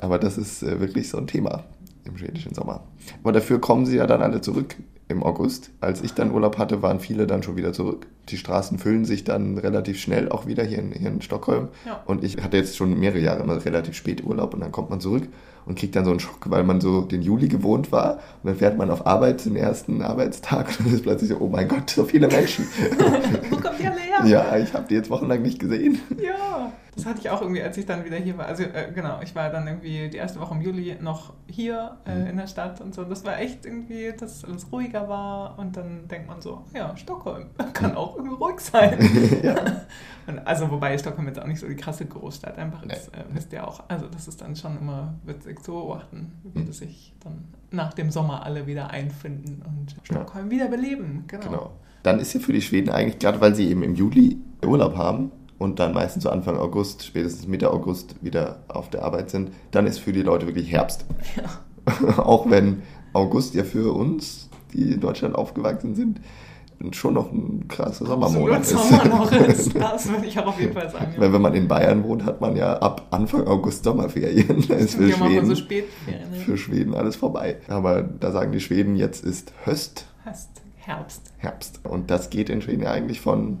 Aber 0.00 0.18
das 0.18 0.36
ist 0.36 0.62
äh, 0.62 0.78
wirklich 0.78 1.08
so 1.08 1.16
ein 1.16 1.26
Thema 1.26 1.64
im 2.04 2.16
schwedischen 2.16 2.54
Sommer. 2.54 2.84
Aber 3.22 3.32
dafür 3.32 3.60
kommen 3.60 3.86
sie 3.86 3.96
ja 3.96 4.06
dann 4.06 4.22
alle 4.22 4.40
zurück 4.40 4.76
im 5.08 5.22
August. 5.22 5.70
Als 5.80 6.02
ich 6.02 6.14
dann 6.14 6.32
Urlaub 6.32 6.58
hatte, 6.58 6.82
waren 6.82 7.00
viele 7.00 7.26
dann 7.26 7.42
schon 7.42 7.56
wieder 7.56 7.72
zurück. 7.72 8.06
die 8.28 8.36
Straßen 8.36 8.78
füllen 8.78 9.04
sich 9.04 9.24
dann 9.24 9.58
relativ 9.58 10.00
schnell 10.00 10.28
auch 10.28 10.46
wieder 10.46 10.64
hier 10.64 10.78
in, 10.78 10.92
hier 10.92 11.10
in 11.10 11.20
Stockholm. 11.22 11.68
Ja. 11.86 12.02
Und 12.06 12.24
ich 12.24 12.38
hatte 12.42 12.56
jetzt 12.56 12.76
schon 12.76 12.98
mehrere 12.98 13.20
Jahre 13.20 13.42
immer 13.42 13.64
relativ 13.64 13.94
spät 13.94 14.24
Urlaub 14.24 14.54
und 14.54 14.60
dann 14.60 14.72
kommt 14.72 14.90
man 14.90 15.00
zurück 15.00 15.28
und 15.66 15.78
kriegt 15.78 15.94
dann 15.94 16.04
so 16.04 16.10
einen 16.10 16.20
Schock, 16.20 16.50
weil 16.50 16.64
man 16.64 16.80
so 16.80 17.02
den 17.02 17.22
Juli 17.22 17.48
gewohnt 17.48 17.92
war. 17.92 18.14
Und 18.42 18.50
dann 18.50 18.56
fährt 18.56 18.78
man 18.78 18.90
auf 18.90 19.06
Arbeit 19.06 19.44
den 19.44 19.56
ersten 19.56 20.02
Arbeitstag 20.02 20.68
und 20.78 20.86
dann 20.86 20.94
ist 20.94 21.02
plötzlich 21.02 21.30
so, 21.30 21.38
oh 21.38 21.48
mein 21.48 21.68
Gott, 21.68 21.90
so 21.90 22.04
viele 22.04 22.28
Menschen. 22.28 22.66
Wo 23.50 23.56
kommt 23.56 23.78
die 23.78 23.86
alle 23.86 24.00
her? 24.00 24.26
ja, 24.26 24.56
ich 24.56 24.72
habe 24.72 24.86
die 24.88 24.94
jetzt 24.94 25.10
wochenlang 25.10 25.42
nicht 25.42 25.58
gesehen. 25.58 26.00
Ja, 26.20 26.72
das 26.94 27.06
hatte 27.06 27.20
ich 27.20 27.30
auch 27.30 27.40
irgendwie, 27.40 27.62
als 27.62 27.76
ich 27.78 27.86
dann 27.86 28.04
wieder 28.04 28.18
hier 28.18 28.36
war. 28.36 28.46
Also 28.46 28.64
äh, 28.64 28.92
genau, 28.94 29.20
ich 29.22 29.34
war 29.34 29.48
dann 29.50 29.66
irgendwie 29.66 30.10
die 30.10 30.16
erste 30.18 30.38
Woche 30.40 30.54
im 30.54 30.60
Juli 30.60 30.96
noch 31.00 31.32
hier 31.46 31.96
äh, 32.06 32.28
in 32.28 32.36
der 32.36 32.46
Stadt 32.46 32.80
und 32.82 32.94
so. 32.94 33.04
Das 33.04 33.24
war 33.24 33.38
echt 33.40 33.64
irgendwie, 33.64 34.12
dass 34.18 34.44
alles 34.44 34.70
ruhiger 34.70 35.08
war 35.08 35.58
und 35.58 35.76
dann 35.76 36.06
denkt 36.08 36.28
man 36.28 36.42
so, 36.42 36.64
ja, 36.74 36.94
Stockholm 36.96 37.46
kann 37.72 37.96
auch 37.96 38.16
irgendwie 38.16 38.34
ruhig 38.36 38.60
sein. 38.60 38.98
ja. 39.42 39.54
Und 40.28 40.38
also 40.46 40.70
wobei 40.70 40.96
Stockholm 40.96 41.26
jetzt 41.26 41.40
auch 41.40 41.46
nicht 41.48 41.58
so 41.58 41.66
die 41.66 41.74
krasse 41.74 42.06
Großstadt 42.06 42.56
einfach 42.56 42.84
Nee. 42.84 42.92
ist, 42.92 43.08
äh, 43.08 43.24
wisst 43.32 43.52
ihr 43.52 43.66
auch. 43.66 43.82
Also 43.88 44.06
das 44.06 44.28
ist 44.28 44.40
dann 44.40 44.54
schon 44.54 44.78
immer 44.78 45.14
witzig 45.24 45.60
zu 45.64 45.72
beobachten, 45.72 46.30
wie 46.44 46.60
Mhm. 46.60 46.66
das 46.68 46.76
sich 46.78 47.12
dann 47.24 47.42
nach 47.72 47.92
dem 47.94 48.12
Sommer 48.12 48.44
alle 48.46 48.68
wieder 48.68 48.90
einfinden 48.90 49.62
und 49.66 49.96
Stockholm 50.04 50.48
wieder 50.48 50.68
beleben. 50.68 51.24
Genau. 51.26 51.42
Genau. 51.44 51.70
Dann 52.04 52.20
ist 52.20 52.34
ja 52.34 52.40
für 52.40 52.52
die 52.52 52.62
Schweden 52.62 52.90
eigentlich, 52.90 53.18
gerade 53.18 53.40
weil 53.40 53.56
sie 53.56 53.68
eben 53.68 53.82
im 53.82 53.96
Juli 53.96 54.38
Urlaub 54.64 54.96
haben 54.96 55.32
und 55.62 55.78
dann 55.78 55.94
meistens 55.94 56.24
so 56.24 56.30
Anfang 56.30 56.58
August, 56.58 57.04
spätestens 57.04 57.46
Mitte 57.46 57.70
August 57.70 58.16
wieder 58.22 58.64
auf 58.68 58.90
der 58.90 59.04
Arbeit 59.04 59.30
sind, 59.30 59.52
dann 59.70 59.86
ist 59.86 59.98
für 59.98 60.12
die 60.12 60.22
Leute 60.22 60.46
wirklich 60.46 60.70
Herbst. 60.72 61.04
Auch 62.16 62.50
wenn 62.50 62.82
August 63.12 63.54
ja 63.54 63.64
für 63.64 63.92
uns, 63.94 64.48
die 64.72 64.92
in 64.92 65.00
Deutschland 65.00 65.34
aufgewachsen 65.34 65.94
sind, 65.94 66.20
schon 66.90 67.14
noch 67.14 67.30
ein 67.30 67.68
krasser 67.68 68.06
Sommermonat 68.06 68.62
ist. 68.62 68.70
Sommer 68.70 69.04
noch 69.04 69.32
ist. 69.48 69.76
Das 69.76 70.08
würde 70.08 70.26
ich 70.26 70.36
auch 70.36 70.46
auf 70.46 70.58
jeden 70.58 70.72
Fall 70.72 70.90
sagen. 70.90 71.14
Weil 71.16 71.32
wenn 71.32 71.40
man 71.40 71.54
in 71.54 71.68
Bayern 71.68 72.02
wohnt, 72.02 72.24
hat 72.24 72.40
man 72.40 72.56
ja 72.56 72.78
ab 72.78 73.06
Anfang 73.10 73.46
August 73.46 73.84
Sommerferien. 73.84 74.64
Da 74.66 74.74
ist 74.76 74.96
für 74.96 75.08
ja, 75.08 75.20
wir 75.28 75.44
so 75.46 75.54
Schweden, 75.54 75.56
Spätferien. 75.56 76.34
für 76.44 76.58
Schweden 76.58 76.94
alles 76.94 77.14
vorbei. 77.14 77.58
Aber 77.68 78.02
da 78.02 78.32
sagen 78.32 78.50
die 78.50 78.60
Schweden, 78.60 78.96
jetzt 78.96 79.24
ist 79.24 79.52
Höst, 79.64 80.06
Hast 80.24 80.50
Herbst. 80.76 81.32
Herbst. 81.38 81.80
Und 81.84 82.10
das 82.10 82.30
geht 82.30 82.50
in 82.50 82.62
Schweden 82.62 82.82
ja 82.82 82.90
eigentlich 82.90 83.20
von 83.20 83.58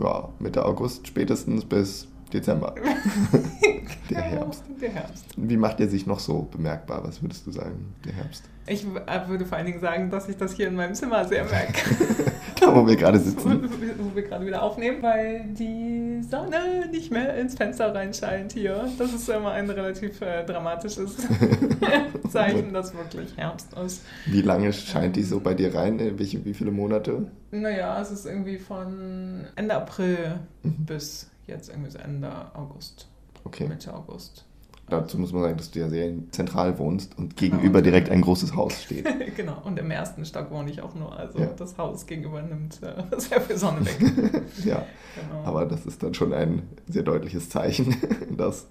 ja, 0.00 0.28
Mitte 0.38 0.64
August 0.64 1.06
spätestens 1.06 1.64
bis 1.64 2.08
Dezember. 2.32 2.74
Der 4.10 4.22
Herbst. 4.22 4.64
Der 4.80 4.90
Herbst. 4.90 5.24
Wie 5.36 5.56
macht 5.56 5.80
er 5.80 5.88
sich 5.88 6.06
noch 6.06 6.18
so 6.18 6.42
bemerkbar? 6.50 7.02
Was 7.04 7.22
würdest 7.22 7.46
du 7.46 7.52
sagen, 7.52 7.94
der 8.04 8.12
Herbst? 8.12 8.44
Ich 8.66 8.86
würde 8.86 9.46
vor 9.46 9.56
allen 9.56 9.66
Dingen 9.66 9.80
sagen, 9.80 10.10
dass 10.10 10.28
ich 10.28 10.36
das 10.36 10.52
hier 10.52 10.68
in 10.68 10.74
meinem 10.74 10.94
Zimmer 10.94 11.24
sehr 11.24 11.44
merke. 11.44 11.80
Wo 12.72 12.86
wir 12.86 12.96
gerade 12.96 13.18
wo 13.18 13.22
sitzen. 13.22 13.70
wir 14.14 14.22
gerade 14.22 14.46
wieder 14.46 14.62
aufnehmen, 14.62 15.02
weil 15.02 15.44
die 15.58 16.22
Sonne 16.22 16.88
nicht 16.90 17.10
mehr 17.10 17.36
ins 17.36 17.54
Fenster 17.54 17.94
reinscheint 17.94 18.52
hier. 18.52 18.88
Das 18.98 19.12
ist 19.12 19.28
immer 19.28 19.52
ein 19.52 19.68
relativ 19.68 20.20
äh, 20.20 20.44
dramatisches 20.44 21.16
Zeichen, 22.30 22.72
dass 22.72 22.94
wirklich 22.94 23.36
Herbst 23.36 23.68
ist. 23.84 24.02
Wie 24.26 24.42
lange 24.42 24.72
scheint 24.72 25.16
die 25.16 25.22
so 25.22 25.40
bei 25.40 25.54
dir 25.54 25.74
rein? 25.74 25.98
Äh, 26.00 26.18
Welche, 26.18 26.44
wie 26.44 26.54
viele 26.54 26.70
Monate? 26.70 27.26
Naja, 27.50 28.00
es 28.00 28.10
ist 28.10 28.26
irgendwie 28.26 28.58
von 28.58 29.44
Ende 29.56 29.74
April 29.74 30.38
bis 30.62 31.30
jetzt 31.46 31.68
irgendwie 31.68 31.90
so 31.90 31.98
Ende 31.98 32.30
August, 32.54 33.08
Okay. 33.44 33.68
Mitte 33.68 33.92
August. 33.92 34.44
Dazu 34.90 35.18
muss 35.18 35.32
man 35.32 35.42
sagen, 35.42 35.56
dass 35.56 35.70
du 35.70 35.78
ja 35.80 35.88
sehr 35.88 36.12
zentral 36.30 36.78
wohnst 36.78 37.16
und 37.16 37.36
gegenüber 37.36 37.80
direkt 37.80 38.10
ein 38.10 38.20
großes 38.20 38.54
Haus 38.54 38.82
steht. 38.82 39.06
genau, 39.36 39.56
und 39.64 39.78
im 39.78 39.90
ersten 39.90 40.24
Stock 40.26 40.50
wohne 40.50 40.70
ich 40.70 40.82
auch 40.82 40.94
nur. 40.94 41.16
Also 41.16 41.38
Ja. 41.38 41.46
das 41.56 41.78
Haus 41.78 42.06
gegenüber 42.06 42.42
nimmt 42.42 42.80
äh, 42.82 42.94
sehr 43.18 43.40
viel 43.40 43.56
Sonne 43.56 43.80
weg. 43.86 44.42
ja, 44.64 44.84
Genau. 45.16 45.44
aber 45.44 45.64
das 45.64 45.86
ist 45.86 46.02
dann 46.02 46.12
schon 46.12 46.32
ein 46.34 46.62
sehr 46.88 47.02
deutliches 47.04 47.48
Zeichen, 47.48 47.96
dass 48.36 48.66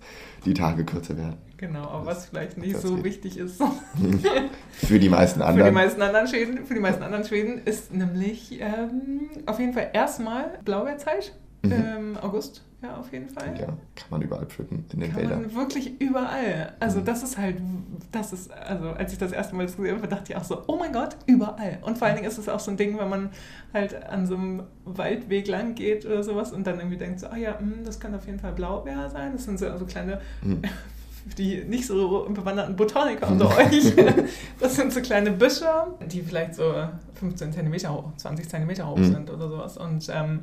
die 0.45 0.53
Tage 0.53 0.83
kürzer 0.83 1.17
werden. 1.17 1.37
genau, 1.57 1.83
aber 1.87 2.05
was 2.05 2.25
vielleicht 2.25 2.57
nicht 2.57 2.75
das 2.75 2.81
so 2.83 2.95
geht. 2.95 3.05
wichtig 3.05 3.37
ist 3.37 3.61
Für 4.73 4.99
die 4.99 5.09
meisten 5.09 5.39
für 5.39 5.45
die 5.45 5.49
anderen. 5.51 5.73
meisten 5.73 6.01
anderen 6.01 6.27
Schweden, 6.27 6.65
für 6.65 6.73
die 6.73 6.79
meisten 6.81 7.01
anderen 7.01 7.23
Schweden 7.23 7.61
ist 7.65 7.93
nämlich 7.93 8.59
ähm, 8.59 9.29
auf 9.45 9.59
jeden 9.59 9.73
Fall 9.73 9.89
erstmal 9.93 10.59
Blaubeerzeit 10.65 11.33
Mhm. 11.63 11.71
im 11.71 12.17
August. 12.17 12.61
Ja, 12.81 12.97
auf 12.97 13.13
jeden 13.13 13.29
Fall. 13.29 13.57
Ja, 13.57 13.67
kann 13.67 14.07
man 14.09 14.21
überall 14.21 14.45
pflücken 14.45 14.83
in 14.91 14.99
den 14.99 15.11
Kann 15.13 15.21
Wäldern. 15.21 15.41
man 15.43 15.55
wirklich 15.55 16.01
überall. 16.01 16.73
Also 16.81 16.99
Mhm. 16.99 17.05
das 17.05 17.23
ist 17.23 17.37
halt, 17.37 17.55
das 18.11 18.33
ist, 18.33 18.51
also 18.51 18.89
als 18.89 19.13
ich 19.13 19.17
das 19.17 19.31
erste 19.31 19.55
Mal 19.55 19.65
das 19.65 19.77
gesehen 19.77 19.95
habe, 19.95 20.07
dachte 20.09 20.33
ich 20.33 20.37
auch 20.37 20.43
so, 20.43 20.63
oh 20.67 20.75
mein 20.77 20.91
Gott, 20.91 21.15
überall. 21.25 21.77
Und 21.83 21.97
vor 21.97 22.07
allen 22.07 22.17
Dingen 22.17 22.27
ist 22.27 22.37
es 22.37 22.49
auch 22.49 22.59
so 22.59 22.71
ein 22.71 22.75
Ding, 22.77 22.99
wenn 22.99 23.07
man 23.07 23.29
halt 23.73 24.03
an 24.09 24.27
so 24.27 24.35
einem 24.35 24.63
Waldweg 24.83 25.47
lang 25.47 25.75
geht 25.75 26.05
oder 26.05 26.21
sowas 26.23 26.51
und 26.51 26.67
dann 26.67 26.79
irgendwie 26.79 26.97
denkt 26.97 27.21
so, 27.21 27.27
ah 27.27 27.37
ja, 27.37 27.57
hm, 27.57 27.85
das 27.85 28.01
kann 28.01 28.13
auf 28.15 28.25
jeden 28.25 28.39
Fall 28.39 28.51
Blaubeer 28.51 29.09
sein. 29.09 29.31
Das 29.31 29.45
sind 29.45 29.57
so 29.59 29.67
also 29.67 29.85
kleine, 29.85 30.19
Mhm. 30.41 30.61
die 31.37 31.63
nicht 31.63 31.87
so 31.87 32.27
bewanderten 32.29 32.75
Botaniker 32.75 33.29
unter 33.29 33.47
euch. 33.57 33.93
Das 34.59 34.75
sind 34.75 34.91
so 34.91 34.99
kleine 35.01 35.31
Büsche, 35.31 35.65
die 36.11 36.21
vielleicht 36.21 36.55
so 36.55 36.73
15 37.15 37.53
Zentimeter 37.53 37.93
hoch, 37.93 38.11
20 38.17 38.49
Zentimeter 38.49 38.89
hoch 38.89 38.97
Mhm. 38.97 39.05
sind 39.05 39.29
oder 39.29 39.47
sowas. 39.47 39.77
Und 39.77 40.05
ähm, 40.13 40.41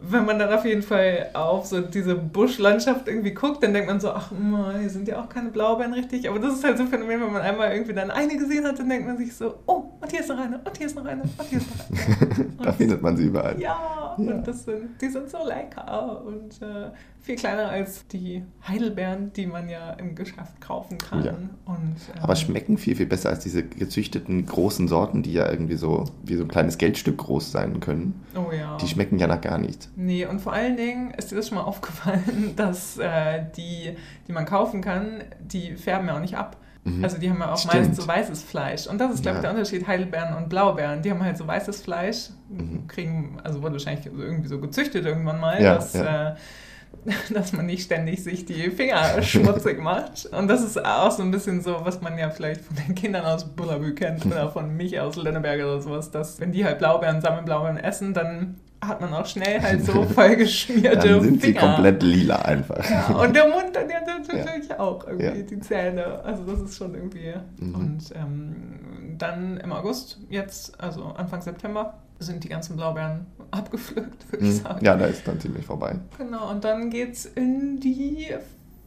wenn 0.00 0.24
man 0.26 0.38
dann 0.38 0.52
auf 0.52 0.64
jeden 0.64 0.82
Fall 0.82 1.30
auf 1.32 1.66
so 1.66 1.80
diese 1.80 2.14
Buschlandschaft 2.14 3.08
irgendwie 3.08 3.32
guckt, 3.32 3.62
dann 3.62 3.72
denkt 3.72 3.88
man 3.88 4.00
so, 4.00 4.10
ach, 4.10 4.30
hier 4.78 4.90
sind 4.90 5.08
ja 5.08 5.20
auch 5.20 5.28
keine 5.28 5.50
Blaubeeren 5.50 5.92
richtig. 5.94 6.28
Aber 6.28 6.38
das 6.38 6.54
ist 6.54 6.64
halt 6.64 6.76
so 6.76 6.84
ein 6.84 6.88
Phänomen, 6.90 7.20
wenn 7.22 7.32
man 7.32 7.42
einmal 7.42 7.72
irgendwie 7.72 7.94
dann 7.94 8.10
eine 8.10 8.36
gesehen 8.36 8.66
hat, 8.66 8.78
dann 8.78 8.88
denkt 8.88 9.06
man 9.06 9.16
sich 9.16 9.34
so, 9.34 9.54
oh, 9.66 9.84
und 10.00 10.10
hier 10.10 10.20
ist 10.20 10.28
noch 10.28 10.38
eine, 10.38 10.58
und 10.58 10.76
hier 10.76 10.86
ist 10.86 10.96
noch 10.96 11.04
eine, 11.04 11.22
und 11.22 11.42
hier 11.48 11.58
ist 11.58 11.68
noch 11.70 12.36
eine. 12.36 12.46
da 12.62 12.72
findet 12.72 13.02
man 13.02 13.16
sie 13.16 13.26
überall. 13.26 13.58
Ja, 13.60 14.14
Ja. 14.18 14.32
und 14.34 14.46
das 14.46 14.64
sind, 14.64 15.00
die 15.00 15.08
sind 15.08 15.28
so 15.30 15.38
lecker 15.46 16.22
und 16.24 16.60
äh, 16.62 16.90
viel 17.24 17.36
kleiner 17.36 17.70
als 17.70 18.06
die 18.08 18.44
Heidelbeeren, 18.68 19.32
die 19.32 19.46
man 19.46 19.70
ja 19.70 19.92
im 19.94 20.14
Geschäft 20.14 20.60
kaufen 20.60 20.98
kann. 20.98 21.24
Ja. 21.24 21.32
Und, 21.64 21.96
ähm, 22.14 22.22
Aber 22.22 22.36
schmecken 22.36 22.76
viel, 22.76 22.94
viel 22.96 23.06
besser 23.06 23.30
als 23.30 23.40
diese 23.40 23.62
gezüchteten 23.64 24.44
großen 24.44 24.88
Sorten, 24.88 25.22
die 25.22 25.32
ja 25.32 25.50
irgendwie 25.50 25.76
so 25.76 26.04
wie 26.22 26.36
so 26.36 26.42
ein 26.44 26.48
kleines 26.48 26.76
Geldstück 26.76 27.16
groß 27.16 27.50
sein 27.50 27.80
können. 27.80 28.22
Oh 28.36 28.52
ja. 28.52 28.76
Die 28.76 28.86
schmecken 28.88 29.18
ja 29.18 29.26
nach 29.26 29.40
gar 29.40 29.56
nichts. 29.56 29.88
Nee, 29.96 30.26
und 30.26 30.40
vor 30.40 30.52
allen 30.52 30.76
Dingen 30.76 31.12
ist 31.12 31.30
dir 31.30 31.36
das 31.36 31.48
schon 31.48 31.56
mal 31.56 31.64
aufgefallen, 31.64 32.52
dass 32.56 32.98
äh, 32.98 33.44
die, 33.56 33.96
die 34.28 34.32
man 34.32 34.44
kaufen 34.44 34.82
kann, 34.82 35.24
die 35.40 35.72
färben 35.76 36.06
ja 36.08 36.16
auch 36.16 36.20
nicht 36.20 36.36
ab. 36.36 36.58
Mhm. 36.84 37.02
Also 37.02 37.16
die 37.16 37.30
haben 37.30 37.38
ja 37.40 37.50
auch 37.54 37.56
Stimmt. 37.56 37.74
meist 37.88 37.96
so 38.02 38.06
weißes 38.06 38.42
Fleisch. 38.42 38.86
Und 38.86 38.98
das 38.98 39.14
ist, 39.14 39.22
glaube 39.22 39.38
ich, 39.38 39.42
Ja. 39.44 39.50
der 39.50 39.58
Unterschied 39.58 39.86
Heidelbeeren 39.86 40.36
und 40.36 40.50
Blaubeeren. 40.50 41.00
Die 41.00 41.10
haben 41.10 41.22
halt 41.24 41.38
so 41.38 41.46
weißes 41.46 41.80
Fleisch, 41.80 42.28
Mhm. 42.50 42.86
kriegen, 42.86 43.38
also 43.42 43.62
wurde 43.62 43.72
wahrscheinlich 43.76 44.04
irgendwie 44.04 44.48
so 44.48 44.60
gezüchtet 44.60 45.06
irgendwann 45.06 45.40
mal, 45.40 45.62
Ja, 45.62 45.76
dass, 45.76 45.94
ja. 45.94 46.32
Äh, 46.32 46.34
dass 47.32 47.52
man 47.52 47.66
nicht 47.66 47.84
ständig 47.84 48.22
sich 48.22 48.44
die 48.46 48.70
Finger 48.70 49.22
schmutzig 49.22 49.80
macht. 49.82 50.26
Und 50.26 50.48
das 50.48 50.62
ist 50.62 50.82
auch 50.84 51.10
so 51.10 51.22
ein 51.22 51.30
bisschen 51.30 51.60
so, 51.62 51.76
was 51.84 52.00
man 52.00 52.16
ja 52.18 52.30
vielleicht 52.30 52.62
von 52.62 52.76
den 52.76 52.94
Kindern 52.94 53.24
aus 53.24 53.44
Bullabü 53.44 53.94
kennt 53.94 54.24
oder 54.26 54.50
von 54.50 54.76
mich 54.76 54.98
aus 55.00 55.16
Lenneberg 55.16 55.60
oder 55.60 55.80
sowas, 55.80 56.10
dass 56.10 56.40
wenn 56.40 56.52
die 56.52 56.64
halt 56.64 56.78
Blaubeeren 56.78 57.20
sammeln, 57.20 57.44
Blaubeeren 57.44 57.76
essen, 57.78 58.14
dann 58.14 58.56
hat 58.84 59.00
man 59.00 59.14
auch 59.14 59.24
schnell 59.24 59.62
halt 59.62 59.82
so 59.84 60.02
vollgeschmierte 60.14 61.08
Dann 61.08 61.20
sind 61.22 61.40
sie 61.40 61.48
Finger. 61.54 61.60
komplett 61.60 62.02
lila 62.02 62.36
einfach. 62.36 62.84
Ja, 62.90 63.06
und 63.16 63.34
der 63.34 63.48
Mund 63.48 63.70
dann 63.72 63.88
ja 63.88 64.00
natürlich 64.00 64.78
auch 64.78 65.06
irgendwie, 65.06 65.24
Ja. 65.26 65.32
die 65.32 65.60
Zähne. 65.60 66.22
Also 66.22 66.44
das 66.44 66.60
ist 66.60 66.76
schon 66.76 66.94
irgendwie. 66.94 67.32
Mhm. 67.58 67.74
Und 67.74 68.02
ähm, 68.14 69.16
dann 69.16 69.56
im 69.58 69.72
August, 69.72 70.18
jetzt, 70.28 70.78
also 70.82 71.04
Anfang 71.16 71.40
September, 71.40 71.94
sind 72.18 72.44
die 72.44 72.48
ganzen 72.48 72.76
Blaubeeren 72.76 73.26
abgepflückt, 73.50 74.30
würde 74.32 74.44
ich 74.46 74.54
Mhm. 74.54 74.62
sagen. 74.62 74.84
Ja, 74.84 74.96
da 74.96 75.06
ist 75.06 75.26
dann 75.26 75.40
ziemlich 75.40 75.64
vorbei. 75.66 75.96
Genau, 76.18 76.50
und 76.50 76.64
dann 76.64 76.90
geht's 76.90 77.26
in 77.26 77.80
die 77.80 78.28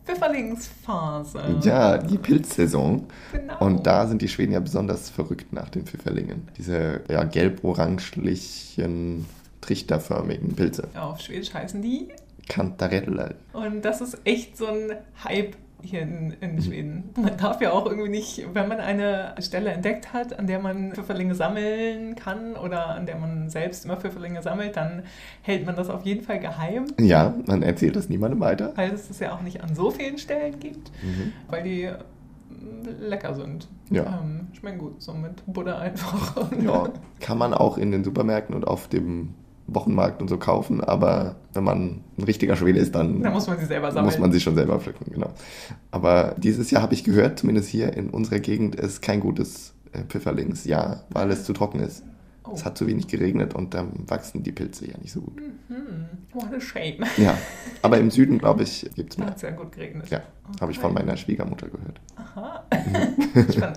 Pfifferlingsphase. 0.06 1.40
Ja, 1.64 1.98
die 1.98 2.18
Pilzsaison. 2.18 3.06
Genau. 3.34 3.60
Und 3.60 3.86
da 3.86 4.08
sind 4.08 4.22
die 4.22 4.28
Schweden 4.30 4.54
ja 4.54 4.60
besonders 4.60 5.10
verrückt 5.10 5.52
nach 5.54 5.70
den 5.70 5.86
Pfifferlingen. 5.86 6.48
Diese 6.58 7.02
ja, 7.10 7.24
gelb-oranglichen, 7.24 9.26
trichterförmigen 9.62 10.56
Pilze. 10.56 10.88
Auf 10.96 11.20
Schwedisch 11.20 11.54
heißen 11.54 11.82
die. 11.82 12.08
Kantarelle. 12.48 13.36
Und 13.52 13.84
das 13.84 14.00
ist 14.00 14.18
echt 14.24 14.56
so 14.58 14.68
ein 14.68 14.94
Hype 15.26 15.58
hier 15.82 16.02
in, 16.02 16.32
in. 16.42 16.62
Schweden. 16.62 17.10
Man 17.16 17.38
darf 17.38 17.62
ja 17.62 17.72
auch 17.72 17.86
irgendwie 17.86 18.10
nicht, 18.10 18.46
wenn 18.54 18.68
man 18.68 18.80
eine 18.80 19.36
Stelle 19.40 19.70
entdeckt 19.72 20.12
hat, 20.14 20.38
an 20.38 20.48
der 20.48 20.60
man 20.60 20.92
Pfifferlinge 20.94 21.36
sammeln 21.36 22.16
kann 22.16 22.56
oder 22.56 22.88
an 22.90 23.06
der 23.06 23.16
man 23.18 23.50
selbst 23.50 23.86
immer 23.86 23.96
Pfifferlinge 23.98 24.42
sammelt, 24.42 24.76
dann 24.76 25.04
hält 25.44 25.66
man 25.66 25.76
das 25.76 25.90
auf 25.90 26.04
jeden 26.06 26.24
Fall 26.24 26.40
geheim, 26.40 26.88
Ja, 27.00 27.34
man 27.46 27.62
erzählt 27.64 27.96
das 27.96 28.10
niemandem 28.10 28.40
weiter. 28.40 28.74
weil 28.76 28.92
es 28.92 29.08
das 29.08 29.20
ja 29.20 29.34
auch 29.36 29.42
nicht 29.42 29.62
an 29.64 29.76
so 29.76 29.92
vielen 29.92 30.18
Stellen 30.18 30.60
gibt, 30.60 30.92
Mhm. 31.04 31.34
weil 31.48 31.64
die 31.64 31.88
mm, 31.88 33.08
lecker 33.08 33.34
sind. 33.36 33.68
Ja. 33.90 34.20
Ähm, 34.22 34.48
schmecken 34.60 34.80
gut, 34.80 35.02
so 35.02 35.14
mit 35.14 35.44
Butter 35.46 35.80
einfach. 35.80 36.36
Ja, 36.62 36.90
kann 37.20 37.38
man 37.38 37.54
auch 37.54 37.78
in 37.78 37.92
den 37.92 38.04
Supermärkten 38.04 38.54
und 38.56 38.68
auf 38.68 38.88
dem 38.88 39.36
Wochenmarkt 39.68 40.22
und 40.22 40.30
so 40.30 40.38
kaufen, 40.38 40.82
aber 40.82 41.36
wenn 41.54 41.64
man 41.64 42.02
ein 42.18 42.24
richtiger 42.24 42.56
Schwede 42.56 42.80
ist, 42.80 42.96
dann 42.96 43.22
Da 43.22 43.30
muss 43.30 43.48
man 43.48 43.60
sie 43.60 43.66
selber 43.66 43.92
sammeln. 43.92 44.06
muss 44.06 44.20
man 44.20 44.32
sie 44.32 44.40
schon 44.40 44.56
selber 44.56 44.80
pflücken, 44.80 45.12
genau. 45.12 45.30
Aber 45.92 46.36
dieses 46.38 46.72
Jahr 46.72 46.82
habe 46.82 46.94
ich 46.94 47.04
gehört, 47.04 47.40
zumindest 47.40 47.70
hier 47.70 47.94
in 47.96 48.10
unserer 48.10 48.40
Gegend, 48.40 48.76
ist 48.76 49.02
kein 49.02 49.20
gutes 49.20 49.74
äh, 49.92 50.04
Pfifferlingsjahr, 50.04 51.04
weil 51.10 51.30
es 51.32 51.44
zu 51.44 51.54
trocken 51.54 51.80
ist. 51.82 52.04
Oh. 52.46 52.54
Es 52.54 52.64
hat 52.64 52.78
zu 52.78 52.88
wenig 52.88 53.08
geregnet 53.08 53.54
und 53.56 53.74
dann 53.74 53.92
wachsen 54.08 54.42
die 54.42 54.54
Pilze 54.54 54.88
ja 54.90 54.98
nicht 55.02 55.12
so 55.12 55.20
gut. 55.20 55.42
Mhm. 55.68 56.06
What 56.34 56.54
a 56.56 56.62
shame. 56.62 57.04
Ja, 57.18 57.38
aber 57.82 57.98
im 57.98 58.10
Süden, 58.10 58.38
glaube 58.38 58.64
ich, 58.64 58.90
gibt 58.96 59.12
es 59.12 59.18
mehr. 59.18 59.28
Hat 59.28 59.40
sehr 59.40 59.52
gut 59.52 59.74
geregnet. 59.74 60.10
Ja, 60.10 60.20
okay. 60.48 60.58
habe 60.62 60.72
ich 60.72 60.80
von 60.80 60.94
meiner 60.94 61.18
Schwiegermutter 61.18 61.68
gehört. 61.68 62.00
Aha. 62.16 62.64
Spannend. 62.72 63.17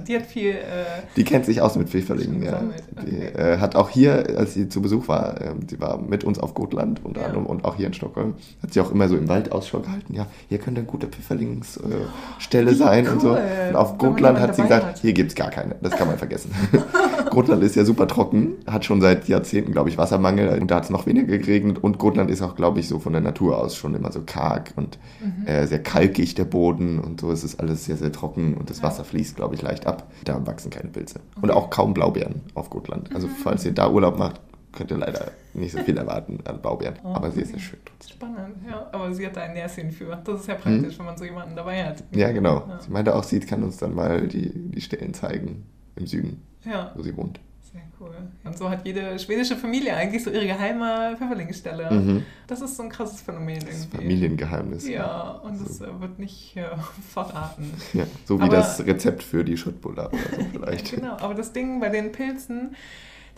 Die 0.09 0.16
hat 0.16 0.27
viel. 0.27 0.51
Äh, 0.51 1.03
die 1.16 1.25
kennt 1.25 1.44
sich 1.46 1.61
aus 1.61 1.77
mit 1.77 1.88
Pfifferlingen, 1.88 2.42
ja. 2.42 2.62
Die 3.07 3.21
äh, 3.21 3.58
hat 3.58 3.77
auch 3.77 3.90
hier, 3.90 4.37
als 4.37 4.54
sie 4.54 4.69
zu 4.69 4.83
Besuch 4.83 5.08
war, 5.08 5.40
äh, 5.40 5.52
sie 5.69 5.81
war 5.81 5.98
mit 6.00 6.25
uns 6.25 6.38
auf 6.38 6.54
Gotland 6.54 7.00
unter 7.04 7.21
ja. 7.21 7.27
anderem 7.27 7.46
und 7.46 7.65
auch 7.65 7.77
hier 7.77 7.87
in 7.87 7.94
Stockholm, 7.94 8.35
hat 8.63 8.73
sie 8.73 8.81
auch 8.81 8.90
immer 8.90 9.08
so 9.08 9.17
im 9.17 9.29
Wald 9.29 9.52
Ausschau 9.52 9.81
gehalten. 9.81 10.15
Ja, 10.15 10.27
hier 10.48 10.58
könnte 10.58 10.81
eine 10.81 10.88
gute 10.88 11.06
Pfifferlingsstelle 11.06 12.75
sein 12.75 13.06
cool. 13.06 13.13
und 13.13 13.21
so. 13.21 13.31
Und 13.69 13.77
auf 13.77 13.98
Gotland 13.98 14.38
hat 14.38 14.54
sie 14.56 14.63
gesagt, 14.63 14.87
hat. 14.87 14.98
hier 14.98 15.13
gibt 15.13 15.31
es 15.31 15.35
gar 15.35 15.50
keine. 15.50 15.77
Das 15.81 15.92
kann 15.92 16.08
man 16.08 16.19
vergessen. 16.19 16.52
Gotland 17.31 17.62
ist 17.62 17.76
ja 17.76 17.85
super 17.85 18.06
trocken, 18.06 18.54
hat 18.66 18.85
schon 18.85 19.00
seit 19.00 19.28
Jahrzehnten, 19.28 19.72
glaube 19.72 19.88
ich, 19.88 19.96
Wassermangel 19.96 20.60
und 20.60 20.70
da 20.70 20.76
hat 20.76 20.85
es 20.85 20.90
noch 20.90 21.06
weniger 21.06 21.38
geregnet 21.38 21.78
und 21.83 21.98
Gotland 21.98 22.31
ist 22.31 22.42
auch, 22.42 22.56
glaube 22.56 22.81
ich, 22.81 22.88
so 22.88 22.98
von 22.98 23.12
der 23.12 23.22
Natur 23.22 23.58
aus 23.58 23.76
schon 23.76 23.94
immer 23.94 24.12
so 24.12 24.22
karg 24.26 24.72
und 24.76 24.98
mhm. 25.20 25.46
äh, 25.46 25.66
sehr 25.66 25.83
kalkig 25.83 26.35
der 26.35 26.44
Boden 26.44 26.98
und 26.98 27.20
so. 27.20 27.31
Es 27.31 27.44
ist 27.44 27.60
alles 27.60 27.85
sehr, 27.85 27.96
sehr 27.96 28.12
trocken 28.12 28.54
und 28.54 28.68
das. 28.68 28.81
Wasser 28.83 29.04
fließt, 29.04 29.37
glaube 29.37 29.54
ich, 29.54 29.62
leicht 29.62 29.87
ab. 29.87 30.10
Da 30.24 30.46
wachsen 30.46 30.70
keine 30.70 30.88
Pilze. 30.88 31.20
Okay. 31.37 31.42
Und 31.42 31.50
auch 31.50 31.70
kaum 31.70 31.94
Blaubeeren 31.94 32.40
auf 32.54 32.70
Gotland. 32.70 33.14
Also, 33.14 33.26
mhm. 33.26 33.33
falls 33.42 33.64
ihr 33.64 33.72
da 33.72 33.90
Urlaub 33.90 34.18
macht, 34.18 34.40
könnt 34.72 34.90
ihr 34.90 34.96
leider 34.96 35.33
nicht 35.54 35.72
so 35.72 35.78
viel 35.78 35.96
erwarten 35.96 36.38
an 36.44 36.60
Blaubeeren. 36.60 36.94
Oh, 37.02 37.08
aber 37.08 37.31
sehr, 37.31 37.44
sehr 37.44 37.58
schön. 37.58 37.78
Spannend, 38.08 38.56
ja. 38.68 38.88
Aber 38.92 39.12
sie 39.12 39.26
hat 39.26 39.37
da 39.37 39.42
ein 39.42 39.52
Näschen 39.52 39.90
für. 39.90 40.18
Das 40.24 40.40
ist 40.40 40.46
ja 40.46 40.54
praktisch, 40.54 40.92
hm. 40.92 40.98
wenn 41.00 41.06
man 41.06 41.18
so 41.18 41.24
jemanden 41.24 41.56
dabei 41.56 41.85
hat. 41.85 42.04
Ja, 42.14 42.31
genau. 42.33 42.64
Ja. 42.68 42.81
Sie 42.81 42.90
meinte 42.90 43.14
auch, 43.14 43.24
sie 43.24 43.40
kann 43.40 43.62
uns 43.62 43.76
dann 43.78 43.94
mal 43.94 44.26
die, 44.26 44.50
die 44.70 44.81
Stellen 44.81 45.12
zeigen 45.12 45.66
im 45.96 46.06
Süden, 46.06 46.42
ja. 46.65 46.92
wo 46.94 47.02
sie 47.02 47.17
wohnt. 47.17 47.40
Sehr 47.73 47.83
cool. 48.00 48.11
Und 48.42 48.58
so 48.58 48.69
hat 48.69 48.85
jede 48.85 49.17
schwedische 49.21 49.54
Familie 49.56 49.94
eigentlich 49.94 50.25
so 50.25 50.31
ihre 50.31 50.46
geheime 50.46 51.15
Pfefferlingsstelle. 51.17 51.90
Mhm. 51.90 52.25
Das 52.48 52.61
ist 52.61 52.77
so 52.77 52.83
ein 52.83 52.88
krasses 52.88 53.21
Phänomen 53.21 53.58
irgendwie. 53.58 53.71
Das 53.71 53.85
Familiengeheimnis. 53.87 54.88
Ja, 54.88 55.31
und 55.44 55.61
das 55.61 55.81
also. 55.81 56.00
wird 56.00 56.19
nicht 56.19 56.56
äh, 56.56 56.65
verraten. 57.13 57.73
Ja, 57.92 58.06
so 58.25 58.40
wie 58.40 58.44
aber, 58.44 58.56
das 58.56 58.85
Rezept 58.85 59.23
für 59.23 59.44
die 59.44 59.56
Schüttbulla 59.56 60.08
oder 60.08 60.19
so 60.19 60.44
vielleicht. 60.50 60.90
genau, 60.96 61.17
aber 61.19 61.35
das 61.35 61.52
Ding 61.52 61.79
bei 61.79 61.90
den 61.90 62.11
Pilzen, 62.11 62.75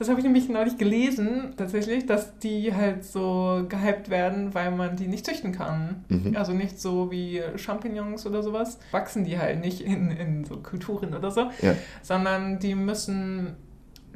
das 0.03 0.09
habe 0.09 0.19
ich 0.19 0.25
nämlich 0.25 0.49
neulich 0.49 0.79
gelesen, 0.79 1.55
tatsächlich, 1.57 2.07
dass 2.07 2.37
die 2.41 2.75
halt 2.75 3.05
so 3.05 3.65
gehypt 3.69 4.11
werden, 4.11 4.53
weil 4.53 4.73
man 4.73 4.97
die 4.97 5.07
nicht 5.07 5.25
züchten 5.25 5.53
kann. 5.53 6.05
Mhm. 6.09 6.37
Also 6.37 6.53
nicht 6.53 6.81
so 6.81 7.13
wie 7.13 7.41
Champignons 7.55 8.27
oder 8.27 8.43
sowas. 8.43 8.81
Wachsen 8.91 9.23
die 9.23 9.39
halt 9.39 9.61
nicht 9.61 9.81
in, 9.81 10.11
in 10.11 10.45
so 10.45 10.57
Kulturen 10.57 11.15
oder 11.15 11.31
so, 11.31 11.51
ja. 11.63 11.77
sondern 12.03 12.59
die 12.59 12.75
müssen 12.75 13.55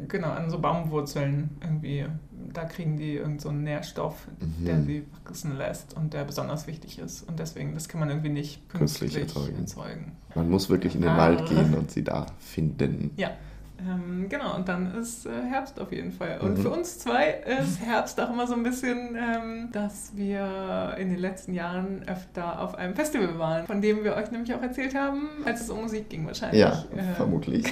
genau, 0.08 0.30
an 0.30 0.50
so 0.50 0.58
Baumwurzeln 0.58 1.50
irgendwie, 1.62 2.06
da 2.52 2.64
kriegen 2.64 2.96
die 2.96 3.14
irgendeinen 3.14 3.38
so 3.38 3.52
Nährstoff, 3.52 4.26
mhm. 4.40 4.64
der 4.64 4.82
sie 4.82 5.04
wachsen 5.24 5.56
lässt 5.56 5.96
und 5.96 6.14
der 6.14 6.24
besonders 6.24 6.66
wichtig 6.66 6.98
ist. 6.98 7.22
Und 7.28 7.38
deswegen, 7.38 7.74
das 7.74 7.88
kann 7.88 8.00
man 8.00 8.08
irgendwie 8.08 8.30
nicht 8.30 8.68
künstlich, 8.68 9.14
künstlich 9.14 9.36
erzeugen. 9.36 9.60
erzeugen. 9.60 10.12
Man 10.34 10.50
muss 10.50 10.68
wirklich 10.68 10.96
in 10.96 11.02
den 11.02 11.10
ah. 11.10 11.18
Wald 11.18 11.46
gehen 11.48 11.74
und 11.74 11.92
sie 11.92 12.02
da 12.02 12.26
finden. 12.40 13.12
Ja. 13.16 13.30
Ähm, 13.78 14.28
genau, 14.28 14.54
und 14.56 14.68
dann 14.68 14.94
ist 14.94 15.26
äh, 15.26 15.30
Herbst 15.48 15.78
auf 15.80 15.92
jeden 15.92 16.12
Fall. 16.12 16.38
Und 16.40 16.58
mhm. 16.58 16.62
für 16.62 16.70
uns 16.70 16.98
zwei 16.98 17.42
ist 17.60 17.80
Herbst 17.80 18.20
auch 18.20 18.30
immer 18.30 18.46
so 18.46 18.54
ein 18.54 18.62
bisschen, 18.62 19.16
ähm, 19.16 19.68
dass 19.72 20.12
wir 20.14 20.96
in 20.98 21.10
den 21.10 21.18
letzten 21.18 21.52
Jahren 21.52 22.02
öfter 22.06 22.60
auf 22.60 22.74
einem 22.74 22.94
Festival 22.94 23.38
waren, 23.38 23.66
von 23.66 23.82
dem 23.82 24.02
wir 24.02 24.16
euch 24.16 24.30
nämlich 24.30 24.54
auch 24.54 24.62
erzählt 24.62 24.94
haben, 24.94 25.28
als 25.44 25.62
es 25.62 25.70
um 25.70 25.82
Musik 25.82 26.08
ging 26.08 26.26
wahrscheinlich. 26.26 26.60
Ja, 26.60 26.84
äh, 26.96 27.14
vermutlich. 27.14 27.66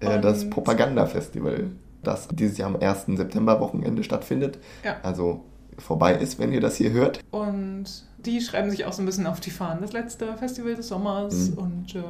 das 0.00 0.48
Propaganda-Festival, 0.48 1.70
das 2.02 2.28
dieses 2.28 2.56
Jahr 2.58 2.68
am 2.68 2.76
1. 2.76 3.06
September-Wochenende 3.08 4.04
stattfindet. 4.04 4.58
Ja. 4.84 4.96
Also 5.02 5.44
vorbei 5.78 6.14
ist, 6.14 6.38
wenn 6.38 6.52
ihr 6.52 6.60
das 6.60 6.76
hier 6.76 6.92
hört. 6.92 7.20
Und 7.30 7.86
die 8.26 8.40
schreiben 8.40 8.70
sich 8.70 8.84
auch 8.84 8.92
so 8.92 9.02
ein 9.02 9.06
bisschen 9.06 9.26
auf 9.26 9.40
die 9.40 9.50
Fahnen. 9.50 9.80
Das 9.80 9.92
letzte 9.92 10.36
Festival 10.36 10.74
des 10.74 10.88
Sommers 10.88 11.50
mhm. 11.50 11.58
und 11.58 11.94
äh, 11.94 12.02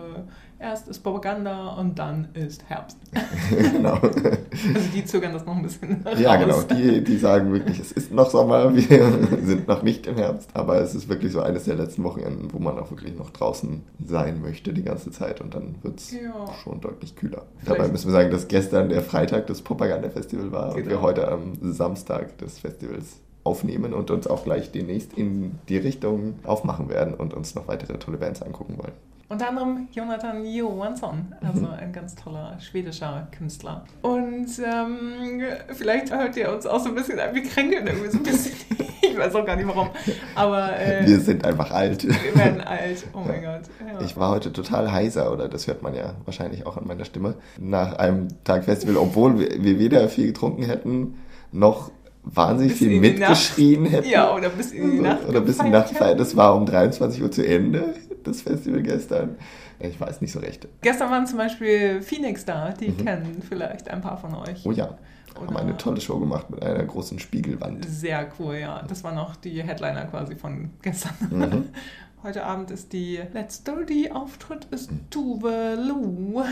erst 0.59 0.89
ist 0.89 1.01
Propaganda 1.01 1.75
und 1.75 1.99
dann 1.99 2.29
ist 2.33 2.65
Herbst. 2.69 2.97
genau. 3.51 3.99
Also 4.01 4.89
die 4.95 5.05
zögern 5.05 5.33
das 5.33 5.45
noch 5.45 5.55
ein 5.55 5.63
bisschen 5.63 6.03
raus. 6.07 6.19
Ja, 6.19 6.37
genau. 6.37 6.63
Die, 6.63 7.05
die 7.05 7.19
sagen 7.19 7.53
wirklich, 7.53 7.79
es 7.79 7.93
ist 7.93 8.13
noch 8.13 8.31
Sommer, 8.31 8.75
wir 8.89 9.13
sind 9.45 9.69
noch 9.69 9.83
nicht 9.83 10.07
im 10.07 10.17
Herbst. 10.17 10.49
Aber 10.55 10.81
es 10.81 10.95
ist 10.95 11.09
wirklich 11.09 11.33
so 11.33 11.41
eines 11.41 11.65
der 11.65 11.75
letzten 11.75 12.03
Wochenenden, 12.05 12.53
wo 12.53 12.59
man 12.59 12.79
auch 12.79 12.91
wirklich 12.91 13.17
noch 13.17 13.31
draußen 13.31 13.83
sein 14.07 14.41
möchte 14.41 14.73
die 14.73 14.85
ganze 14.85 15.11
Zeit 15.11 15.41
und 15.41 15.55
dann 15.55 15.75
wird 15.83 16.01
es 16.01 16.13
ja. 16.13 16.47
schon 16.63 16.81
deutlich 16.81 17.15
kühler. 17.15 17.43
Vielleicht. 17.59 17.79
Dabei 17.79 17.93
müssen 17.93 18.09
wir 18.09 18.13
sagen, 18.13 18.31
dass 18.31 18.49
gestern 18.49 18.89
der 18.89 19.03
Freitag 19.03 19.47
des 19.49 19.61
Propaganda-Festival 19.61 20.51
war 20.53 20.69
genau. 20.69 20.77
und 20.77 20.89
wir 20.89 21.03
heute 21.03 21.29
am 21.29 21.53
Samstag 21.61 22.39
des 22.39 22.59
Festivals 22.59 23.21
aufnehmen 23.47 23.95
und 23.95 24.11
uns 24.11 24.27
auch 24.27 24.45
gleich 24.45 24.73
demnächst 24.73 25.15
in 25.15 25.59
die 25.69 25.79
Richtung 25.79 26.35
aufmachen 26.45 26.89
werden 26.89 27.15
und 27.15 27.33
uns 27.33 27.55
noch 27.55 27.69
weitere 27.69 27.99
tolle 27.99 28.19
Bands 28.19 28.43
angucken 28.43 28.77
wollen. 28.79 28.93
Unter 29.29 29.49
anderem 29.49 29.89
Jonathan 29.91 30.47
Johansson, 30.47 31.35
also 31.41 31.63
mhm. 31.63 31.73
ein 31.73 31.93
ganz 31.93 32.15
toller 32.15 32.57
schwedischer 32.61 33.27
Künstler. 33.37 33.85
Und 34.03 34.47
ähm, 34.65 35.41
vielleicht 35.73 36.13
hört 36.13 36.37
ihr 36.37 36.53
uns 36.55 36.65
auch 36.65 36.79
so 36.79 36.91
ein 36.91 36.95
bisschen 36.95 37.19
an, 37.19 37.35
wir 37.35 37.43
kränkeln 37.43 37.89
irgendwie 37.89 38.09
so 38.09 38.19
ein 38.19 38.23
bisschen. 38.23 38.53
ich 39.03 39.19
weiß 39.19 39.35
auch 39.35 39.45
gar 39.45 39.57
nicht 39.57 39.67
warum. 39.67 39.89
Aber 40.37 40.79
äh, 40.79 41.05
wir 41.05 41.19
sind 41.19 41.45
einfach 41.45 41.73
alt. 41.73 42.05
Wir 42.07 42.37
werden 42.37 42.61
alt, 42.61 43.05
oh 43.15 43.23
mein 43.27 43.43
ja. 43.43 43.57
Gott. 43.57 43.69
Ja. 43.81 44.01
Ich 44.07 44.17
war 44.17 44.31
heute 44.31 44.53
total 44.53 44.93
heiser, 44.93 45.33
oder 45.33 45.49
das 45.49 45.67
hört 45.67 45.83
man 45.83 45.97
ja 45.97 46.15
wahrscheinlich 46.25 46.65
auch 46.65 46.77
an 46.77 46.87
meiner 46.87 47.05
Stimme, 47.05 47.35
nach 47.59 47.95
einem 47.95 48.29
Tag 48.45 48.65
Festival, 48.65 48.97
obwohl 48.97 49.41
wir 49.41 49.79
weder 49.81 50.09
viel 50.09 50.29
getrunken 50.29 50.63
hätten, 50.63 51.17
noch 51.51 51.91
wahnsinnig 52.27 52.75
viel 52.75 53.01
mitgeschrien 53.01 53.87
hätten. 53.87 54.09
Ja, 54.09 54.35
oder 54.35 54.51
bis 54.51 54.73
in 54.73 54.91
die 54.91 55.01
Nacht. 55.01 55.27
Oder 55.29 55.41
bis 55.41 55.59
in 55.59 55.67
die 55.67 55.71
Nacht. 55.71 55.95
Das 56.01 56.37
war 56.37 56.55
um 56.55 56.67
23 56.67 57.23
Uhr 57.23 57.31
zu 57.31 57.47
Ende, 57.47 57.95
das 58.25 58.43
Festival 58.43 58.83
gestern. 58.83 59.37
Ich 59.79 60.01
weiß 60.01 60.21
nicht 60.21 60.33
so 60.33 60.41
recht. 60.41 60.67
Gestern 60.81 61.11
waren 61.11 61.27
zum 61.27 61.39
Beispiel 61.39 62.01
Phoenix 62.03 62.45
da, 62.45 62.71
die 62.73 62.89
mhm. 62.89 63.05
kennen 63.05 63.43
vielleicht 63.47 63.89
ein 63.89 64.01
paar 64.01 64.17
von 64.17 64.35
euch. 64.35 64.65
Oh 64.65 64.73
ja. 64.73 64.97
Oder 65.39 65.49
haben 65.49 65.57
eine 65.57 65.77
tolle 65.77 66.01
Show 66.01 66.19
gemacht 66.19 66.49
mit 66.51 66.63
einer 66.65 66.83
großen 66.85 67.19
Spiegelwand. 67.19 67.85
Sehr 67.87 68.27
cool, 68.39 68.57
ja. 68.57 68.83
Das 68.89 69.05
waren 69.05 69.19
auch 69.19 69.37
die 69.37 69.63
Headliner 69.63 70.07
quasi 70.07 70.35
von 70.35 70.71
gestern. 70.83 71.15
Mhm. 71.31 71.65
Heute 72.23 72.45
Abend 72.45 72.71
ist 72.71 72.93
die 72.93 73.21
letzte, 73.35 73.85
die 73.85 74.11
auftritt, 74.11 74.67
ist 74.71 74.91
hm. 74.91 75.01
Tuve 75.11 75.77
Lu, 75.77 76.43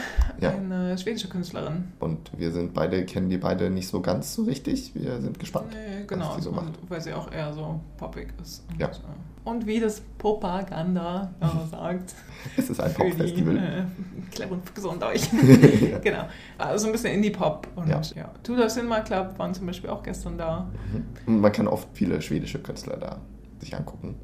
ja. 0.41 0.51
eine 0.51 0.97
schwedische 0.99 1.29
Künstlerin. 1.29 1.93
Und 2.01 2.31
wir 2.39 2.53
sind 2.53 2.75
beide, 2.75 3.05
kennen 3.07 3.31
die 3.31 3.39
beide 3.39 3.71
nicht 3.71 3.89
so 3.89 4.01
ganz 4.01 4.35
so 4.35 4.45
richtig. 4.45 4.95
Wir 4.95 5.21
sind 5.21 5.39
gespannt, 5.39 5.69
nee, 5.71 6.05
genau, 6.07 6.29
was 6.29 6.37
die 6.37 6.43
so 6.43 6.53
macht. 6.53 6.75
weil 6.89 7.01
sie 7.01 7.15
auch 7.15 7.33
eher 7.33 7.53
so 7.55 7.81
poppig 7.97 8.29
ist. 8.43 8.62
Und, 8.71 8.81
ja. 8.81 8.89
Äh, 8.89 9.49
und 9.49 9.67
wie 9.67 9.81
das 9.81 10.03
Propaganda 10.19 11.33
sagt. 11.71 12.15
es 12.57 12.69
ist 12.69 12.81
ein 12.81 12.93
Popfestival. 12.93 13.57
Äh, 13.57 13.85
clever 14.33 14.53
und 14.53 14.75
gesund 14.75 15.03
euch. 15.03 15.29
ja. 15.91 15.99
Genau. 15.99 16.29
Also 16.59 16.87
ein 16.87 16.93
bisschen 16.93 17.15
Indie-Pop. 17.15 17.69
Und 17.75 17.89
ja. 17.89 18.01
ja. 18.15 18.31
Tudor 18.43 18.69
Cinema 18.69 19.01
Club 19.01 19.39
waren 19.39 19.55
zum 19.55 19.67
Beispiel 19.67 19.89
auch 19.91 20.03
gestern 20.03 20.37
da. 20.37 20.71
Mhm. 21.27 21.41
Man 21.41 21.53
kann 21.53 21.67
oft 21.67 21.89
viele 21.95 22.21
schwedische 22.21 22.59
Künstler 22.59 22.99
da 22.99 23.21
sich 23.61 23.75
angucken. 23.75 24.15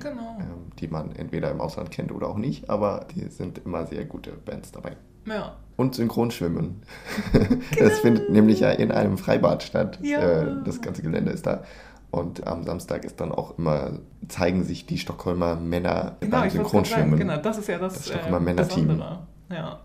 Genau. 0.00 0.36
Ähm, 0.38 0.72
die 0.78 0.88
man 0.88 1.14
entweder 1.14 1.50
im 1.50 1.60
Ausland 1.60 1.90
kennt 1.90 2.12
oder 2.12 2.28
auch 2.28 2.36
nicht, 2.36 2.70
aber 2.70 3.06
die 3.14 3.28
sind 3.28 3.58
immer 3.64 3.86
sehr 3.86 4.04
gute 4.04 4.32
Bands 4.32 4.72
dabei. 4.72 4.96
Ja. 5.26 5.56
Und 5.76 5.94
Synchronschwimmen. 5.94 6.82
Genau. 7.32 7.60
Das 7.78 7.98
findet 7.98 8.30
nämlich 8.30 8.60
ja 8.60 8.70
in 8.70 8.90
einem 8.92 9.18
Freibad 9.18 9.62
statt. 9.62 9.98
Ja. 10.02 10.20
Äh, 10.20 10.64
das 10.64 10.80
ganze 10.80 11.02
Gelände 11.02 11.32
ist 11.32 11.46
da. 11.46 11.64
Und 12.10 12.46
am 12.46 12.62
Samstag 12.62 13.04
ist 13.04 13.20
dann 13.20 13.32
auch 13.32 13.58
immer, 13.58 13.98
zeigen 14.28 14.64
sich 14.64 14.86
die 14.86 14.96
Stockholmer 14.96 15.56
Männer 15.56 16.16
genau, 16.20 16.40
beim 16.40 16.50
Synchronschwimmen. 16.50 17.10
Sagen, 17.10 17.28
genau, 17.28 17.36
das 17.42 17.58
ist 17.58 17.68
ja 17.68 17.78
das, 17.78 17.94
das 17.94 18.08
Stockholmer 18.08 18.38
äh, 18.38 18.40
Männerteam. 18.40 19.02
Ja. 19.50 19.80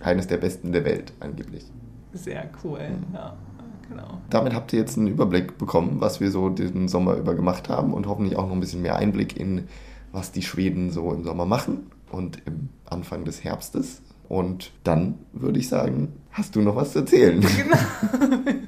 Eines 0.00 0.26
der 0.26 0.36
besten 0.38 0.72
der 0.72 0.84
Welt, 0.84 1.12
angeblich. 1.20 1.64
Sehr 2.12 2.50
cool, 2.64 2.80
mhm. 2.80 3.14
ja. 3.14 3.34
Genau. 3.90 4.20
Damit 4.30 4.54
habt 4.54 4.72
ihr 4.72 4.78
jetzt 4.78 4.96
einen 4.96 5.08
Überblick 5.08 5.58
bekommen, 5.58 5.96
was 5.98 6.20
wir 6.20 6.30
so 6.30 6.48
den 6.48 6.86
Sommer 6.88 7.16
über 7.16 7.34
gemacht 7.34 7.68
haben 7.68 7.92
und 7.92 8.06
hoffentlich 8.06 8.36
auch 8.38 8.46
noch 8.46 8.52
ein 8.52 8.60
bisschen 8.60 8.82
mehr 8.82 8.96
Einblick 8.96 9.36
in, 9.36 9.66
was 10.12 10.30
die 10.30 10.42
Schweden 10.42 10.90
so 10.92 11.12
im 11.12 11.24
Sommer 11.24 11.44
machen 11.44 11.90
und 12.10 12.40
im 12.46 12.68
Anfang 12.86 13.24
des 13.24 13.42
Herbstes. 13.42 14.00
Und 14.28 14.70
dann 14.84 15.18
würde 15.32 15.58
ich 15.58 15.68
sagen, 15.68 16.12
hast 16.30 16.54
du 16.54 16.60
noch 16.60 16.76
was 16.76 16.92
zu 16.92 17.00
erzählen? 17.00 17.40
Genau. 17.40 17.76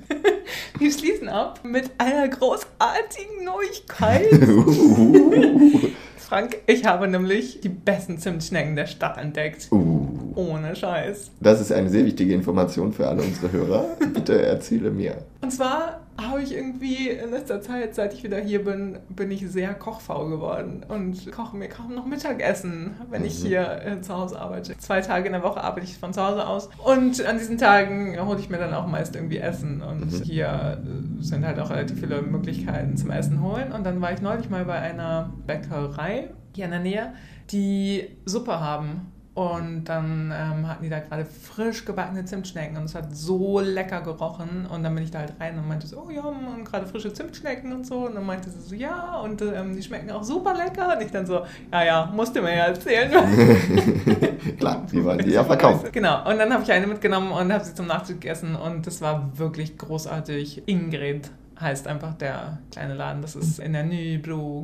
Wir 0.79 0.91
schließen 0.91 1.29
ab 1.29 1.61
mit 1.63 1.93
einer 1.99 2.27
großartigen 2.27 3.45
Neuigkeit. 3.45 4.27
Frank, 6.23 6.59
ich 6.67 6.85
habe 6.85 7.09
nämlich 7.09 7.61
die 7.61 7.69
besten 7.69 8.19
Zimtschnecken 8.19 8.77
der 8.77 8.87
Stadt 8.87 9.19
entdeckt. 9.19 9.69
Uh. 9.71 10.33
Ohne 10.35 10.75
Scheiß. 10.75 11.33
Das 11.41 11.61
ist 11.61 11.73
eine 11.73 11.91
sehr 11.91 12.05
wichtige 12.05 12.33
Information 12.33 12.93
für 12.93 13.09
alle 13.09 13.23
unsere 13.23 13.53
Hörer. 13.53 13.85
Bitte 14.15 14.41
erzähle 14.43 14.91
mir. 14.91 15.17
Und 15.43 15.51
zwar 15.51 16.01
habe 16.21 16.43
ich 16.43 16.55
irgendwie 16.55 17.09
in 17.09 17.31
letzter 17.31 17.61
Zeit, 17.61 17.95
seit 17.95 18.13
ich 18.15 18.23
wieder 18.23 18.39
hier 18.39 18.65
bin, 18.65 18.99
bin 19.09 19.31
ich 19.31 19.49
sehr 19.51 19.75
kochfaul 19.75 20.31
geworden 20.31 20.85
und 20.87 21.33
koche 21.33 21.57
mir 21.57 21.69
kaum 21.69 21.95
noch 21.95 22.07
Mittagessen, 22.07 22.95
wenn 23.11 23.25
ich 23.25 23.43
mhm. 23.43 23.47
hier 23.47 23.81
äh, 23.85 24.01
zu 24.03 24.17
Hause 24.17 24.39
arbeite. 24.39 24.77
Zwei 24.79 25.01
Tage 25.01 25.27
in 25.27 25.33
der 25.33 25.43
Woche 25.43 25.63
arbeite 25.63 25.87
ich 25.87 25.99
von 25.99 26.13
zu 26.13 26.25
Hause 26.25 26.47
aus 26.47 26.69
und 26.85 27.25
an 27.25 27.39
diesen 27.39 27.59
Tagen 27.59 28.17
hole 28.25 28.39
ich 28.39 28.51
mir 28.51 28.59
dann 28.59 28.75
auch 28.75 28.87
meist 28.87 29.17
irgendwie 29.17 29.39
Essen 29.39 29.83
und 29.83 30.13
mhm. 30.13 30.23
hier 30.23 30.83
äh, 30.83 31.23
sind 31.23 31.47
halt 31.47 31.59
auch 31.59 31.71
relativ 31.71 32.01
viele 32.01 32.23
Möglichkeiten 32.23 32.97
zum 32.97 33.11
Essen 33.11 33.43
holen. 33.43 33.73
Und 33.73 33.85
dann 33.85 34.01
war 34.01 34.13
ich 34.13 34.21
neulich 34.21 34.51
mal 34.51 34.65
bei 34.65 34.79
einer 34.79 35.33
Bäckerei 35.47 36.12
hier 36.55 36.65
in 36.67 36.71
der 36.71 36.81
Nähe, 36.81 37.15
die 37.51 38.09
Suppe 38.25 38.61
haben 38.61 39.13
und 39.35 39.85
dann 39.85 40.31
ähm, 40.37 40.69
hatten 40.69 40.83
die 40.83 40.91
da 40.91 40.99
gerade 40.99 41.25
frisch 41.25 41.87
gebackene 41.87 42.27
Zimtschnecken 42.27 42.77
und 42.77 42.85
es 42.85 42.95
hat 42.95 43.17
so 43.17 43.61
lecker 43.61 44.03
gerochen. 44.03 44.67
Und 44.67 44.83
dann 44.83 44.95
bin 44.95 45.05
ich 45.05 45.11
da 45.11 45.21
halt 45.21 45.33
rein 45.41 45.59
und 45.59 45.67
meinte 45.67 45.87
so, 45.87 46.05
oh 46.07 46.11
ja, 46.11 46.23
und 46.23 46.67
gerade 46.67 46.87
frische 46.87 47.15
Zimtschnecken 47.15 47.73
und 47.73 47.87
so. 47.87 48.07
Und 48.07 48.15
dann 48.15 48.27
meinte 48.27 48.51
sie 48.51 48.61
so, 48.61 48.75
ja, 48.75 49.21
und 49.21 49.41
ähm, 49.41 49.75
die 49.75 49.83
schmecken 49.83 50.11
auch 50.11 50.23
super 50.23 50.53
lecker. 50.55 50.95
Und 50.95 51.03
ich 51.03 51.11
dann 51.11 51.25
so, 51.25 51.47
ja, 51.73 51.83
ja, 51.83 52.13
musste 52.15 52.43
mir 52.43 52.55
ja 52.55 52.65
erzählen. 52.65 53.11
Klar, 54.59 54.85
die 54.93 55.03
waren 55.03 55.17
die 55.17 55.31
ja 55.31 55.45
verkauft. 55.45 55.91
Genau, 55.95 56.29
und 56.31 56.37
dann 56.37 56.53
habe 56.53 56.63
ich 56.63 56.71
eine 56.71 56.87
mitgenommen 56.87 57.33
und 57.33 57.51
habe 57.51 57.65
sie 57.65 57.75
zum 57.75 57.87
Nachtisch 57.87 58.17
gegessen. 58.17 58.55
Und 58.55 58.87
das 58.87 59.01
war 59.01 59.39
wirklich 59.39 59.79
großartig. 59.79 60.65
Ingrid 60.67 61.31
heißt 61.59 61.89
einfach 61.89 62.13
der 62.15 62.59
kleine 62.71 62.93
Laden. 62.93 63.23
Das 63.23 63.35
ist 63.35 63.61
in 63.61 63.73
der 63.73 63.85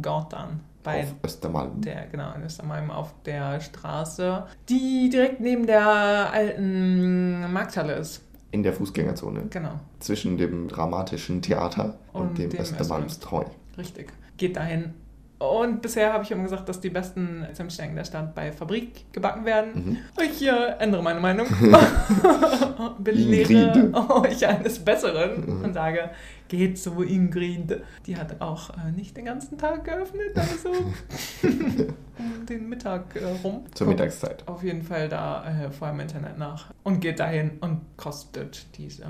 Garten 0.02 0.60
bei 0.82 1.02
auf 1.02 1.14
Östermalm. 1.24 1.80
Der, 1.80 2.06
genau, 2.06 2.32
in 2.34 2.42
Östermalm 2.42 2.90
auf 2.90 3.14
der 3.24 3.60
Straße, 3.60 4.46
die 4.68 5.10
direkt 5.10 5.40
neben 5.40 5.66
der 5.66 6.32
alten 6.32 7.52
Markthalle 7.52 7.94
ist. 7.94 8.22
In 8.50 8.62
der 8.62 8.72
Fußgängerzone. 8.72 9.46
Genau. 9.50 9.80
Zwischen 10.00 10.38
dem 10.38 10.68
dramatischen 10.68 11.42
Theater 11.42 11.98
und, 12.12 12.28
und 12.28 12.38
dem, 12.38 12.50
dem 12.50 12.60
Östermalmstreu. 12.60 13.44
Richtig. 13.76 14.12
Geht 14.36 14.56
dahin 14.56 14.94
und 15.38 15.82
bisher 15.82 16.12
habe 16.12 16.24
ich 16.24 16.30
immer 16.32 16.42
gesagt, 16.42 16.68
dass 16.68 16.80
die 16.80 16.90
besten 16.90 17.46
Zimtschnecken 17.52 17.94
der 17.94 18.04
Stadt 18.04 18.34
bei 18.34 18.50
Fabrik 18.50 19.12
gebacken 19.12 19.44
werden. 19.44 19.70
Mhm. 19.74 19.98
Ich 20.20 20.44
äh, 20.44 20.74
ändere 20.80 21.00
meine 21.02 21.20
Meinung. 21.20 21.46
Belehre 22.98 23.92
euch 24.10 24.44
eines 24.44 24.80
Besseren 24.80 25.58
mhm. 25.58 25.64
und 25.64 25.74
sage, 25.74 26.10
geht 26.48 26.78
zu 26.78 27.02
Ingrid. 27.02 27.82
Die 28.06 28.16
hat 28.16 28.40
auch 28.40 28.70
äh, 28.70 28.90
nicht 28.92 29.16
den 29.16 29.26
ganzen 29.26 29.58
Tag 29.58 29.84
geöffnet, 29.84 30.36
also 30.36 30.70
um 32.18 32.46
den 32.46 32.68
Mittag 32.68 33.16
äh, 33.16 33.24
rum. 33.42 33.64
Zur 33.74 33.86
Mittagszeit. 33.86 34.46
Auf 34.46 34.62
jeden 34.62 34.82
Fall 34.82 35.08
da 35.08 35.44
äh, 35.66 35.70
vor 35.70 35.90
im 35.90 36.00
Internet 36.00 36.38
nach 36.38 36.72
und 36.82 37.00
geht 37.00 37.20
dahin 37.20 37.52
und 37.60 37.80
kostet 37.96 38.66
diese 38.76 39.04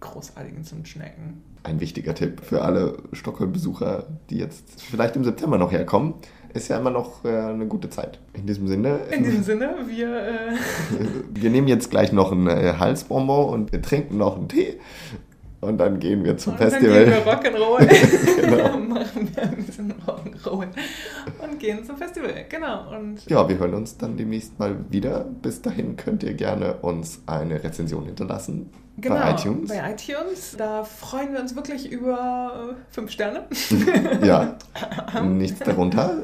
großartigen 0.00 0.64
Zimtschnecken 0.64 1.42
ein 1.62 1.80
wichtiger 1.80 2.14
Tipp 2.14 2.40
für 2.42 2.62
alle 2.62 2.98
Stockholm-Besucher, 3.12 4.06
die 4.30 4.38
jetzt 4.38 4.82
vielleicht 4.82 5.16
im 5.16 5.24
September 5.24 5.58
noch 5.58 5.72
herkommen. 5.72 6.14
Ist 6.52 6.68
ja 6.68 6.78
immer 6.78 6.90
noch 6.90 7.24
äh, 7.24 7.28
eine 7.28 7.66
gute 7.66 7.90
Zeit. 7.90 8.18
In 8.32 8.46
diesem 8.46 8.66
Sinne. 8.66 9.00
In 9.10 9.22
diesem 9.22 9.44
Sinne, 9.44 9.76
wir. 9.86 10.08
Äh 10.08 10.54
wir 11.34 11.50
nehmen 11.50 11.68
jetzt 11.68 11.90
gleich 11.90 12.12
noch 12.12 12.32
ein 12.32 12.48
äh, 12.48 12.74
Halsbonbon 12.78 13.50
und 13.50 13.72
wir 13.72 13.80
trinken 13.82 14.16
noch 14.16 14.36
einen 14.36 14.48
Tee. 14.48 14.80
Und 15.60 15.76
dann 15.78 16.00
gehen 16.00 16.24
wir 16.24 16.38
zum 16.38 16.54
und 16.54 16.58
Festival. 16.58 17.04
Dann 17.06 17.12
gehen 17.12 17.24
wir 17.24 17.32
Rock'n'Roll. 17.32 18.40
genau. 18.40 18.78
Machen 18.78 19.28
wir 19.34 19.42
ein 19.42 19.56
bisschen 19.56 19.94
Rock'n'Roll. 20.06 20.68
Und 21.42 21.58
gehen 21.58 21.84
zum 21.84 21.96
Festival. 21.96 22.32
Genau. 22.48 22.94
Und 22.96 23.28
ja, 23.28 23.46
wir 23.46 23.58
hören 23.58 23.74
uns 23.74 23.98
dann 23.98 24.16
demnächst 24.16 24.58
mal 24.58 24.76
wieder. 24.88 25.26
Bis 25.42 25.60
dahin 25.60 25.96
könnt 25.96 26.22
ihr 26.22 26.34
gerne 26.34 26.74
uns 26.76 27.22
eine 27.26 27.62
Rezension 27.62 28.06
hinterlassen 28.06 28.70
Genau, 29.00 29.16
bei 29.16 29.32
iTunes. 29.32 29.68
Bei 29.68 29.92
iTunes. 29.92 30.56
Da 30.56 30.84
freuen 30.84 31.32
wir 31.32 31.40
uns 31.40 31.56
wirklich 31.56 31.90
über 31.90 32.72
äh, 32.72 32.74
fünf 32.92 33.10
Sterne. 33.10 33.46
ja, 34.22 34.58
nichts 35.22 35.60
darunter. 35.60 36.18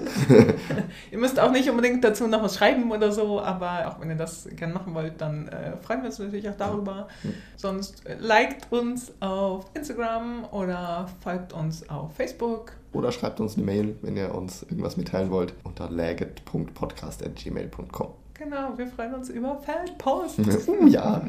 ihr 1.11 1.19
müsst 1.19 1.41
auch 1.41 1.53
nicht 1.53 1.71
unbedingt 1.71 2.05
dazu 2.05 2.27
noch 2.27 2.43
was 2.43 2.57
schreiben 2.57 2.91
oder 2.91 3.13
so, 3.13 3.41
aber 3.41 3.87
auch 3.89 4.01
wenn 4.01 4.11
ihr 4.11 4.17
das 4.17 4.49
gerne 4.57 4.75
machen 4.75 4.93
wollt, 4.95 5.19
dann 5.21 5.47
äh, 5.49 5.77
freuen 5.79 6.03
wir 6.03 6.07
uns 6.07 6.19
natürlich 6.19 6.49
auch 6.49 6.57
darüber. 6.57 7.07
Mhm. 7.23 7.35
Sonst 7.57 8.05
äh, 8.07 8.17
liked 8.19 8.73
uns 8.73 9.13
auf 9.21 9.67
Instagram 9.75 10.47
oder 10.51 11.07
folgt 11.21 11.53
uns 11.53 11.89
auf 11.89 12.15
Facebook. 12.15 12.73
Oder 12.93 13.13
schreibt 13.13 13.39
uns 13.41 13.57
eine 13.57 13.65
Mail, 13.65 13.97
wenn 14.03 14.17
ihr 14.17 14.35
uns 14.35 14.63
irgendwas 14.63 14.97
mitteilen 14.97 15.31
wollt, 15.31 15.55
unter 15.65 15.89
laget.podcast.gmail.com. 15.91 18.26
Genau, 18.49 18.79
wir 18.79 18.87
freuen 18.87 19.13
uns 19.13 19.29
über 19.29 19.59
Feldpost. 19.59 20.39
Uh, 20.39 20.87
ja. 20.87 21.21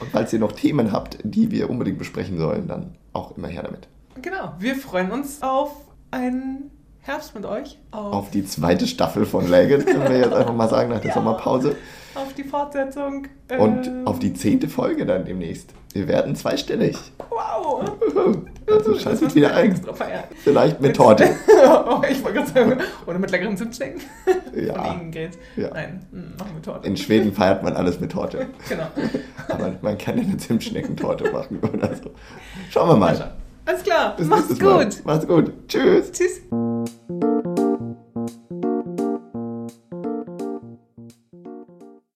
Und 0.00 0.10
falls 0.10 0.32
ihr 0.32 0.38
noch 0.38 0.52
Themen 0.52 0.90
habt, 0.90 1.18
die 1.22 1.50
wir 1.50 1.68
unbedingt 1.68 1.98
besprechen 1.98 2.38
sollen, 2.38 2.66
dann 2.66 2.94
auch 3.12 3.36
immer 3.36 3.48
her 3.48 3.62
damit. 3.62 3.88
Genau, 4.22 4.54
wir 4.58 4.74
freuen 4.74 5.10
uns 5.10 5.42
auf 5.42 5.72
einen 6.10 6.70
Herbst 7.00 7.34
mit 7.34 7.44
euch. 7.44 7.78
Auf, 7.90 8.14
auf 8.14 8.30
die 8.30 8.46
zweite 8.46 8.86
Staffel 8.86 9.26
von 9.26 9.50
Legend, 9.50 9.84
können 9.84 10.08
wir 10.08 10.18
jetzt 10.18 10.32
einfach 10.32 10.54
mal 10.54 10.68
sagen, 10.70 10.88
nach 10.88 11.00
der 11.00 11.08
ja. 11.08 11.14
Sommerpause. 11.14 11.76
Auf 12.14 12.34
die 12.34 12.44
Fortsetzung. 12.44 13.26
Und 13.58 13.86
ähm, 13.86 14.06
auf 14.06 14.18
die 14.18 14.34
zehnte 14.34 14.68
Folge 14.68 15.06
dann 15.06 15.24
demnächst. 15.24 15.72
Wir 15.92 16.08
werden 16.08 16.34
zweistellig. 16.36 16.96
Wow! 17.30 17.84
Also 18.64 18.96
schaltet 18.96 19.34
wieder 19.34 19.54
ein. 19.54 19.78
Vielleicht 20.44 20.80
mit, 20.80 20.90
mit 20.90 20.96
Torte. 20.96 21.24
oh, 21.88 22.00
ich 22.08 22.22
wollte 22.22 22.38
gerade 22.38 22.52
sagen, 22.52 22.80
oder 23.04 23.18
mit 23.18 23.30
leckeren 23.30 23.56
Zimtschnecken. 23.56 24.00
Ja. 24.54 25.00
ja. 25.56 25.70
Nein, 25.74 26.06
hm, 26.10 26.32
machen 26.38 26.52
wir 26.54 26.62
Torte. 26.62 26.86
In 26.86 26.96
Schweden 26.96 27.32
feiert 27.32 27.64
man 27.64 27.74
alles 27.74 27.98
mit 28.00 28.12
Torte. 28.12 28.46
genau. 28.68 28.86
Aber 29.48 29.74
man 29.82 29.98
kann 29.98 30.16
ja 30.16 30.22
eine 30.22 30.36
Zimtschneckentorte 30.36 31.32
machen 31.32 31.58
oder 31.60 31.94
so. 31.96 32.12
Schauen 32.70 32.88
wir 32.90 32.96
mal. 32.96 33.32
Alles 33.64 33.82
klar. 33.82 34.16
Bis 34.16 34.26
Mach's 34.28 34.48
gut. 34.48 34.60
Mal. 34.62 34.90
Mach's 35.04 35.26
gut. 35.26 35.52
Tschüss. 35.68 36.12
Tschüss. 36.12 36.40